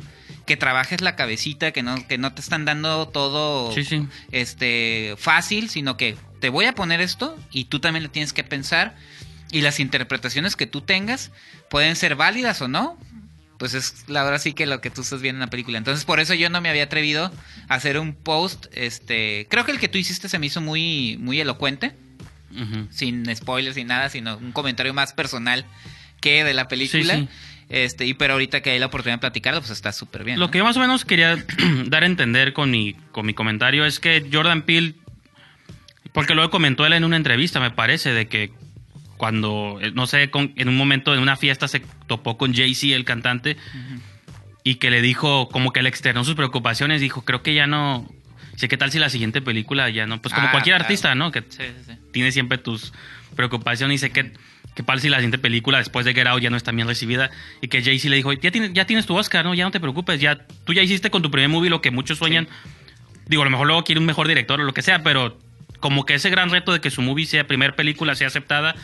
que 0.46 0.56
trabajes 0.56 1.00
la 1.00 1.16
cabecita, 1.16 1.72
que 1.72 1.82
no, 1.82 2.06
que 2.06 2.18
no 2.18 2.32
te 2.32 2.40
están 2.40 2.64
dando 2.64 3.08
todo 3.08 3.72
Sí, 3.74 3.84
sí. 3.84 4.06
este 4.32 5.14
fácil, 5.18 5.68
sino 5.68 5.96
que 5.96 6.16
te 6.40 6.48
voy 6.50 6.66
a 6.66 6.74
poner 6.74 7.00
esto 7.00 7.36
y 7.50 7.64
tú 7.64 7.80
también 7.80 8.04
lo 8.04 8.10
tienes 8.10 8.32
que 8.32 8.44
pensar 8.44 8.94
y 9.50 9.60
las 9.62 9.80
interpretaciones 9.80 10.54
que 10.56 10.66
tú 10.66 10.80
tengas 10.82 11.30
pueden 11.70 11.96
ser 11.96 12.14
válidas 12.16 12.62
o 12.62 12.68
no. 12.68 12.98
Pues 13.58 13.72
es 13.72 14.04
la 14.06 14.22
verdad 14.22 14.38
sí 14.38 14.52
que 14.52 14.66
lo 14.66 14.82
que 14.82 14.90
tú 14.90 15.00
estás 15.00 15.22
viendo 15.22 15.38
en 15.38 15.46
la 15.46 15.50
película. 15.50 15.78
Entonces 15.78 16.04
por 16.04 16.20
eso 16.20 16.34
yo 16.34 16.50
no 16.50 16.60
me 16.60 16.68
había 16.68 16.84
atrevido 16.84 17.32
a 17.68 17.74
hacer 17.74 17.98
un 17.98 18.14
post. 18.14 18.66
Este, 18.72 19.46
creo 19.48 19.64
que 19.64 19.72
el 19.72 19.78
que 19.78 19.88
tú 19.88 19.96
hiciste 19.98 20.28
se 20.28 20.38
me 20.38 20.46
hizo 20.46 20.60
muy, 20.60 21.16
muy 21.20 21.40
elocuente, 21.40 21.94
sin 22.90 23.34
spoilers 23.34 23.76
ni 23.76 23.84
nada, 23.84 24.08
sino 24.10 24.36
un 24.36 24.52
comentario 24.52 24.94
más 24.94 25.12
personal 25.12 25.64
que 26.20 26.44
de 26.44 26.54
la 26.54 26.68
película. 26.68 27.14
Sí, 27.14 27.20
sí. 27.22 27.28
Este, 27.68 28.06
y 28.06 28.14
pero 28.14 28.34
ahorita 28.34 28.60
que 28.60 28.70
hay 28.70 28.78
la 28.78 28.86
oportunidad 28.86 29.16
de 29.16 29.20
platicarlo, 29.22 29.60
pues 29.60 29.70
está 29.72 29.92
súper 29.92 30.22
bien. 30.24 30.38
Lo 30.38 30.46
¿no? 30.46 30.50
que 30.52 30.58
yo 30.58 30.64
más 30.64 30.76
o 30.76 30.80
menos 30.80 31.04
quería 31.04 31.36
dar 31.86 32.04
a 32.04 32.06
entender 32.06 32.52
con 32.52 32.70
mi, 32.70 32.94
con 33.12 33.26
mi 33.26 33.34
comentario 33.34 33.84
es 33.84 33.98
que 33.98 34.24
Jordan 34.32 34.62
Peele, 34.62 34.94
porque 36.12 36.34
luego 36.34 36.50
comentó 36.50 36.86
él 36.86 36.92
en 36.92 37.04
una 37.04 37.16
entrevista, 37.16 37.60
me 37.60 37.70
parece, 37.70 38.12
de 38.12 38.28
que 38.28 38.52
cuando, 39.16 39.78
eh, 39.80 39.90
no 39.92 40.06
sé, 40.06 40.30
con- 40.30 40.52
en 40.56 40.68
un 40.68 40.76
momento 40.76 41.12
en 41.14 41.20
una 41.20 41.36
fiesta 41.36 41.68
se 41.68 41.80
topó 42.06 42.36
con 42.38 42.54
Jay-Z, 42.54 42.94
el 42.94 43.04
cantante, 43.04 43.56
y 44.62 44.76
que 44.76 44.90
le 44.90 45.00
dijo, 45.02 45.48
como 45.48 45.72
que 45.72 45.82
le 45.82 45.88
externó 45.88 46.24
sus 46.24 46.34
preocupaciones, 46.34 47.00
dijo, 47.00 47.22
creo 47.24 47.42
que 47.42 47.54
ya 47.54 47.66
no, 47.66 48.08
sé 48.56 48.68
qué 48.68 48.76
tal 48.76 48.90
si 48.90 48.98
la 48.98 49.10
siguiente 49.10 49.40
película 49.42 49.90
ya 49.90 50.06
no, 50.06 50.20
pues 50.22 50.34
como 50.34 50.48
Ah, 50.48 50.50
cualquier 50.50 50.76
claro. 50.76 50.84
artista, 50.84 51.14
¿no? 51.14 51.30
Que 51.32 51.40
Sí, 51.40 51.46
sí, 51.58 51.64
sí. 51.86 51.92
tiene 52.12 52.32
siempre 52.32 52.58
tus 52.58 52.92
preocupaciones 53.34 53.96
y 53.96 53.98
sé 53.98 54.10
que 54.10 54.32
qué 54.76 54.82
tal 54.84 55.00
si 55.00 55.08
la 55.08 55.16
siguiente 55.16 55.38
película 55.38 55.78
después 55.78 56.04
de 56.06 56.14
Get 56.14 56.26
Out 56.26 56.40
ya 56.42 56.50
no 56.50 56.56
está 56.56 56.70
bien 56.70 56.86
recibida 56.86 57.30
y 57.60 57.68
que 57.68 57.82
Jay-Z 57.82 58.08
le 58.10 58.16
dijo, 58.16 58.32
ya 58.34 58.50
tienes, 58.52 58.72
ya 58.74 58.84
tienes 58.84 59.06
tu 59.06 59.16
Oscar, 59.16 59.44
¿no? 59.44 59.54
Ya 59.54 59.64
no 59.64 59.70
te 59.72 59.80
preocupes, 59.80 60.20
ya 60.20 60.46
tú 60.64 60.72
ya 60.74 60.82
hiciste 60.82 61.10
con 61.10 61.22
tu 61.22 61.30
primer 61.30 61.48
movie 61.48 61.70
lo 61.70 61.80
que 61.80 61.90
muchos 61.90 62.18
sueñan. 62.18 62.46
Digo, 63.26 63.42
a 63.42 63.46
lo 63.46 63.50
mejor 63.50 63.66
luego 63.66 63.82
quiere 63.82 63.98
un 63.98 64.06
mejor 64.06 64.28
director 64.28 64.60
o 64.60 64.64
lo 64.64 64.74
que 64.74 64.82
sea, 64.82 65.02
pero 65.02 65.38
como 65.80 66.04
que 66.04 66.14
ese 66.14 66.30
gran 66.30 66.50
reto 66.50 66.72
de 66.72 66.80
que 66.80 66.90
su 66.90 67.02
movie 67.02 67.26
sea 67.26 67.46
primer 67.46 67.74
película 67.74 68.14
sea 68.14 68.28
aceptada, 68.28 68.76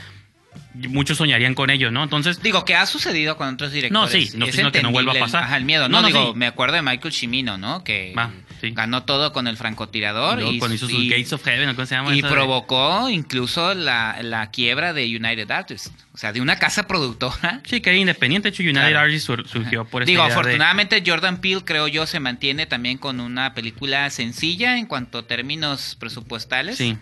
muchos 0.74 1.18
soñarían 1.18 1.54
con 1.54 1.70
ello, 1.70 1.90
¿no? 1.90 2.02
Entonces, 2.02 2.42
Digo, 2.42 2.64
que 2.64 2.74
ha 2.74 2.86
sucedido 2.86 3.36
con 3.36 3.54
otros 3.54 3.72
directores. 3.72 3.92
No, 3.92 4.08
sí, 4.08 4.36
no 4.36 4.46
Es 4.46 4.52
diciendo 4.52 4.72
que 4.72 4.82
no 4.82 4.90
vuelva 4.90 5.12
a 5.12 5.18
pasar. 5.18 5.44
Ajá, 5.44 5.56
el 5.58 5.64
miedo. 5.64 5.88
No, 5.88 5.96
No, 5.96 6.02
no, 6.02 6.06
digo, 6.08 6.32
sí. 6.32 6.38
me 6.38 6.46
acuerdo 6.46 6.76
de 6.76 6.82
Michael 6.82 7.12
Cimino, 7.12 7.58
¿no? 7.58 7.84
Que 7.84 8.14
Va, 8.16 8.30
sí. 8.62 8.70
ganó 8.70 9.02
todo 9.04 9.34
con 9.34 9.46
el 9.46 9.58
francotirador 9.58 10.36
luego 10.38 10.52
y, 10.52 10.58
cuando 10.58 10.74
hizo 10.76 10.88
sus 10.88 10.98
y- 10.98 11.10
Gates 11.10 11.34
of 11.34 11.44
Heaven, 11.44 11.68
¿o 11.68 11.74
¿cómo 11.74 11.84
se 11.84 11.94
llama? 11.94 12.16
y 12.16 12.22
de- 12.22 12.28
provocó 12.30 13.10
incluso 13.10 13.74
la, 13.74 14.16
la 14.22 14.50
quiebra 14.50 14.94
de 14.94 15.04
United 15.14 15.50
Artists. 15.50 15.92
O 16.14 16.16
sea, 16.18 16.32
de 16.32 16.40
una 16.40 16.58
casa 16.58 16.86
productora. 16.86 17.60
Sí, 17.64 17.80
que 17.82 17.90
era 17.90 17.98
independiente, 17.98 18.48
de 18.50 18.54
hecho 18.54 18.62
United 18.62 18.80
Claro. 18.80 19.00
Artists 19.00 19.24
sur- 19.26 19.46
surgió 19.46 19.84
por 19.84 20.02
esa 20.02 20.10
Digo, 20.10 20.24
de- 20.24 20.30
afortunadamente 20.32 21.02
Jordan 21.06 21.40
Peele, 21.42 21.62
creo 21.64 21.88
yo, 21.88 22.06
se 22.06 22.20
mantiene 22.20 22.64
también 22.66 22.96
con 22.96 23.20
una 23.20 23.52
película 23.52 24.08
sencilla 24.10 24.78
en 24.78 24.86
cuanto 24.86 25.18
a 25.18 25.26
términos 25.26 25.96
presupuestales. 26.00 26.78
Sí. 26.78 26.96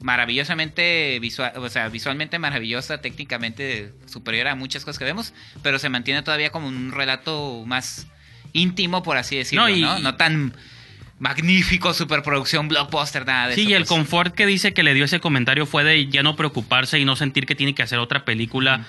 maravillosamente 0.00 1.18
visual, 1.20 1.52
o 1.56 1.68
sea, 1.68 1.88
visualmente 1.88 2.38
maravillosa, 2.38 3.00
técnicamente 3.00 3.92
superior 4.06 4.48
a 4.48 4.54
muchas 4.54 4.84
cosas 4.84 4.98
que 4.98 5.04
vemos, 5.04 5.32
pero 5.62 5.78
se 5.78 5.88
mantiene 5.88 6.22
todavía 6.22 6.50
como 6.50 6.68
un 6.68 6.92
relato 6.92 7.62
más 7.66 8.06
íntimo, 8.52 9.02
por 9.02 9.16
así 9.16 9.36
decirlo, 9.36 9.68
No, 9.68 9.76
¿no? 9.76 9.98
y- 9.98 10.02
No, 10.02 10.14
tan 10.16 10.54
magnífico, 11.18 11.94
superproducción, 11.94 12.68
blockbuster, 12.68 13.24
nada 13.26 13.48
de 13.48 13.54
Sí, 13.54 13.62
eso. 13.62 13.70
y 13.70 13.74
el 13.74 13.80
pues. 13.82 13.88
confort 13.88 14.34
que 14.34 14.46
dice 14.46 14.74
que 14.74 14.82
le 14.82 14.94
dio 14.94 15.04
ese 15.04 15.20
comentario 15.20 15.64
fue 15.66 15.82
de 15.84 16.06
ya 16.08 16.22
no 16.22 16.36
preocuparse 16.36 16.98
y 16.98 17.04
no 17.04 17.16
sentir 17.16 17.46
que 17.46 17.54
tiene 17.54 17.74
que 17.74 17.82
hacer 17.82 17.98
otra 17.98 18.24
película 18.24 18.84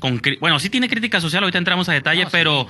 con... 0.00 0.20
cri- 0.20 0.38
Bueno, 0.40 0.58
sí 0.60 0.70
tiene 0.70 0.88
crítica 0.88 1.20
social, 1.20 1.42
ahorita 1.42 1.58
entramos 1.58 1.88
a 1.88 1.92
detalle, 1.92 2.24
No, 2.24 2.30
sí. 2.30 2.32
pero 2.32 2.68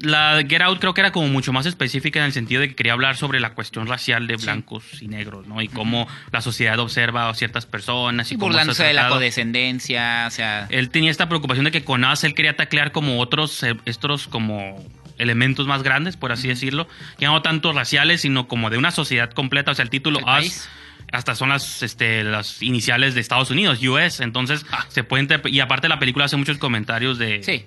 la 0.00 0.40
Get 0.48 0.62
Out 0.62 0.78
creo 0.78 0.94
que 0.94 1.00
era 1.00 1.10
como 1.10 1.26
mucho 1.26 1.52
más 1.52 1.66
específica 1.66 2.20
en 2.20 2.26
el 2.26 2.32
sentido 2.32 2.60
de 2.60 2.68
que 2.68 2.76
quería 2.76 2.92
hablar 2.92 3.16
sobre 3.16 3.40
la 3.40 3.54
cuestión 3.54 3.88
racial 3.88 4.28
de 4.28 4.36
blancos 4.36 4.84
y 5.02 5.08
negros, 5.08 5.48
¿no? 5.48 5.60
Y 5.60 5.66
cómo 5.66 6.06
la 6.30 6.40
sociedad 6.40 6.78
observa 6.78 7.28
a 7.28 7.34
ciertas 7.34 7.66
personas 7.66 8.30
y, 8.30 8.34
Y 8.34 8.38
cómo 8.38 8.46
burlándose 8.46 8.84
de 8.84 8.92
la 8.92 9.08
codescendencia, 9.08 10.24
o 10.28 10.30
sea... 10.30 10.66
Él 10.70 10.90
tenía 10.90 11.10
esta 11.10 11.28
preocupación 11.28 11.64
de 11.64 11.72
que 11.72 11.82
con 11.82 12.04
Us 12.04 12.22
él 12.22 12.34
quería 12.34 12.54
taclear 12.56 12.92
como 12.92 13.18
otros, 13.20 13.60
eh, 13.64 13.74
estos 13.86 14.28
como 14.28 14.82
elementos 15.18 15.66
más 15.66 15.82
grandes, 15.82 16.16
por 16.16 16.32
así 16.32 16.48
decirlo, 16.48 16.88
ya 17.18 17.28
no 17.28 17.42
tanto 17.42 17.72
raciales, 17.72 18.20
sino 18.22 18.48
como 18.48 18.70
de 18.70 18.78
una 18.78 18.90
sociedad 18.90 19.30
completa, 19.30 19.72
o 19.72 19.74
sea, 19.74 19.82
el 19.82 19.90
título 19.90 20.18
El 20.20 20.44
Us 20.46 20.68
hasta 21.12 21.34
son 21.34 21.48
las 21.48 21.82
este 21.82 22.22
las 22.22 22.62
iniciales 22.62 23.14
de 23.14 23.20
Estados 23.22 23.50
Unidos, 23.50 23.80
US, 23.82 24.20
entonces 24.22 24.66
Ah. 24.70 24.84
se 24.88 25.04
puede 25.04 25.24
interpre- 25.24 25.50
y 25.50 25.60
aparte 25.60 25.88
la 25.88 25.98
película 25.98 26.26
hace 26.26 26.36
muchos 26.36 26.58
comentarios 26.58 27.18
de 27.18 27.42
Sí. 27.42 27.64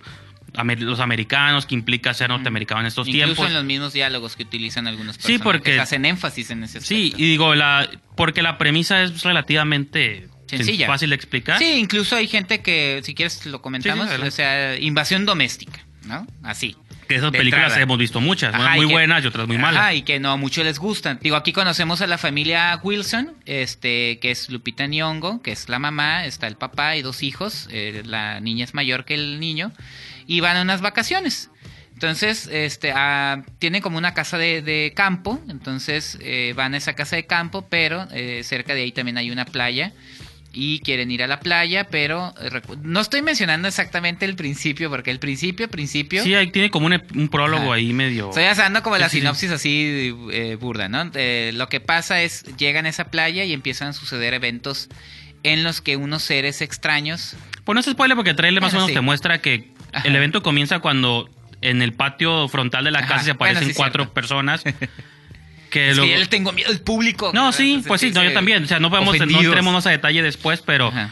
los 0.79 0.99
americanos 0.99 1.65
que 1.65 1.73
implica 1.73 2.13
ser 2.13 2.29
norteamericano 2.29 2.81
en 2.81 2.87
estos 2.87 3.07
Incluso 3.07 3.25
tiempos. 3.27 3.47
en 3.47 3.53
los 3.53 3.63
mismos 3.63 3.93
diálogos 3.93 4.35
que 4.35 4.43
utilizan 4.43 4.85
algunos 4.87 5.15
Sí, 5.15 5.21
personajes. 5.39 5.43
porque- 5.43 5.79
hacen 5.79 6.05
énfasis 6.05 6.51
en 6.51 6.63
ese 6.63 6.79
aspecto. 6.79 6.95
Sí, 6.95 7.13
y 7.17 7.29
digo 7.31 7.55
la 7.55 7.89
porque 8.15 8.41
la 8.43 8.57
premisa 8.59 9.01
es 9.01 9.23
relativamente 9.23 10.27
Sencilla. 10.47 10.85
fácil 10.87 11.09
de 11.09 11.15
explicar. 11.15 11.57
Sí, 11.57 11.65
incluso 11.79 12.15
hay 12.17 12.27
gente 12.27 12.61
que, 12.61 12.99
si 13.03 13.15
quieres, 13.15 13.45
lo 13.45 13.61
comentamos, 13.61 14.09
Sí, 14.09 14.15
sí, 14.21 14.27
o 14.27 14.31
sea, 14.31 14.77
invasión 14.77 15.25
doméstica, 15.25 15.79
¿no? 16.05 16.27
Así. 16.43 16.75
Que 17.11 17.17
esas 17.17 17.31
de 17.31 17.37
películas 17.37 17.63
entrada. 17.65 17.81
hemos 17.83 17.97
visto 17.97 18.21
muchas, 18.21 18.53
Ajá, 18.53 18.75
y 18.75 18.79
muy 18.79 18.87
que- 18.87 18.93
buenas 18.93 19.23
y 19.23 19.27
otras 19.27 19.47
muy 19.47 19.57
malas. 19.57 19.79
Ajá, 19.81 19.93
y 19.93 20.01
que 20.01 20.19
no 20.19 20.31
a 20.31 20.37
muchos 20.37 20.63
les 20.65 20.79
gustan. 20.79 21.19
Digo, 21.21 21.35
aquí 21.35 21.53
conocemos 21.53 22.01
a 22.01 22.07
la 22.07 22.17
familia 22.17 22.79
Wilson, 22.83 23.33
este, 23.45 24.19
que 24.19 24.31
es 24.31 24.49
Lupita 24.49 24.87
Nyong'o, 24.87 25.41
que 25.41 25.51
es 25.51 25.69
la 25.69 25.79
mamá, 25.79 26.25
está 26.25 26.47
el 26.47 26.55
papá 26.55 26.95
y 26.95 27.01
dos 27.01 27.23
hijos. 27.23 27.67
eh, 27.71 28.01
la 28.05 28.39
niña 28.39 28.63
es 28.65 28.73
mayor 28.73 29.05
que 29.05 29.13
el 29.15 29.39
niño 29.39 29.71
y 30.27 30.39
van 30.39 30.57
a 30.57 30.61
unas 30.61 30.81
vacaciones. 30.81 31.49
Entonces, 31.93 32.47
este, 32.51 32.93
ah, 32.95 33.43
tienen 33.59 33.81
como 33.83 33.97
una 33.99 34.15
casa 34.15 34.37
de, 34.39 34.63
de 34.63 34.91
campo, 34.95 35.39
entonces 35.49 36.17
eh, 36.21 36.53
van 36.55 36.73
a 36.73 36.77
esa 36.77 36.93
casa 36.93 37.15
de 37.15 37.27
campo, 37.27 37.67
pero 37.69 38.07
eh, 38.11 38.41
cerca 38.43 38.73
de 38.73 38.81
ahí 38.81 38.91
también 38.91 39.17
hay 39.19 39.29
una 39.29 39.45
playa 39.45 39.93
y 40.53 40.79
quieren 40.79 41.09
ir 41.11 41.23
a 41.23 41.27
la 41.27 41.39
playa, 41.39 41.85
pero 41.89 42.33
eh, 42.41 42.61
no 42.83 42.99
estoy 42.99 43.21
mencionando 43.21 43.67
exactamente 43.67 44.25
el 44.25 44.35
principio, 44.35 44.89
porque 44.89 45.09
el 45.11 45.19
principio, 45.19 45.69
principio... 45.69 46.23
Sí, 46.23 46.35
ahí 46.35 46.51
tiene 46.51 46.69
como 46.69 46.87
un, 46.87 47.01
un 47.15 47.29
prólogo 47.29 47.63
Ajá. 47.65 47.75
ahí 47.75 47.93
medio. 47.93 48.29
Estoy 48.29 48.43
dando 48.43 48.83
como 48.83 48.95
Sí, 48.97 49.01
la 49.01 49.09
sí, 49.09 49.15
sí. 49.17 49.21
sinopsis 49.21 49.51
así 49.51 50.13
eh, 50.31 50.57
burda, 50.59 50.89
¿no? 50.89 51.09
Eh, 51.15 51.51
lo 51.53 51.69
que 51.69 51.79
pasa 51.79 52.21
es, 52.21 52.43
llegan 52.57 52.85
a 52.85 52.89
esa 52.89 53.05
playa 53.05 53.43
y 53.45 53.53
empiezan 53.53 53.89
a 53.89 53.93
suceder 53.93 54.33
eventos 54.33 54.89
en 55.43 55.63
los 55.63 55.79
que 55.81 55.95
unos 55.95 56.21
seres 56.21 56.61
extraños 56.61 57.35
Pues 57.63 57.73
no 57.73 57.79
es 57.79 57.85
spoiler 57.85 58.15
porque 58.15 58.31
el 58.31 58.35
trailer 58.35 58.61
más 58.61 58.73
o 58.73 58.77
menos 58.77 58.93
te 58.93 59.01
muestra 59.01 59.39
que 59.41 59.71
Ajá. 59.93 60.07
el 60.07 60.15
evento 60.15 60.43
comienza 60.43 60.79
cuando 60.79 61.29
en 61.61 61.81
el 61.81 61.93
patio 61.93 62.47
frontal 62.49 62.83
de 62.83 62.91
la 62.91 62.99
Ajá. 62.99 63.07
casa 63.07 63.23
se 63.25 63.31
aparecen 63.31 63.63
Bueno, 63.63 63.73
cuatro 63.77 64.03
cierto. 64.03 64.13
personas. 64.13 64.63
Que 65.71 65.89
Es 65.89 65.95
luego- 65.97 66.09
que 66.09 66.13
ya 66.15 66.19
le 66.19 66.27
tengo 66.27 66.51
miedo 66.51 66.69
al 66.69 66.79
público. 66.81 67.31
No, 67.33 67.45
¿verdad? 67.45 67.57
sí, 67.57 67.69
Entonces, 67.69 67.87
pues 67.87 68.01
sí, 68.01 68.11
no, 68.11 68.23
yo 68.23 68.33
también. 68.33 68.63
O 68.63 68.67
sea, 68.67 68.79
no 68.79 68.89
podemos, 68.91 69.13
no 69.13 69.17
ofendidos. 69.17 69.45
entremos 69.45 69.73
más 69.73 69.87
a 69.87 69.89
detalle 69.89 70.21
después, 70.21 70.61
pero 70.61 70.89
Ajá. 70.89 71.09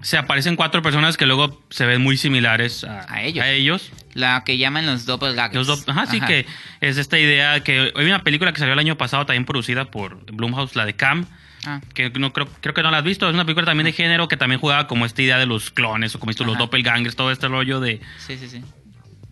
se 0.00 0.16
aparecen 0.16 0.56
cuatro 0.56 0.80
personas 0.80 1.16
que 1.16 1.26
luego 1.26 1.62
se 1.70 1.84
ven 1.86 2.00
muy 2.00 2.16
similares 2.16 2.84
a, 2.84 3.12
A 3.12 3.22
ellos. 3.24 3.44
a 3.44 3.50
ellos. 3.50 3.92
La 4.14 4.42
que 4.44 4.56
llaman 4.58 4.86
los 4.86 5.04
doppelgaggers. 5.06 5.66
Los 5.66 5.84
do- 5.84 5.92
ajá, 5.92 6.06
sí, 6.06 6.20
que 6.20 6.46
es 6.80 6.96
esta 6.96 7.18
idea 7.18 7.60
que 7.64 7.92
hay 7.94 8.04
una 8.06 8.22
película 8.24 8.52
que 8.52 8.58
salió 8.60 8.72
el 8.72 8.78
año 8.78 8.96
pasado 8.96 9.26
también 9.26 9.44
producida 9.44 9.90
por 9.90 10.24
Blumhouse, 10.32 10.74
la 10.76 10.86
de 10.86 10.94
Cam, 10.94 11.26
Ah, 11.66 11.80
que 11.92 12.08
no 12.10 12.32
creo, 12.32 12.48
creo 12.62 12.72
que 12.72 12.82
no 12.82 12.90
la 12.90 12.98
has 12.98 13.04
visto, 13.04 13.28
es 13.28 13.34
una 13.34 13.44
película 13.44 13.66
también 13.66 13.84
de 13.84 13.92
género 13.92 14.28
que 14.28 14.38
también 14.38 14.58
jugaba 14.60 14.86
como 14.86 15.04
esta 15.04 15.20
idea 15.20 15.36
de 15.36 15.44
los 15.44 15.70
clones 15.70 16.14
o 16.14 16.18
como 16.18 16.30
esto, 16.30 16.42
los 16.44 16.56
doppelgangers, 16.56 17.16
todo 17.16 17.30
este 17.30 17.48
rollo 17.48 17.80
de 17.80 18.00
sí, 18.18 18.38
sí, 18.38 18.48
sí. 18.48 18.62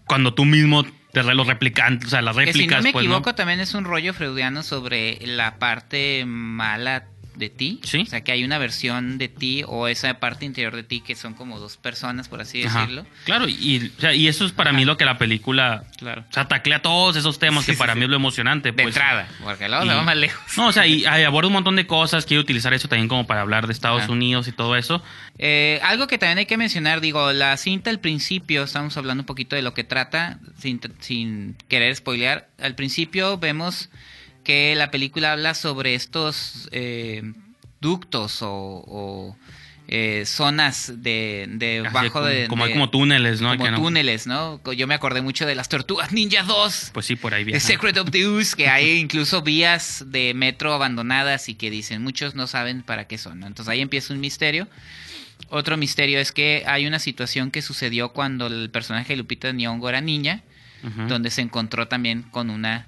cuando 0.06 0.34
tú 0.34 0.44
mismo 0.44 0.84
los 1.12 1.46
replicantes, 1.46 2.08
o 2.08 2.10
sea, 2.10 2.22
las 2.22 2.36
Que 2.36 2.52
si 2.52 2.52
réplicas, 2.52 2.78
no 2.78 2.82
me 2.84 2.92
pues, 2.92 3.04
equivoco, 3.04 3.34
también 3.34 3.60
es 3.60 3.74
un 3.74 3.84
rollo 3.84 4.14
freudiano 4.14 4.62
sobre 4.62 5.18
la 5.26 5.58
parte 5.58 6.24
mala 6.26 7.06
de 7.38 7.48
ti. 7.50 7.80
Sí. 7.84 8.00
O 8.02 8.06
sea, 8.06 8.22
que 8.22 8.32
hay 8.32 8.44
una 8.44 8.58
versión 8.58 9.18
de 9.18 9.28
ti 9.28 9.62
o 9.66 9.88
esa 9.88 10.14
parte 10.20 10.44
interior 10.44 10.74
de 10.76 10.82
ti 10.82 11.00
que 11.00 11.14
son 11.14 11.34
como 11.34 11.58
dos 11.58 11.76
personas, 11.76 12.28
por 12.28 12.40
así 12.40 12.64
Ajá. 12.64 12.80
decirlo. 12.80 13.06
Claro, 13.24 13.46
y, 13.48 13.92
o 13.96 14.00
sea, 14.00 14.14
y 14.14 14.28
eso 14.28 14.44
es 14.44 14.52
para 14.52 14.72
mí 14.72 14.84
lo 14.84 14.96
que 14.96 15.04
la 15.04 15.18
película 15.18 15.84
Claro. 15.96 16.24
o 16.28 16.32
sea, 16.32 16.48
taclea 16.48 16.82
todos 16.82 17.16
esos 17.16 17.38
temas 17.38 17.64
Sí, 17.64 17.72
que 17.72 17.76
sí, 17.76 17.78
para 17.78 17.94
mí 17.94 18.02
es 18.04 18.08
lo 18.10 18.16
emocionante. 18.16 18.70
De 18.72 18.82
pues. 18.82 18.86
entrada, 18.96 19.28
porque 19.42 19.68
luego 19.68 19.84
Y- 19.84 19.88
se 19.88 19.94
va 19.94 20.02
más 20.02 20.16
lejos. 20.16 20.56
No, 20.56 20.68
o 20.68 20.72
sea, 20.72 20.86
y 20.86 21.04
aborda 21.04 21.46
un 21.48 21.52
montón 21.54 21.76
de 21.76 21.86
cosas. 21.86 22.26
Quiero 22.26 22.40
utilizar 22.42 22.74
eso 22.74 22.88
también 22.88 23.08
como 23.08 23.26
para 23.26 23.40
hablar 23.42 23.66
de 23.66 23.72
Estados 23.72 24.02
Ajá. 24.04 24.12
Unidos 24.12 24.48
y 24.48 24.52
todo 24.52 24.76
eso. 24.76 25.02
Eh, 25.38 25.80
algo 25.84 26.06
que 26.08 26.18
también 26.18 26.38
hay 26.38 26.46
que 26.46 26.56
mencionar, 26.56 27.00
digo, 27.00 27.32
la 27.32 27.56
cinta 27.56 27.90
al 27.90 28.00
principio, 28.00 28.64
estamos 28.64 28.96
hablando 28.96 29.22
un 29.22 29.26
poquito 29.26 29.54
de 29.56 29.62
lo 29.62 29.72
que 29.74 29.84
trata, 29.84 30.40
sin, 30.58 30.80
sin 31.00 31.56
querer 31.68 31.94
spoilear. 31.94 32.48
Al 32.60 32.74
principio 32.74 33.38
vemos 33.38 33.88
que 34.48 34.74
la 34.74 34.90
película 34.90 35.32
habla 35.32 35.52
sobre 35.52 35.94
estos 35.94 36.70
eh, 36.72 37.22
ductos 37.82 38.40
o, 38.40 38.48
o, 38.50 39.36
eh, 39.88 40.22
zonas 40.24 40.90
de, 41.02 41.44
de 41.50 41.80
Así 41.84 41.92
bajo 41.94 42.12
como, 42.12 42.24
de... 42.24 42.46
como, 42.48 42.64
de- 42.66 42.72
como 42.72 42.88
túneles, 42.88 43.42
¿no? 43.42 43.50
como 43.58 43.64
Que 43.70 43.76
túneles, 43.76 44.26
¿no? 44.26 44.58
Yo 44.72 44.86
me 44.86 44.94
acordé 44.94 45.20
mucho 45.20 45.44
de 45.44 45.54
las 45.54 45.68
Tortugas 45.68 46.12
Ninja 46.12 46.44
2. 46.44 46.92
Pues 46.94 47.04
sí, 47.04 47.14
por 47.16 47.34
ahí 47.34 47.42
The 47.44 47.50
viajan. 47.50 47.66
Secret 47.66 47.98
of 47.98 48.10
the 48.10 48.26
Ooze, 48.26 48.56
que 48.56 48.68
hay 48.70 48.92
incluso 48.98 49.42
vías 49.42 50.04
de 50.06 50.32
metro 50.32 50.72
abandonadas 50.72 51.50
y 51.50 51.54
que 51.54 51.70
dicen 51.70 52.02
muchos 52.02 52.34
no 52.34 52.46
saben 52.46 52.82
para 52.82 53.06
qué 53.06 53.18
son. 53.18 53.40
¿no? 53.40 53.46
Entonces 53.46 53.70
ahí 53.70 53.82
empieza 53.82 54.14
un 54.14 54.20
misterio. 54.20 54.66
Otro 55.50 55.76
misterio 55.76 56.20
es 56.20 56.32
que 56.32 56.64
hay 56.66 56.86
una 56.86 56.98
situación 57.00 57.50
que 57.50 57.60
sucedió 57.60 58.14
cuando 58.14 58.46
el 58.46 58.70
personaje 58.70 59.12
de 59.12 59.18
Lupita 59.18 59.52
Nyong'o 59.52 59.88
era 59.90 60.00
niña, 60.00 60.42
donde 61.06 61.30
se 61.30 61.42
encontró 61.42 61.86
también 61.86 62.22
con 62.22 62.48
una 62.50 62.86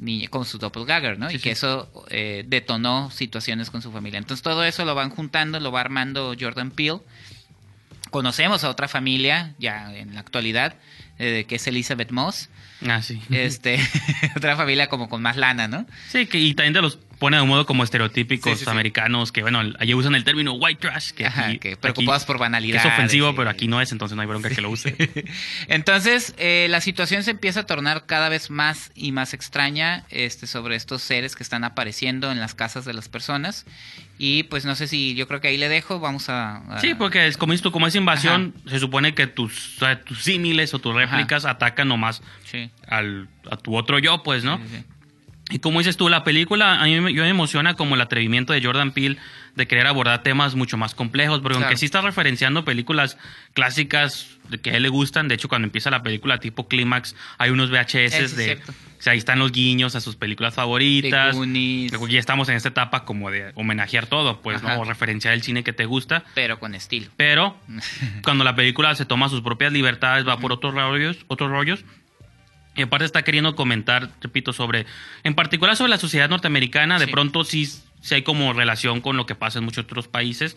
niña, 0.00 0.28
con 0.28 0.44
su 0.44 0.58
doppelganger, 0.58 1.18
¿no? 1.18 1.28
Sí, 1.28 1.36
y 1.36 1.38
sí. 1.38 1.44
que 1.44 1.50
eso 1.52 1.90
eh, 2.10 2.44
detonó 2.46 3.10
situaciones 3.10 3.70
con 3.70 3.82
su 3.82 3.92
familia. 3.92 4.18
Entonces 4.18 4.42
todo 4.42 4.64
eso 4.64 4.84
lo 4.84 4.94
van 4.94 5.10
juntando, 5.10 5.60
lo 5.60 5.70
va 5.70 5.80
armando 5.80 6.34
Jordan 6.38 6.70
Peele. 6.70 7.00
Conocemos 8.10 8.64
a 8.64 8.70
otra 8.70 8.88
familia 8.88 9.54
ya 9.58 9.94
en 9.94 10.14
la 10.14 10.20
actualidad, 10.20 10.74
eh, 11.18 11.44
que 11.48 11.56
es 11.56 11.66
Elizabeth 11.66 12.10
Moss. 12.10 12.48
Ah, 12.86 13.02
sí. 13.02 13.22
Este, 13.30 13.78
otra 14.36 14.56
familia 14.56 14.88
como 14.88 15.08
con 15.08 15.22
más 15.22 15.36
lana, 15.36 15.68
¿no? 15.68 15.86
Sí, 16.08 16.26
que, 16.26 16.38
y 16.38 16.54
también 16.54 16.74
te 16.74 16.82
los 16.82 16.98
pone 17.20 17.36
de 17.36 17.42
un 17.44 17.48
modo 17.48 17.66
como 17.66 17.84
estereotípicos 17.84 18.50
Sí, 18.54 18.58
sí, 18.58 18.64
sí. 18.64 18.70
americanos, 18.70 19.30
que 19.30 19.42
bueno, 19.42 19.60
allí 19.78 19.94
usan 19.94 20.16
el 20.16 20.24
término 20.24 20.54
white 20.54 20.80
trash, 20.80 21.12
que, 21.12 21.26
Ajá, 21.26 21.46
aquí- 21.46 21.58
que 21.58 21.68
aquí- 21.68 21.76
preocupados 21.80 22.24
por 22.24 22.36
que 22.36 22.40
banalidades. 22.40 22.84
es 22.84 22.92
ofensivo, 22.92 23.34
pero 23.36 23.48
aquí 23.50 23.68
no 23.68 23.80
es, 23.80 23.92
entonces 23.92 24.16
no 24.16 24.22
hay 24.22 24.26
bronca 24.28 24.48
que 24.48 24.60
lo 24.60 24.70
use. 24.70 24.96
Entonces, 25.68 26.34
eh, 26.38 26.66
la 26.70 26.80
situación 26.80 27.22
se 27.22 27.30
empieza 27.32 27.60
a 27.60 27.66
tornar 27.66 28.06
cada 28.06 28.28
vez 28.28 28.50
más 28.50 28.90
y 28.94 29.12
más 29.12 29.34
extraña 29.34 30.04
este, 30.10 30.46
sobre 30.46 30.76
estos 30.76 31.02
seres 31.02 31.36
que 31.36 31.42
están 31.42 31.62
apareciendo 31.64 32.32
en 32.32 32.40
las 32.40 32.54
casas 32.54 32.84
de 32.84 32.92
las 32.94 33.08
personas. 33.08 33.66
Y 34.18 34.42
pues 34.44 34.64
no 34.66 34.74
sé 34.74 34.86
si 34.86 35.14
yo 35.14 35.26
creo 35.28 35.40
que 35.40 35.48
ahí 35.48 35.56
le 35.56 35.68
dejo, 35.68 35.98
vamos 36.00 36.28
a... 36.28 36.56
a- 36.74 36.80
Sí, 36.80 36.94
porque 36.94 37.26
es 37.26 37.36
como, 37.36 37.56
tú, 37.56 37.70
como 37.72 37.86
es 37.86 37.94
invasión, 37.94 38.54
se 38.66 38.78
supone 38.78 39.14
que 39.14 39.26
tus, 39.26 39.78
tus 40.04 40.22
símiles 40.22 40.74
o 40.74 40.78
tus 40.78 40.94
réplicas 40.94 41.44
atacan 41.46 41.88
nomás 41.88 42.22
Sí, 42.44 42.70
al, 42.86 43.28
a 43.50 43.56
tu 43.56 43.76
otro 43.76 43.98
yo, 43.98 44.22
pues, 44.22 44.44
¿no? 44.44 44.58
sí, 44.58 44.64
sí. 44.78 44.84
Y 45.50 45.58
como 45.58 45.80
dices 45.80 45.96
tú, 45.96 46.08
la 46.08 46.24
película 46.24 46.80
a 46.80 46.84
mí 46.84 47.00
me, 47.00 47.12
yo 47.12 47.22
me 47.22 47.28
emociona 47.28 47.74
como 47.74 47.94
el 47.96 48.00
atrevimiento 48.00 48.52
de 48.52 48.62
Jordan 48.62 48.92
Peele 48.92 49.16
de 49.56 49.66
querer 49.66 49.86
abordar 49.86 50.22
temas 50.22 50.54
mucho 50.54 50.76
más 50.76 50.94
complejos, 50.94 51.40
porque 51.40 51.54
Claro. 51.56 51.66
aunque 51.66 51.76
sí 51.76 51.86
está 51.86 52.00
referenciando 52.00 52.64
películas 52.64 53.18
clásicas 53.52 54.38
de 54.48 54.58
que 54.58 54.70
a 54.70 54.76
él 54.76 54.82
le 54.84 54.88
gustan, 54.88 55.28
de 55.28 55.34
hecho 55.34 55.48
cuando 55.48 55.66
empieza 55.66 55.90
la 55.90 56.02
película 56.02 56.38
tipo 56.38 56.68
Clímax 56.68 57.14
hay 57.38 57.50
unos 57.50 57.70
VHS 57.70 58.14
es 58.14 58.36
de... 58.36 58.44
cierto. 58.44 58.72
O 58.72 59.02
sea, 59.02 59.14
ahí 59.14 59.18
están 59.18 59.38
los 59.38 59.50
guiños 59.50 59.96
a 59.96 60.00
sus 60.02 60.16
películas 60.16 60.52
favoritas. 60.52 61.34
Ya 62.10 62.18
estamos 62.18 62.50
en 62.50 62.56
esta 62.56 62.68
etapa 62.68 63.06
como 63.06 63.30
de 63.30 63.50
homenajear 63.54 64.04
todo, 64.06 64.42
pues, 64.42 64.58
Ajá. 64.58 64.74
¿no? 64.74 64.82
O 64.82 64.84
referenciar 64.84 65.32
el 65.32 65.40
cine 65.42 65.64
que 65.64 65.72
te 65.72 65.86
gusta. 65.86 66.22
Pero 66.34 66.60
con 66.60 66.74
estilo. 66.74 67.06
Pero 67.16 67.56
cuando 68.22 68.44
la 68.44 68.54
película 68.54 68.94
se 68.94 69.06
toma 69.06 69.30
sus 69.30 69.40
propias 69.40 69.72
libertades, 69.72 70.28
va 70.28 70.38
por 70.38 70.52
otros 70.52 70.74
rollos, 70.74 71.16
otros 71.28 71.50
rollos. 71.50 71.82
Y 72.80 72.84
aparte 72.84 73.04
está 73.04 73.22
queriendo 73.22 73.54
comentar, 73.54 74.08
repito, 74.22 74.52
sobre, 74.54 74.86
en 75.22 75.34
particular 75.34 75.76
sobre 75.76 75.90
la 75.90 75.98
sociedad 75.98 76.30
norteamericana, 76.30 76.98
de 76.98 77.04
Sí. 77.06 77.12
pronto 77.12 77.44
sí, 77.44 77.66
sí 77.66 78.14
hay 78.14 78.22
como 78.22 78.52
relación 78.54 79.00
con 79.02 79.16
lo 79.18 79.26
que 79.26 79.34
pasa 79.34 79.58
en 79.58 79.66
muchos 79.66 79.84
otros 79.84 80.08
países. 80.08 80.56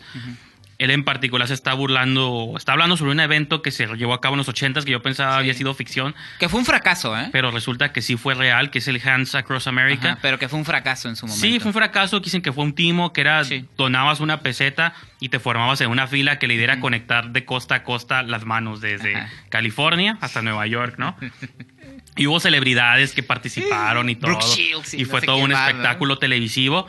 Él 0.76 0.90
en 0.90 1.04
particular 1.04 1.46
se 1.46 1.54
está 1.54 1.72
burlando, 1.72 2.54
está 2.56 2.72
hablando 2.72 2.96
sobre 2.96 3.12
un 3.12 3.20
evento 3.20 3.62
que 3.62 3.70
se 3.70 3.86
llevó 3.94 4.12
a 4.12 4.20
cabo 4.20 4.34
en 4.34 4.38
los 4.38 4.48
80 4.48 4.82
que 4.82 4.90
yo 4.90 5.02
pensaba 5.02 5.34
Sí. 5.34 5.38
había 5.38 5.54
sido 5.54 5.72
ficción, 5.72 6.16
Que 6.40 6.48
fue 6.48 6.58
un 6.58 6.66
fracaso, 6.66 7.16
¿eh? 7.16 7.28
pero 7.30 7.52
resulta 7.52 7.92
que 7.92 8.02
sí 8.02 8.16
fue 8.16 8.34
real, 8.34 8.70
que 8.72 8.78
es 8.80 8.88
el 8.88 9.00
Hands 9.06 9.32
Across 9.36 9.68
America. 9.68 10.12
Ajá, 10.12 10.18
pero 10.20 10.38
que 10.40 10.48
fue 10.48 10.58
un 10.58 10.64
fracaso 10.64 11.08
en 11.08 11.14
su 11.14 11.26
momento. 11.28 11.46
Sí, 11.46 11.60
fue 11.60 11.68
un 11.68 11.74
fracaso. 11.74 12.18
Dicen 12.18 12.42
que 12.42 12.52
fue 12.52 12.64
un 12.64 12.74
timo, 12.74 13.12
que 13.12 13.20
era 13.20 13.44
Sí. 13.44 13.66
donabas 13.76 14.18
una 14.18 14.40
peseta 14.40 14.94
y 15.20 15.28
te 15.28 15.38
formabas 15.38 15.80
en 15.80 15.90
una 15.90 16.08
fila 16.08 16.40
que 16.40 16.48
le 16.48 16.56
diera 16.56 16.80
conectar 16.80 17.30
de 17.30 17.44
costa 17.44 17.76
a 17.76 17.82
costa 17.84 18.24
las 18.24 18.44
manos 18.44 18.80
desde 18.80 19.14
Ajá. 19.14 19.30
California 19.50 20.18
hasta 20.20 20.42
Nueva 20.42 20.66
York, 20.66 20.96
¿no? 20.98 21.16
Y 22.16 22.26
hubo 22.26 22.38
celebridades 22.40 23.12
que 23.12 23.22
participaron 23.22 24.08
y 24.08 24.14
todo. 24.16 24.30
Brooke 24.32 24.44
Shields 24.44 24.94
y 24.94 25.00
y 25.00 25.04
no 25.04 25.10
fue 25.10 25.20
todo 25.22 25.36
un 25.38 25.52
espectáculo 25.52 26.18
televisivo. 26.18 26.86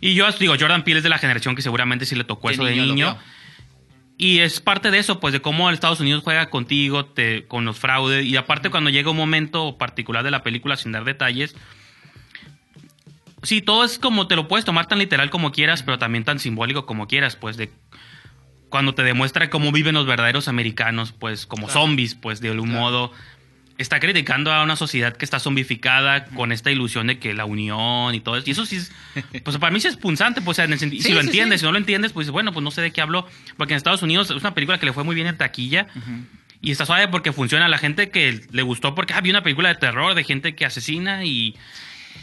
Y 0.00 0.14
yo 0.14 0.30
digo, 0.32 0.54
Jordan 0.58 0.82
Peele 0.82 0.98
es 0.98 1.04
de 1.04 1.10
la 1.10 1.18
generación 1.18 1.54
que 1.54 1.62
seguramente 1.62 2.06
sí 2.06 2.14
le 2.16 2.24
tocó 2.24 2.50
eso 2.50 2.64
de 2.64 2.74
niño. 2.74 3.16
Y 4.18 4.38
es 4.40 4.60
parte 4.60 4.90
de 4.90 4.98
eso, 4.98 5.20
pues 5.20 5.32
de 5.32 5.40
cómo 5.40 5.70
Estados 5.70 6.00
Unidos 6.00 6.22
juega 6.22 6.48
contigo, 6.48 7.04
te, 7.06 7.44
con 7.46 7.64
los 7.64 7.78
fraudes. 7.78 8.24
Y 8.24 8.36
aparte 8.36 8.70
cuando 8.70 8.90
llega 8.90 9.10
un 9.10 9.16
momento 9.16 9.76
particular 9.78 10.22
de 10.24 10.30
la 10.30 10.42
película, 10.42 10.76
sin 10.76 10.92
dar 10.92 11.04
detalles, 11.04 11.54
sí, 13.42 13.60
todo 13.62 13.84
es 13.84 13.98
como 13.98 14.26
te 14.28 14.36
lo 14.36 14.48
puedes 14.48 14.64
tomar 14.64 14.86
tan 14.86 14.98
literal 14.98 15.30
como 15.30 15.52
quieras, 15.52 15.82
pero 15.82 15.98
también 15.98 16.24
tan 16.24 16.38
simbólico 16.38 16.86
como 16.86 17.08
quieras, 17.08 17.36
pues 17.36 17.56
de 17.56 17.70
cuando 18.68 18.94
te 18.94 19.02
demuestra 19.02 19.50
cómo 19.50 19.70
viven 19.72 19.94
los 19.94 20.06
verdaderos 20.06 20.48
americanos, 20.48 21.12
pues 21.12 21.44
como 21.46 21.66
Claro. 21.66 21.80
zombies, 21.82 22.14
pues 22.14 22.40
de 22.40 22.50
algún 22.50 22.70
Claro. 22.70 22.80
modo. 22.82 23.12
Está 23.82 24.00
criticando 24.00 24.52
a 24.52 24.62
una 24.62 24.76
sociedad 24.76 25.14
que 25.16 25.24
está 25.24 25.38
zombificada 25.40 26.24
con 26.26 26.52
esta 26.52 26.70
ilusión 26.70 27.08
de 27.08 27.18
que 27.18 27.34
la 27.34 27.44
unión 27.44 28.14
y 28.14 28.20
todo 28.20 28.36
eso. 28.36 28.48
Y 28.48 28.52
eso 28.52 28.64
sí 28.64 28.76
es, 28.76 28.92
pues 29.42 29.58
para 29.58 29.72
mí 29.72 29.80
sí 29.80 29.88
es 29.88 29.96
punzante, 29.96 30.40
pues 30.40 30.54
o 30.54 30.56
sea, 30.56 30.64
en 30.66 30.72
el 30.72 30.78
Sí, 30.78 31.00
si 31.02 31.12
lo 31.12 31.20
sí, 31.20 31.26
entiendes, 31.26 31.60
sí. 31.60 31.62
si 31.62 31.66
no 31.66 31.72
lo 31.72 31.78
entiendes, 31.78 32.12
pues 32.12 32.30
bueno, 32.30 32.52
pues 32.52 32.62
no 32.62 32.70
sé 32.70 32.80
de 32.80 32.92
qué 32.92 33.00
hablo. 33.00 33.26
Porque 33.56 33.74
en 33.74 33.76
Estados 33.76 34.02
Unidos 34.02 34.30
es 34.30 34.40
una 34.40 34.54
película 34.54 34.78
que 34.78 34.86
le 34.86 34.92
fue 34.92 35.04
muy 35.04 35.14
bien 35.14 35.26
en 35.26 35.36
taquilla. 35.36 35.88
Y 36.60 36.70
está 36.70 36.86
suave 36.86 37.08
porque 37.08 37.32
funciona 37.32 37.66
a 37.66 37.68
la 37.68 37.78
gente 37.78 38.10
que 38.10 38.40
le 38.52 38.62
gustó 38.62 38.94
porque 38.94 39.14
ah, 39.14 39.20
vi 39.20 39.30
una 39.30 39.42
película 39.42 39.68
de 39.68 39.74
terror 39.74 40.14
de 40.14 40.22
gente 40.22 40.54
que 40.54 40.64
asesina 40.64 41.24
y, 41.24 41.56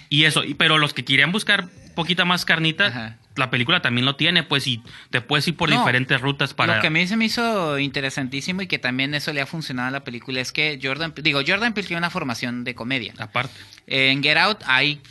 y 0.09 0.23
eso. 0.23 0.43
Pero 0.57 0.77
los 0.77 0.93
que 0.93 1.03
querían 1.03 1.33
buscar 1.33 1.67
poquita 1.95 2.25
más 2.25 2.45
carnita, 2.45 2.87
Ajá. 2.87 3.17
la 3.35 3.49
película 3.49 3.81
también 3.81 4.05
lo 4.05 4.15
tiene, 4.15 4.43
pues, 4.43 4.67
y 4.67 4.81
te 5.09 5.21
puedes 5.21 5.47
ir 5.47 5.55
por 5.55 5.69
No, 5.69 5.79
diferentes 5.79 6.19
rutas 6.21 6.53
para... 6.53 6.75
Lo 6.75 6.81
que 6.81 6.87
a 6.87 6.91
mí 6.91 7.07
se 7.07 7.17
me 7.17 7.25
hizo 7.25 7.77
interesantísimo 7.79 8.61
y 8.61 8.67
que 8.67 8.79
también 8.79 9.13
eso 9.13 9.33
le 9.33 9.41
ha 9.41 9.45
funcionado 9.45 9.87
a 9.87 9.91
la 9.91 10.03
película 10.03 10.41
es 10.41 10.51
que 10.51 10.79
Jordan, 10.81 11.13
digo, 11.21 11.41
Jordan 11.45 11.73
Peele 11.73 11.87
tiene 11.87 11.99
una 11.99 12.09
formación 12.09 12.63
de 12.63 12.75
comedia. 12.75 13.13
Aparte. 13.17 13.53
En 13.87 14.21
Get 14.23 14.37
Out 14.37 14.63
hay 14.65 15.01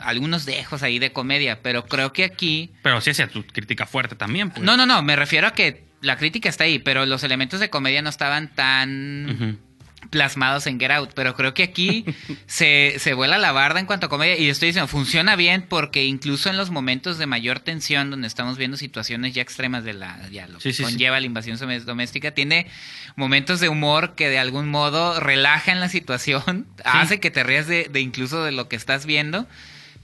algunos 0.00 0.44
dejos 0.44 0.82
ahí 0.82 0.98
de 0.98 1.12
comedia, 1.12 1.62
pero 1.62 1.86
creo 1.86 2.12
que 2.12 2.24
aquí... 2.24 2.72
Pero 2.82 3.00
sí 3.00 3.10
hacia 3.10 3.28
tu 3.28 3.44
crítica 3.46 3.86
fuerte 3.86 4.16
también, 4.16 4.50
pues. 4.50 4.62
No, 4.62 4.76
no, 4.76 4.86
no, 4.86 5.02
me 5.02 5.16
refiero 5.16 5.46
a 5.46 5.52
que 5.52 5.84
la 6.00 6.16
crítica 6.16 6.48
está 6.48 6.64
ahí, 6.64 6.78
pero 6.78 7.06
los 7.06 7.22
elementos 7.24 7.60
de 7.60 7.70
comedia 7.70 8.02
no 8.02 8.10
estaban 8.10 8.54
tan 8.54 9.30
Ujú. 9.30 9.58
Plasmados 10.10 10.66
en 10.66 10.78
Get 10.80 10.90
Out, 10.90 11.10
pero 11.14 11.34
creo 11.34 11.54
que 11.54 11.62
aquí 11.62 12.04
se, 12.46 12.94
se 12.98 13.14
vuela 13.14 13.38
la 13.38 13.52
barda 13.52 13.80
en 13.80 13.86
cuanto 13.86 14.06
a 14.06 14.08
comedia 14.08 14.36
y 14.38 14.48
estoy 14.48 14.68
diciendo, 14.68 14.88
funciona 14.88 15.36
bien 15.36 15.62
porque 15.68 16.04
incluso 16.04 16.50
en 16.50 16.56
los 16.56 16.70
momentos 16.70 17.18
de 17.18 17.26
mayor 17.26 17.60
tensión 17.60 18.10
donde 18.10 18.26
estamos 18.26 18.58
viendo 18.58 18.76
situaciones 18.76 19.34
ya 19.34 19.42
extremas 19.42 19.84
de 19.84 19.94
la, 19.94 20.18
ya 20.30 20.46
lo 20.46 20.60
Sí, 20.60 20.70
que 20.70 20.74
sí, 20.74 20.84
sí. 20.84 20.90
conlleva 20.92 21.20
la 21.20 21.26
invasión 21.26 21.58
doméstica, 21.84 22.32
tiene 22.32 22.66
momentos 23.16 23.60
de 23.60 23.68
humor 23.68 24.14
que 24.14 24.28
de 24.28 24.38
algún 24.38 24.68
modo 24.68 25.20
relajan 25.20 25.80
la 25.80 25.88
situación, 25.88 26.66
hace 26.84 27.20
que 27.20 27.30
te 27.30 27.42
rías 27.44 27.66
de, 27.66 27.88
de 27.90 28.00
incluso 28.00 28.44
de 28.44 28.52
lo 28.52 28.68
que 28.68 28.76
estás 28.76 29.06
viendo. 29.06 29.46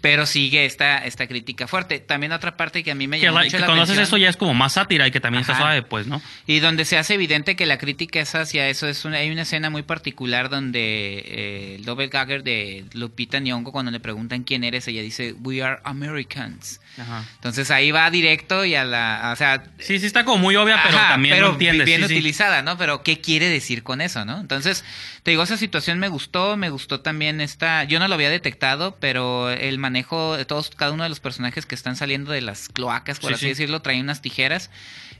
Pero 0.00 0.24
sigue 0.24 0.64
esta, 0.64 0.98
esta 1.04 1.26
crítica 1.26 1.66
fuerte. 1.66 1.98
También 1.98 2.32
otra 2.32 2.56
parte 2.56 2.82
que 2.82 2.90
a 2.90 2.94
mí 2.94 3.06
me 3.06 3.20
llama 3.20 3.40
la- 3.40 3.44
mucho 3.44 3.56
que 3.56 3.60
la 3.60 3.66
cuando 3.66 3.82
haces 3.82 3.98
eso 3.98 4.16
ya 4.16 4.28
es 4.30 4.36
como 4.36 4.54
más 4.54 4.72
sátira 4.74 5.06
y 5.06 5.10
que 5.10 5.20
también 5.20 5.42
está 5.42 5.56
suave, 5.56 5.82
pues, 5.82 6.06
¿no? 6.06 6.22
y 6.46 6.60
donde 6.60 6.84
se 6.84 6.96
hace 6.96 7.14
evidente 7.14 7.54
que 7.56 7.66
la 7.66 7.76
crítica 7.78 8.18
es 8.20 8.34
hacia 8.34 8.68
eso, 8.68 8.88
es 8.88 9.04
una, 9.04 9.18
hay 9.18 9.30
una 9.30 9.42
escena 9.42 9.68
muy 9.70 9.82
particular 9.82 10.48
donde 10.48 11.18
eh, 11.26 11.74
el 11.76 11.84
doppelganger 11.84 12.42
de 12.42 12.84
Lupita 12.94 13.40
Nyong'o 13.40 13.72
cuando 13.72 13.90
le 13.90 14.00
preguntan 14.00 14.42
quién 14.44 14.64
eres, 14.64 14.88
ella 14.88 15.02
dice, 15.02 15.34
we 15.42 15.62
are 15.62 15.78
Americans. 15.84 16.80
Ajá. 16.98 17.24
Entonces 17.36 17.70
ahí 17.70 17.90
va 17.92 18.10
directo 18.10 18.64
y 18.64 18.74
a 18.74 18.84
la, 18.84 19.30
o 19.32 19.36
sea, 19.36 19.62
Sí, 19.78 19.98
sí 19.98 20.06
está 20.06 20.24
como 20.24 20.38
muy 20.38 20.56
obvia, 20.56 20.80
pero 20.84 20.98
Ajá, 20.98 21.08
también 21.10 21.34
pero 21.34 21.46
lo 21.48 21.52
entiendes. 21.54 21.86
bien 21.86 22.02
sí, 22.02 22.08
sí. 22.08 22.14
utilizada, 22.14 22.62
¿no? 22.62 22.76
Pero 22.76 23.02
¿qué 23.02 23.20
quiere 23.20 23.48
decir 23.48 23.82
con 23.82 24.00
eso, 24.00 24.24
no? 24.24 24.38
Entonces, 24.40 24.84
te 25.22 25.30
digo, 25.30 25.42
esa 25.42 25.56
situación 25.56 25.98
me 25.98 26.08
gustó, 26.08 26.56
me 26.56 26.68
gustó 26.70 27.00
también 27.00 27.40
esta, 27.40 27.84
yo 27.84 27.98
no 28.00 28.08
lo 28.08 28.14
había 28.14 28.28
detectado, 28.30 28.96
pero 29.00 29.50
el 29.50 29.78
manejo 29.78 30.36
de 30.36 30.44
todos, 30.44 30.70
cada 30.70 30.92
uno 30.92 31.02
de 31.04 31.08
los 31.08 31.20
personajes 31.20 31.64
que 31.66 31.74
están 31.74 31.96
saliendo 31.96 32.32
de 32.32 32.40
las 32.42 32.68
cloacas, 32.68 33.18
por 33.20 33.30
Sí, 33.30 33.34
así 33.34 33.44
sí. 33.44 33.48
decirlo, 33.50 33.80
traen 33.82 34.00
unas 34.00 34.20
tijeras. 34.20 34.70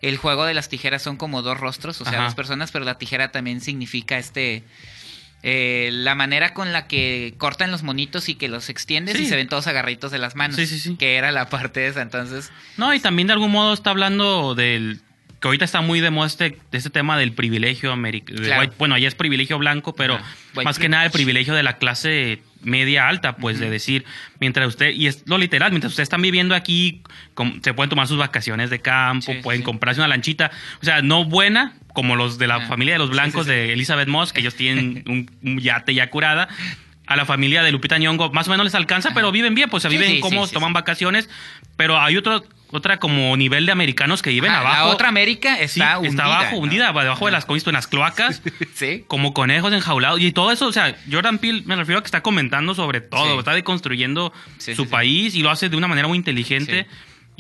El 0.03 0.17
juego 0.17 0.45
de 0.47 0.55
las 0.55 0.69
tijeras 0.69 1.03
son 1.03 1.17
como 1.17 1.43
dos 1.43 1.59
rostros, 1.61 2.01
o 2.01 2.05
sea, 2.05 2.15
Ajá. 2.15 2.25
dos 2.25 2.35
personas, 2.35 2.71
pero 2.73 2.85
la 2.85 2.99
tijera 2.99 3.31
también 3.33 3.61
significa 3.61 4.19
este... 4.19 4.65
eh, 5.43 5.91
la 5.93 6.15
manera 6.15 6.53
con 6.55 6.73
la 6.73 6.87
que 6.87 7.35
cortan 7.39 7.71
los 7.71 7.83
monitos 7.83 8.29
y 8.29 8.35
que 8.35 8.49
los 8.49 8.69
extiendes 8.69 9.17
Sí. 9.17 9.23
y 9.23 9.27
se 9.27 9.37
ven 9.37 9.49
todos 9.49 9.67
agarritos 9.67 10.11
de 10.13 10.19
las 10.19 10.37
manos. 10.37 10.57
Sí, 10.57 10.67
sí, 10.67 10.79
sí. 10.79 10.97
Que 10.97 11.17
era 11.17 11.33
la 11.33 11.49
parte 11.49 11.87
esa. 11.87 12.03
Entonces, 12.03 12.51
No, 12.77 12.93
y 12.95 13.01
también 13.01 13.27
de 13.29 13.33
algún 13.35 13.51
modo 13.51 13.73
está 13.73 13.91
hablando 13.91 14.55
del 14.55 15.01
que 15.41 15.49
ahorita 15.49 15.65
está 15.65 15.81
muy 15.81 16.01
de 16.01 16.11
moda 16.11 16.27
este, 16.27 16.59
de 16.71 16.77
este 16.79 16.91
tema 16.91 17.17
del 17.19 17.33
privilegio 17.33 17.93
americano. 17.93 18.43
Claro. 18.43 18.71
Bueno, 18.79 18.95
allá 18.95 19.09
es 19.09 19.15
privilegio 19.15 19.59
blanco, 19.59 19.95
pero 19.95 20.19
más 20.63 20.79
que 20.79 20.91
nada 20.91 21.07
el 21.07 21.11
privilegio 21.11 21.55
de 21.55 21.63
la 21.63 21.79
clase 21.79 22.43
media 22.63 23.09
alta, 23.09 23.37
pues 23.37 23.59
de 23.59 23.71
decir, 23.71 24.05
mientras 24.39 24.69
usted, 24.69 24.91
y 24.91 25.07
es 25.07 25.23
lo 25.27 25.39
literal, 25.39 25.71
mientras 25.71 25.93
ustedes 25.93 26.07
están 26.07 26.23
viviendo 26.23 26.55
aquí, 26.55 27.03
com- 27.35 27.61
se 27.63 27.75
pueden 27.75 27.89
tomar 27.91 28.07
sus 28.07 28.19
vacaciones 28.19 28.71
de 28.71 28.81
campo, 28.81 29.33
Sí, 29.33 29.39
pueden 29.43 29.61
sí. 29.61 29.65
comprarse 29.65 30.01
una 30.01 30.09
lanchita, 30.09 30.51
o 30.83 30.85
sea, 30.85 31.03
no 31.03 31.25
buena, 31.25 31.75
como 31.95 32.17
los 32.17 32.39
de 32.39 32.47
la 32.47 32.57
Ajá. 32.57 32.67
familia 32.69 32.95
de 32.95 32.99
los 32.99 33.11
blancos 33.11 33.47
sí, 33.47 33.53
de 33.53 33.73
Elizabeth 33.73 34.09
Moss, 34.09 34.33
que 34.33 34.41
ellos 34.41 34.55
tienen 34.55 35.03
un, 35.09 35.31
un 35.43 35.59
yate 35.61 35.95
ya 35.95 36.11
curada. 36.11 36.49
A 37.07 37.17
la 37.17 37.27
familia 37.27 37.65
de 37.65 37.73
Lupita 37.73 37.99
Nyong'o 37.99 38.31
más 38.31 38.47
o 38.47 38.53
menos 38.53 38.63
les 38.65 38.75
alcanza, 38.77 39.11
pero 39.13 39.33
viven 39.33 39.57
bien, 39.57 39.69
pues 39.69 39.83
se 39.83 39.89
viven 39.89 40.23
sí, 40.23 40.53
toman 40.53 40.73
vacaciones, 40.73 41.29
pero 41.77 41.99
hay 42.01 42.17
otro 42.17 42.45
otra 42.73 42.99
como 42.99 43.37
nivel 43.37 43.67
de 43.67 43.73
americanos 43.73 44.23
que 44.23 44.31
viven 44.31 44.51
ajá, 44.51 44.61
abajo. 44.61 44.87
la 44.89 44.93
otra 44.95 45.09
América 45.09 45.57
Sí, 45.59 45.65
está 45.81 45.99
hundida. 45.99 46.11
está 46.11 46.25
abajo, 46.25 46.53
¿no? 46.57 46.59
hundida, 46.63 46.87
debajo 46.93 47.27
de 47.27 47.33
las, 47.33 47.47
las 47.73 47.87
cloacas, 47.87 48.43
Sí. 48.75 49.05
como 49.09 49.35
conejos 49.35 49.73
enjaulados. 49.73 50.21
Y 50.21 50.33
todo 50.33 50.53
eso, 50.53 50.67
o 50.69 50.73
sea, 50.73 50.97
Jordan 51.11 51.39
Peele 51.39 51.63
me 51.67 51.77
refiero 51.77 51.99
a 51.99 52.03
que 52.03 52.07
está 52.07 52.23
comentando 52.23 52.75
sobre 52.75 53.01
todo, 53.01 53.33
Sí. 53.35 53.39
está 53.39 53.55
deconstruyendo 53.55 54.33
Sí, 54.59 54.75
su 54.75 54.83
sí, 54.83 54.87
sí. 54.89 54.91
país 54.93 55.35
y 55.35 55.43
lo 55.43 55.51
hace 55.51 55.69
de 55.69 55.77
una 55.77 55.89
manera 55.89 56.07
muy 56.09 56.17
inteligente. 56.19 56.87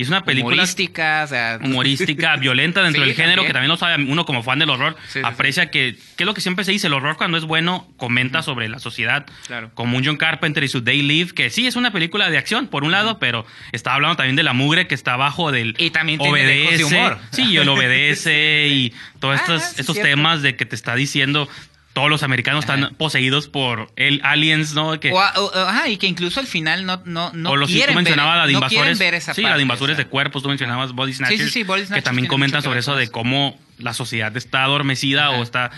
Y 0.00 0.02
es 0.04 0.08
una 0.08 0.24
película 0.24 0.54
humorística, 0.56 1.22
o 1.24 1.26
sea, 1.26 1.58
humorística, 1.62 2.36
violenta 2.36 2.82
dentro 2.82 3.02
Sí, 3.02 3.06
del 3.08 3.14
género, 3.16 3.42
también. 3.42 3.46
que 3.48 3.52
también 3.52 3.68
lo 3.68 3.76
sabe 3.76 4.02
uno 4.02 4.24
como 4.24 4.42
fan 4.42 4.58
del 4.58 4.70
horror, 4.70 4.96
Sí, 5.08 5.18
sí, 5.18 5.20
aprecia 5.22 5.70
que, 5.70 5.94
que 6.16 6.22
es 6.22 6.26
lo 6.26 6.32
que 6.32 6.40
siempre 6.40 6.64
se 6.64 6.72
dice, 6.72 6.86
el 6.86 6.94
horror 6.94 7.16
cuando 7.18 7.36
es 7.36 7.44
bueno 7.44 7.86
comenta 7.98 8.42
sobre 8.42 8.68
la 8.68 8.78
sociedad, 8.78 9.26
Claro. 9.46 9.70
como 9.74 9.98
un 9.98 10.04
John 10.04 10.16
Carpenter 10.16 10.64
y 10.64 10.68
su 10.68 10.80
Day 10.80 11.02
Live, 11.02 11.32
que 11.34 11.50
sí 11.50 11.66
es 11.66 11.76
una 11.76 11.92
película 11.92 12.30
de 12.30 12.38
acción, 12.38 12.66
por 12.68 12.82
un 12.84 12.92
lado, 12.92 13.18
pero 13.18 13.44
está 13.72 13.92
hablando 13.94 14.16
también 14.16 14.36
de 14.36 14.42
la 14.42 14.54
mugre 14.54 14.86
que 14.86 14.94
está 14.94 15.12
abajo 15.14 15.52
del 15.52 15.74
Y 15.78 15.90
también 15.90 16.18
tiene 16.18 16.46
lejos 16.46 16.78
de 16.78 16.84
humor. 16.84 17.18
sí, 17.30 17.42
y 17.50 17.56
el 17.58 17.68
obedece 17.68 18.68
y 18.70 18.94
todos 19.18 19.38
Ah, 19.38 19.42
estos, 19.42 19.62
sí, 19.62 19.74
estos 19.80 19.96
temas 20.00 20.40
de 20.42 20.56
que 20.56 20.64
te 20.64 20.74
está 20.74 20.94
diciendo 20.94 21.48
todos 21.92 22.08
los 22.08 22.22
americanos 22.22 22.64
Ajá. 22.64 22.74
están 22.74 22.94
poseídos 22.94 23.48
por 23.48 23.90
el 23.96 24.20
aliens, 24.22 24.74
¿no? 24.74 24.98
Que, 25.00 25.12
o, 25.12 25.20
ajá, 25.20 25.88
y 25.88 25.96
que 25.96 26.06
incluso 26.06 26.38
al 26.38 26.46
final 26.46 26.86
no, 26.86 27.02
no, 27.04 27.32
no 27.32 27.50
o 27.50 27.56
los 27.56 27.68
quieren 27.68 27.94
tú 27.94 27.96
mencionabas 27.96 28.34
ver, 28.34 28.38
la 28.40 28.46
de 28.46 28.52
no 28.52 28.58
invasores. 28.58 28.98
ver 28.98 29.14
esa 29.14 29.34
sí, 29.34 29.42
parte, 29.42 29.50
la 29.52 29.56
de 29.56 29.62
invasores 29.62 29.96
de 29.96 30.06
cuerpos, 30.06 30.42
tú 30.42 30.48
mencionabas 30.48 30.92
Body 30.92 31.12
Snatchers. 31.14 31.42
sí, 31.42 31.50
sí, 31.50 31.62
Body 31.64 31.80
que 31.80 31.86
Snatchers 31.88 32.04
también 32.04 32.24
tiene 32.24 32.28
comentan 32.32 32.60
que 32.60 32.64
sobre 32.64 32.80
eso 32.80 32.94
de 32.94 33.08
cómo 33.08 33.58
la 33.78 33.92
sociedad 33.92 34.36
está 34.36 34.62
adormecida 34.64 35.28
Ajá. 35.28 35.38
o 35.38 35.42
está 35.42 35.70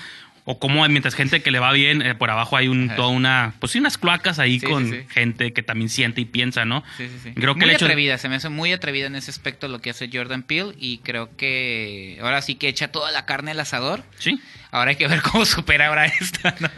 o 0.44 0.58
cómo 0.58 0.86
mientras 0.88 1.14
gente 1.14 1.40
que 1.42 1.50
le 1.52 1.58
va 1.60 1.72
bien 1.72 2.02
eh, 2.02 2.14
por 2.16 2.28
abajo 2.30 2.56
hay 2.56 2.66
un 2.68 2.86
Ajá. 2.86 2.96
toda 2.96 3.08
una 3.08 3.54
pues 3.60 3.72
sí 3.72 3.78
unas 3.78 3.96
cloacas 3.96 4.38
ahí 4.40 4.58
Sí, 4.58 4.66
con 4.66 4.86
sí, 4.90 5.00
sí. 5.00 5.06
gente 5.08 5.52
que 5.52 5.62
también 5.62 5.88
siente 5.88 6.20
y 6.20 6.24
piensa, 6.24 6.64
¿no? 6.64 6.82
Sí, 6.96 7.06
sí, 7.08 7.14
sí. 7.22 7.32
Creo 7.34 7.54
que 7.54 7.60
muy 7.60 7.68
el 7.70 7.76
hecho 7.76 7.84
de- 7.86 7.92
atrevida, 7.92 8.18
se 8.18 8.28
me 8.28 8.34
hace 8.36 8.48
muy 8.48 8.72
atrevida 8.72 9.06
en 9.06 9.14
ese 9.14 9.30
aspecto 9.30 9.68
lo 9.68 9.80
que 9.80 9.90
hace 9.90 10.10
Jordan 10.12 10.42
Peele 10.42 10.74
y 10.78 10.98
creo 10.98 11.36
que 11.36 12.18
ahora 12.22 12.42
sí 12.42 12.56
que 12.56 12.68
echa 12.68 12.88
toda 12.88 13.12
la 13.12 13.24
carne 13.26 13.52
al 13.52 13.60
asador. 13.60 14.02
Sí. 14.18 14.40
Ahora 14.70 14.90
hay 14.90 14.96
que 14.96 15.06
ver 15.06 15.20
cómo 15.22 15.44
supera 15.44 15.86
ahora 15.88 16.06
esta, 16.06 16.54
¿no? 16.58 16.68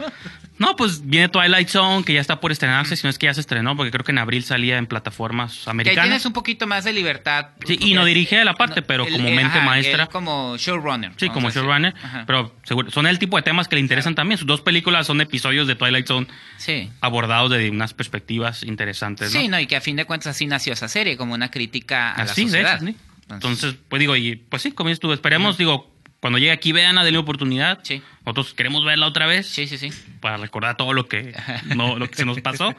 No, 0.57 0.75
pues 0.77 1.05
viene 1.05 1.27
Twilight 1.27 1.67
Zone, 1.67 2.03
que 2.05 2.13
ya 2.13 2.21
está 2.21 2.39
por 2.39 2.51
estrenarse, 2.51 2.95
si 2.95 3.03
no 3.03 3.09
es 3.09 3.17
que 3.19 3.25
ya 3.25 3.33
se 3.33 3.41
estrenó, 3.41 3.75
porque 3.75 3.91
creo 3.91 4.05
que 4.05 4.11
en 4.13 4.19
abril 4.19 4.43
salía 4.43 4.77
en 4.77 4.87
plataformas 4.87 5.53
Que 5.53 5.59
ahí 5.59 5.71
americanas. 5.71 6.03
tienes 6.05 6.25
un 6.25 6.31
poquito 6.33 6.65
más 6.65 6.83
de 6.85 6.93
libertad. 6.93 7.47
Sí, 7.65 7.77
y 7.81 7.93
no 7.93 8.05
dirige 8.05 8.43
la 8.45 8.53
parte, 8.53 8.81
pero 8.81 9.05
como 9.05 9.27
él- 9.27 9.35
mente 9.35 9.57
ajá, 9.57 9.65
maestra. 9.65 10.07
como 10.07 10.55
showrunner. 10.57 11.11
Sí, 11.17 11.27
como 11.29 11.49
showrunner, 11.49 11.93
Ajá. 12.01 12.23
pero 12.25 12.55
seguro, 12.63 12.89
son 12.91 13.05
el 13.07 13.19
tipo 13.19 13.35
de 13.37 13.43
temas 13.43 13.67
que 13.67 13.75
le 13.75 13.81
interesan 13.81 14.15
también. 14.15 14.37
Sus 14.37 14.47
dos 14.47 14.61
películas 14.61 15.07
son 15.07 15.19
episodios 15.21 15.67
de 15.67 15.75
Twilight 15.75 16.07
Zone 16.07 16.27
Sí. 16.57 16.89
abordados 17.01 17.51
desde 17.51 17.69
unas 17.69 17.93
perspectivas 17.93 18.63
interesantes, 18.63 19.33
¿no? 19.33 19.39
Sí, 19.41 19.47
no, 19.49 19.59
y 19.59 19.67
que 19.67 19.75
a 19.75 19.81
fin 19.81 19.95
de 19.97 20.05
cuentas 20.05 20.27
así 20.35 20.45
nació 20.45 20.73
esa 20.73 20.87
serie, 20.87 21.17
como 21.17 21.33
una 21.33 21.51
crítica 21.51 22.11
a 22.11 22.21
Así, 22.23 22.45
la 22.45 22.51
de 22.51 22.63
sociedad. 22.63 22.75
hecho, 22.83 22.85
sí. 22.87 22.95
Entonces, 23.29 23.75
pues 23.89 23.99
digo, 23.99 24.15
y 24.15 24.35
pues 24.35 24.61
sí, 24.61 24.71
como 24.71 24.89
dices 24.89 24.99
tú, 24.99 25.11
esperemos, 25.11 25.57
digo, 25.57 25.94
cuando 26.25 26.39
llegue 26.39 26.51
aquí, 26.51 26.71
vean, 26.71 26.95
denle 26.95 27.19
oportunidad. 27.19 27.81
Sí. 27.83 28.01
Nosotros 28.25 28.55
queremos 28.55 28.83
verla 28.83 29.05
otra 29.05 29.27
vez 29.27 29.45
Sí, 29.45 29.67
sí, 29.67 29.77
sí. 29.77 29.91
para 30.21 30.37
recordar 30.37 30.75
todo 30.75 30.91
lo 30.91 31.07
que, 31.07 31.35
no, 31.75 31.99
lo 31.99 32.09
que 32.09 32.15
se 32.15 32.25
nos 32.25 32.41
pasó. 32.41 32.73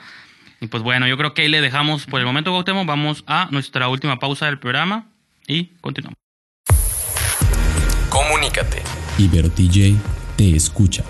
Y 0.60 0.66
pues 0.66 0.82
bueno, 0.82 1.06
yo 1.06 1.16
creo 1.16 1.32
que 1.32 1.42
ahí 1.42 1.48
le 1.48 1.60
dejamos 1.60 2.06
por 2.06 2.18
el 2.18 2.26
momento, 2.26 2.52
Gautemo. 2.52 2.84
Vamos 2.86 3.22
a 3.28 3.46
nuestra 3.52 3.86
última 3.86 4.18
pausa 4.18 4.46
del 4.46 4.58
programa 4.58 5.06
y 5.46 5.66
continuamos. 5.80 6.16
Comunícate. 8.08 8.82
Ibero 9.16 9.48
TJ 9.48 9.94
te 10.36 10.56
escucha. 10.56 11.04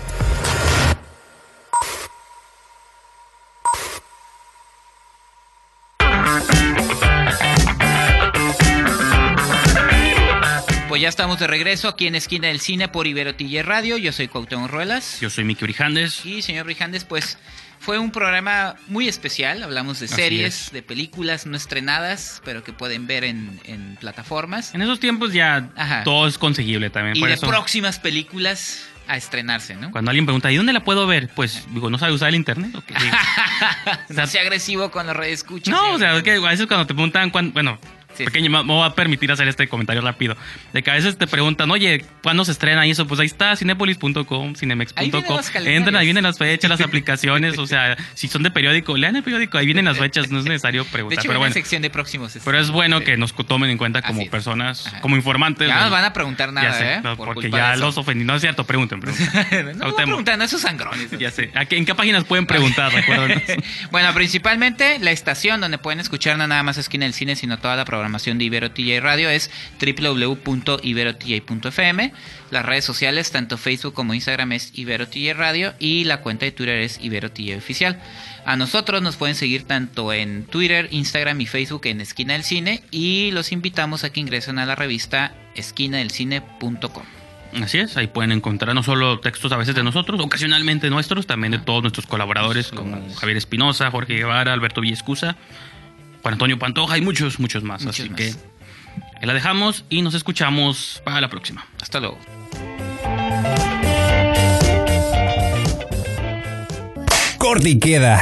Ya 11.06 11.10
estamos 11.10 11.38
de 11.38 11.46
regreso 11.46 11.86
aquí 11.86 12.08
en 12.08 12.16
Esquina 12.16 12.48
del 12.48 12.58
Cine 12.58 12.88
por 12.88 13.06
Ibero 13.06 13.32
TJ 13.36 13.62
Radio. 13.62 13.96
Yo 13.96 14.10
soy 14.10 14.26
Cuauhtémoc 14.26 14.68
Ruelas. 14.68 15.20
Yo 15.20 15.30
soy 15.30 15.44
Miki 15.44 15.62
Brijandes. 15.62 16.26
Y 16.26 16.42
señor 16.42 16.64
Brijandes, 16.64 17.04
pues 17.04 17.38
fue 17.78 18.00
un 18.00 18.10
programa 18.10 18.74
muy 18.88 19.06
especial. 19.06 19.62
Hablamos 19.62 20.00
de 20.00 20.06
Así 20.06 20.16
series, 20.16 20.66
es. 20.66 20.72
de 20.72 20.82
películas 20.82 21.46
no 21.46 21.56
estrenadas, 21.56 22.42
pero 22.44 22.64
que 22.64 22.72
pueden 22.72 23.06
ver 23.06 23.22
en, 23.22 23.60
en 23.66 23.94
plataformas. 24.00 24.74
En 24.74 24.82
esos 24.82 24.98
tiempos 24.98 25.32
ya 25.32 25.70
Ajá. 25.76 26.02
todo 26.02 26.26
es 26.26 26.38
conseguible 26.38 26.90
también. 26.90 27.16
Y 27.16 27.20
por 27.20 27.28
de 27.28 27.36
eso, 27.36 27.46
próximas 27.46 28.00
películas 28.00 28.84
a 29.06 29.16
estrenarse, 29.16 29.76
¿no? 29.76 29.92
cuando 29.92 30.10
alguien 30.10 30.26
pregunta, 30.26 30.50
¿y 30.50 30.56
dónde 30.56 30.72
la 30.72 30.82
puedo 30.82 31.06
ver? 31.06 31.28
Pues 31.36 31.68
digo, 31.70 31.88
¿no 31.88 31.98
sabe 31.98 32.14
usar 32.14 32.30
el 32.30 32.34
internet? 32.34 32.74
¿O 32.74 32.80
qué? 32.84 32.94
no 34.08 34.26
sea 34.26 34.42
agresivo 34.42 34.90
con 34.90 35.06
los 35.06 35.14
redes 35.14 35.34
escuchas. 35.34 35.72
No, 35.72 35.92
o 35.92 35.98
sea, 36.00 36.16
es 36.16 36.24
que 36.24 36.32
a 36.32 36.40
veces 36.40 36.66
cuando 36.66 36.84
te 36.84 36.94
preguntan, 36.94 37.30
cuán- 37.30 37.52
bueno, 37.52 37.78
Sí, 38.16 38.24
pequeño, 38.24 38.50
me 38.50 38.62
me 38.64 38.72
voy 38.72 38.86
a 38.86 38.94
permitir 38.94 39.30
hacer 39.32 39.46
este 39.48 39.68
comentario 39.68 40.02
rápido. 40.02 40.36
De 40.72 40.82
que 40.82 40.90
a 40.90 40.94
veces 40.94 41.16
te 41.18 41.26
preguntan, 41.26 41.70
oye, 41.70 42.04
¿cuándo 42.22 42.44
se 42.44 42.52
estrena? 42.52 42.86
Y 42.86 42.90
eso, 42.90 43.06
pues 43.06 43.20
ahí 43.20 43.26
está, 43.26 43.54
cinepolis.com, 43.56 44.54
cinemex.com. 44.54 45.38
Entran, 45.64 45.96
ahí 45.96 46.06
vienen 46.06 46.24
las 46.24 46.38
fechas, 46.38 46.70
las 46.70 46.80
aplicaciones, 46.80 47.58
o 47.58 47.66
sea, 47.66 47.96
si 48.14 48.28
son 48.28 48.42
de 48.42 48.50
periódico, 48.50 48.96
lean 48.96 49.16
el 49.16 49.22
periódico, 49.22 49.58
ahí 49.58 49.66
vienen 49.66 49.84
las 49.84 49.98
fechas, 49.98 50.30
no 50.30 50.38
es 50.38 50.44
necesario 50.44 50.84
De 50.84 50.90
preguntar. 50.90 51.18
hecho, 51.20 51.28
pero 51.28 51.38
bueno, 51.38 51.52
sección 51.54 51.82
de 51.82 51.90
próximos 51.90 52.36
pero 52.44 52.58
es 52.58 52.70
bueno 52.70 53.00
que 53.00 53.16
nos 53.16 53.34
tomen 53.34 53.70
en 53.70 53.78
cuenta 53.78 54.02
como 54.02 54.28
personas, 54.30 54.86
Ajá. 54.86 55.00
como 55.00 55.16
informantes. 55.16 55.68
Ya 55.68 55.74
no 55.74 55.80
de- 55.80 55.84
nos 55.86 55.92
van 55.92 56.04
a 56.04 56.12
preguntar 56.12 56.52
nada, 56.52 56.72
sé, 56.72 56.94
¿eh? 56.94 57.00
no, 57.02 57.16
Por 57.16 57.34
porque 57.34 57.50
ya 57.50 57.72
de 57.72 57.76
los 57.78 57.96
ofendí. 57.98 58.24
No 58.24 58.34
es 58.34 58.40
cierto, 58.40 58.64
pregunten, 58.64 59.00
pregunten. 59.00 59.26
no, 59.66 59.72
Cuauhtémoc, 59.78 59.96
preguntan, 59.96 60.42
esos 60.42 60.60
sangrones. 60.60 61.10
ya 61.18 61.30
sé. 61.30 61.50
¿A 61.54 61.64
qué- 61.64 61.76
¿En 61.76 61.84
qué 61.84 61.94
páginas 61.94 62.24
pueden 62.24 62.46
preguntar? 62.46 62.92
Bueno, 63.90 64.12
principalmente 64.14 64.98
la 64.98 65.10
estación 65.10 65.60
donde 65.60 65.78
pueden 65.78 66.00
escuchar 66.00 66.36
no 66.38 66.46
nada 66.46 66.62
más 66.62 66.78
Esquina 66.78 67.04
del 67.04 67.14
Cine, 67.14 67.36
sino 67.36 67.58
toda 67.58 67.76
la 67.76 67.84
programación 67.84 68.05
de 68.08 68.44
Ibero 68.44 68.70
TJ 68.70 69.00
Radio 69.00 69.28
es 69.28 69.50
www.iberotj.fm. 69.80 72.12
Las 72.50 72.64
redes 72.64 72.84
sociales, 72.84 73.32
tanto 73.32 73.58
Facebook 73.58 73.94
como 73.94 74.14
Instagram, 74.14 74.52
es 74.52 74.70
Ibero 74.74 75.08
TJ 75.08 75.34
Radio 75.34 75.74
y 75.78 76.04
la 76.04 76.20
cuenta 76.20 76.44
de 76.44 76.52
Twitter 76.52 76.78
es 76.78 77.00
Ibero 77.02 77.30
TJ 77.30 77.56
Oficial. 77.56 78.00
A 78.44 78.56
nosotros 78.56 79.02
nos 79.02 79.16
pueden 79.16 79.34
seguir 79.34 79.64
tanto 79.64 80.12
en 80.12 80.44
Twitter, 80.44 80.88
Instagram 80.92 81.40
y 81.40 81.46
Facebook 81.46 81.86
en 81.86 82.00
Esquina 82.00 82.34
del 82.34 82.44
Cine 82.44 82.82
y 82.90 83.30
los 83.32 83.52
invitamos 83.52 84.04
a 84.04 84.10
que 84.10 84.20
ingresen 84.20 84.58
a 84.58 84.66
la 84.66 84.76
revista 84.76 85.34
esquinadelcine.com. 85.56 87.04
Así 87.62 87.78
es, 87.78 87.96
ahí 87.96 88.06
pueden 88.06 88.32
encontrar 88.32 88.74
no 88.74 88.82
solo 88.82 89.20
textos 89.20 89.50
a 89.52 89.56
veces 89.56 89.74
de 89.74 89.82
nosotros, 89.82 90.20
ocasionalmente 90.20 90.90
nuestros, 90.90 91.26
también 91.26 91.52
de 91.52 91.58
todos 91.58 91.82
nuestros 91.82 92.06
colaboradores 92.06 92.70
como 92.70 93.00
Javier 93.14 93.38
Espinosa, 93.38 93.90
Jorge 93.90 94.14
Guevara, 94.14 94.52
Alberto 94.52 94.80
Villescusa, 94.80 95.36
Juan 96.26 96.34
Antonio 96.34 96.58
Pantoja 96.58 96.98
y 96.98 97.02
muchos, 97.02 97.38
muchos 97.38 97.62
más. 97.62 97.84
Muchos 97.84 98.00
Así 98.00 98.10
más. 98.10 98.18
que 98.18 98.34
ahí 99.20 99.26
la 99.26 99.32
dejamos 99.32 99.84
y 99.88 100.02
nos 100.02 100.12
escuchamos 100.14 101.00
para 101.04 101.20
la 101.20 101.28
próxima. 101.30 101.64
Hasta 101.80 102.00
luego. 102.00 102.18
Corte 107.38 107.68
y 107.68 107.78
queda. 107.78 108.20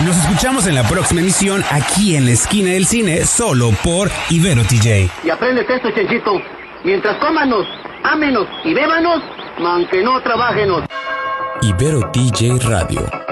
Nos 0.00 0.18
escuchamos 0.18 0.66
en 0.66 0.74
la 0.74 0.86
próxima 0.86 1.22
emisión 1.22 1.64
aquí 1.70 2.14
en 2.14 2.26
la 2.26 2.32
esquina 2.32 2.72
del 2.72 2.84
cine, 2.84 3.24
solo 3.24 3.70
por 3.82 4.10
Ibero 4.28 4.62
TJ. 4.62 5.08
Y 5.24 5.30
aprendes 5.30 5.64
esto, 5.70 5.90
Chenchito. 5.92 6.42
Mientras 6.84 7.16
cómanos, 7.24 7.66
ámenos 8.04 8.46
y 8.66 8.74
bébanos, 8.74 9.22
man 9.58 9.86
que 9.90 10.02
no 10.02 10.22
trabajenos. 10.22 10.84
Ibero 11.62 12.10
TJ 12.12 12.58
Radio 12.68 13.31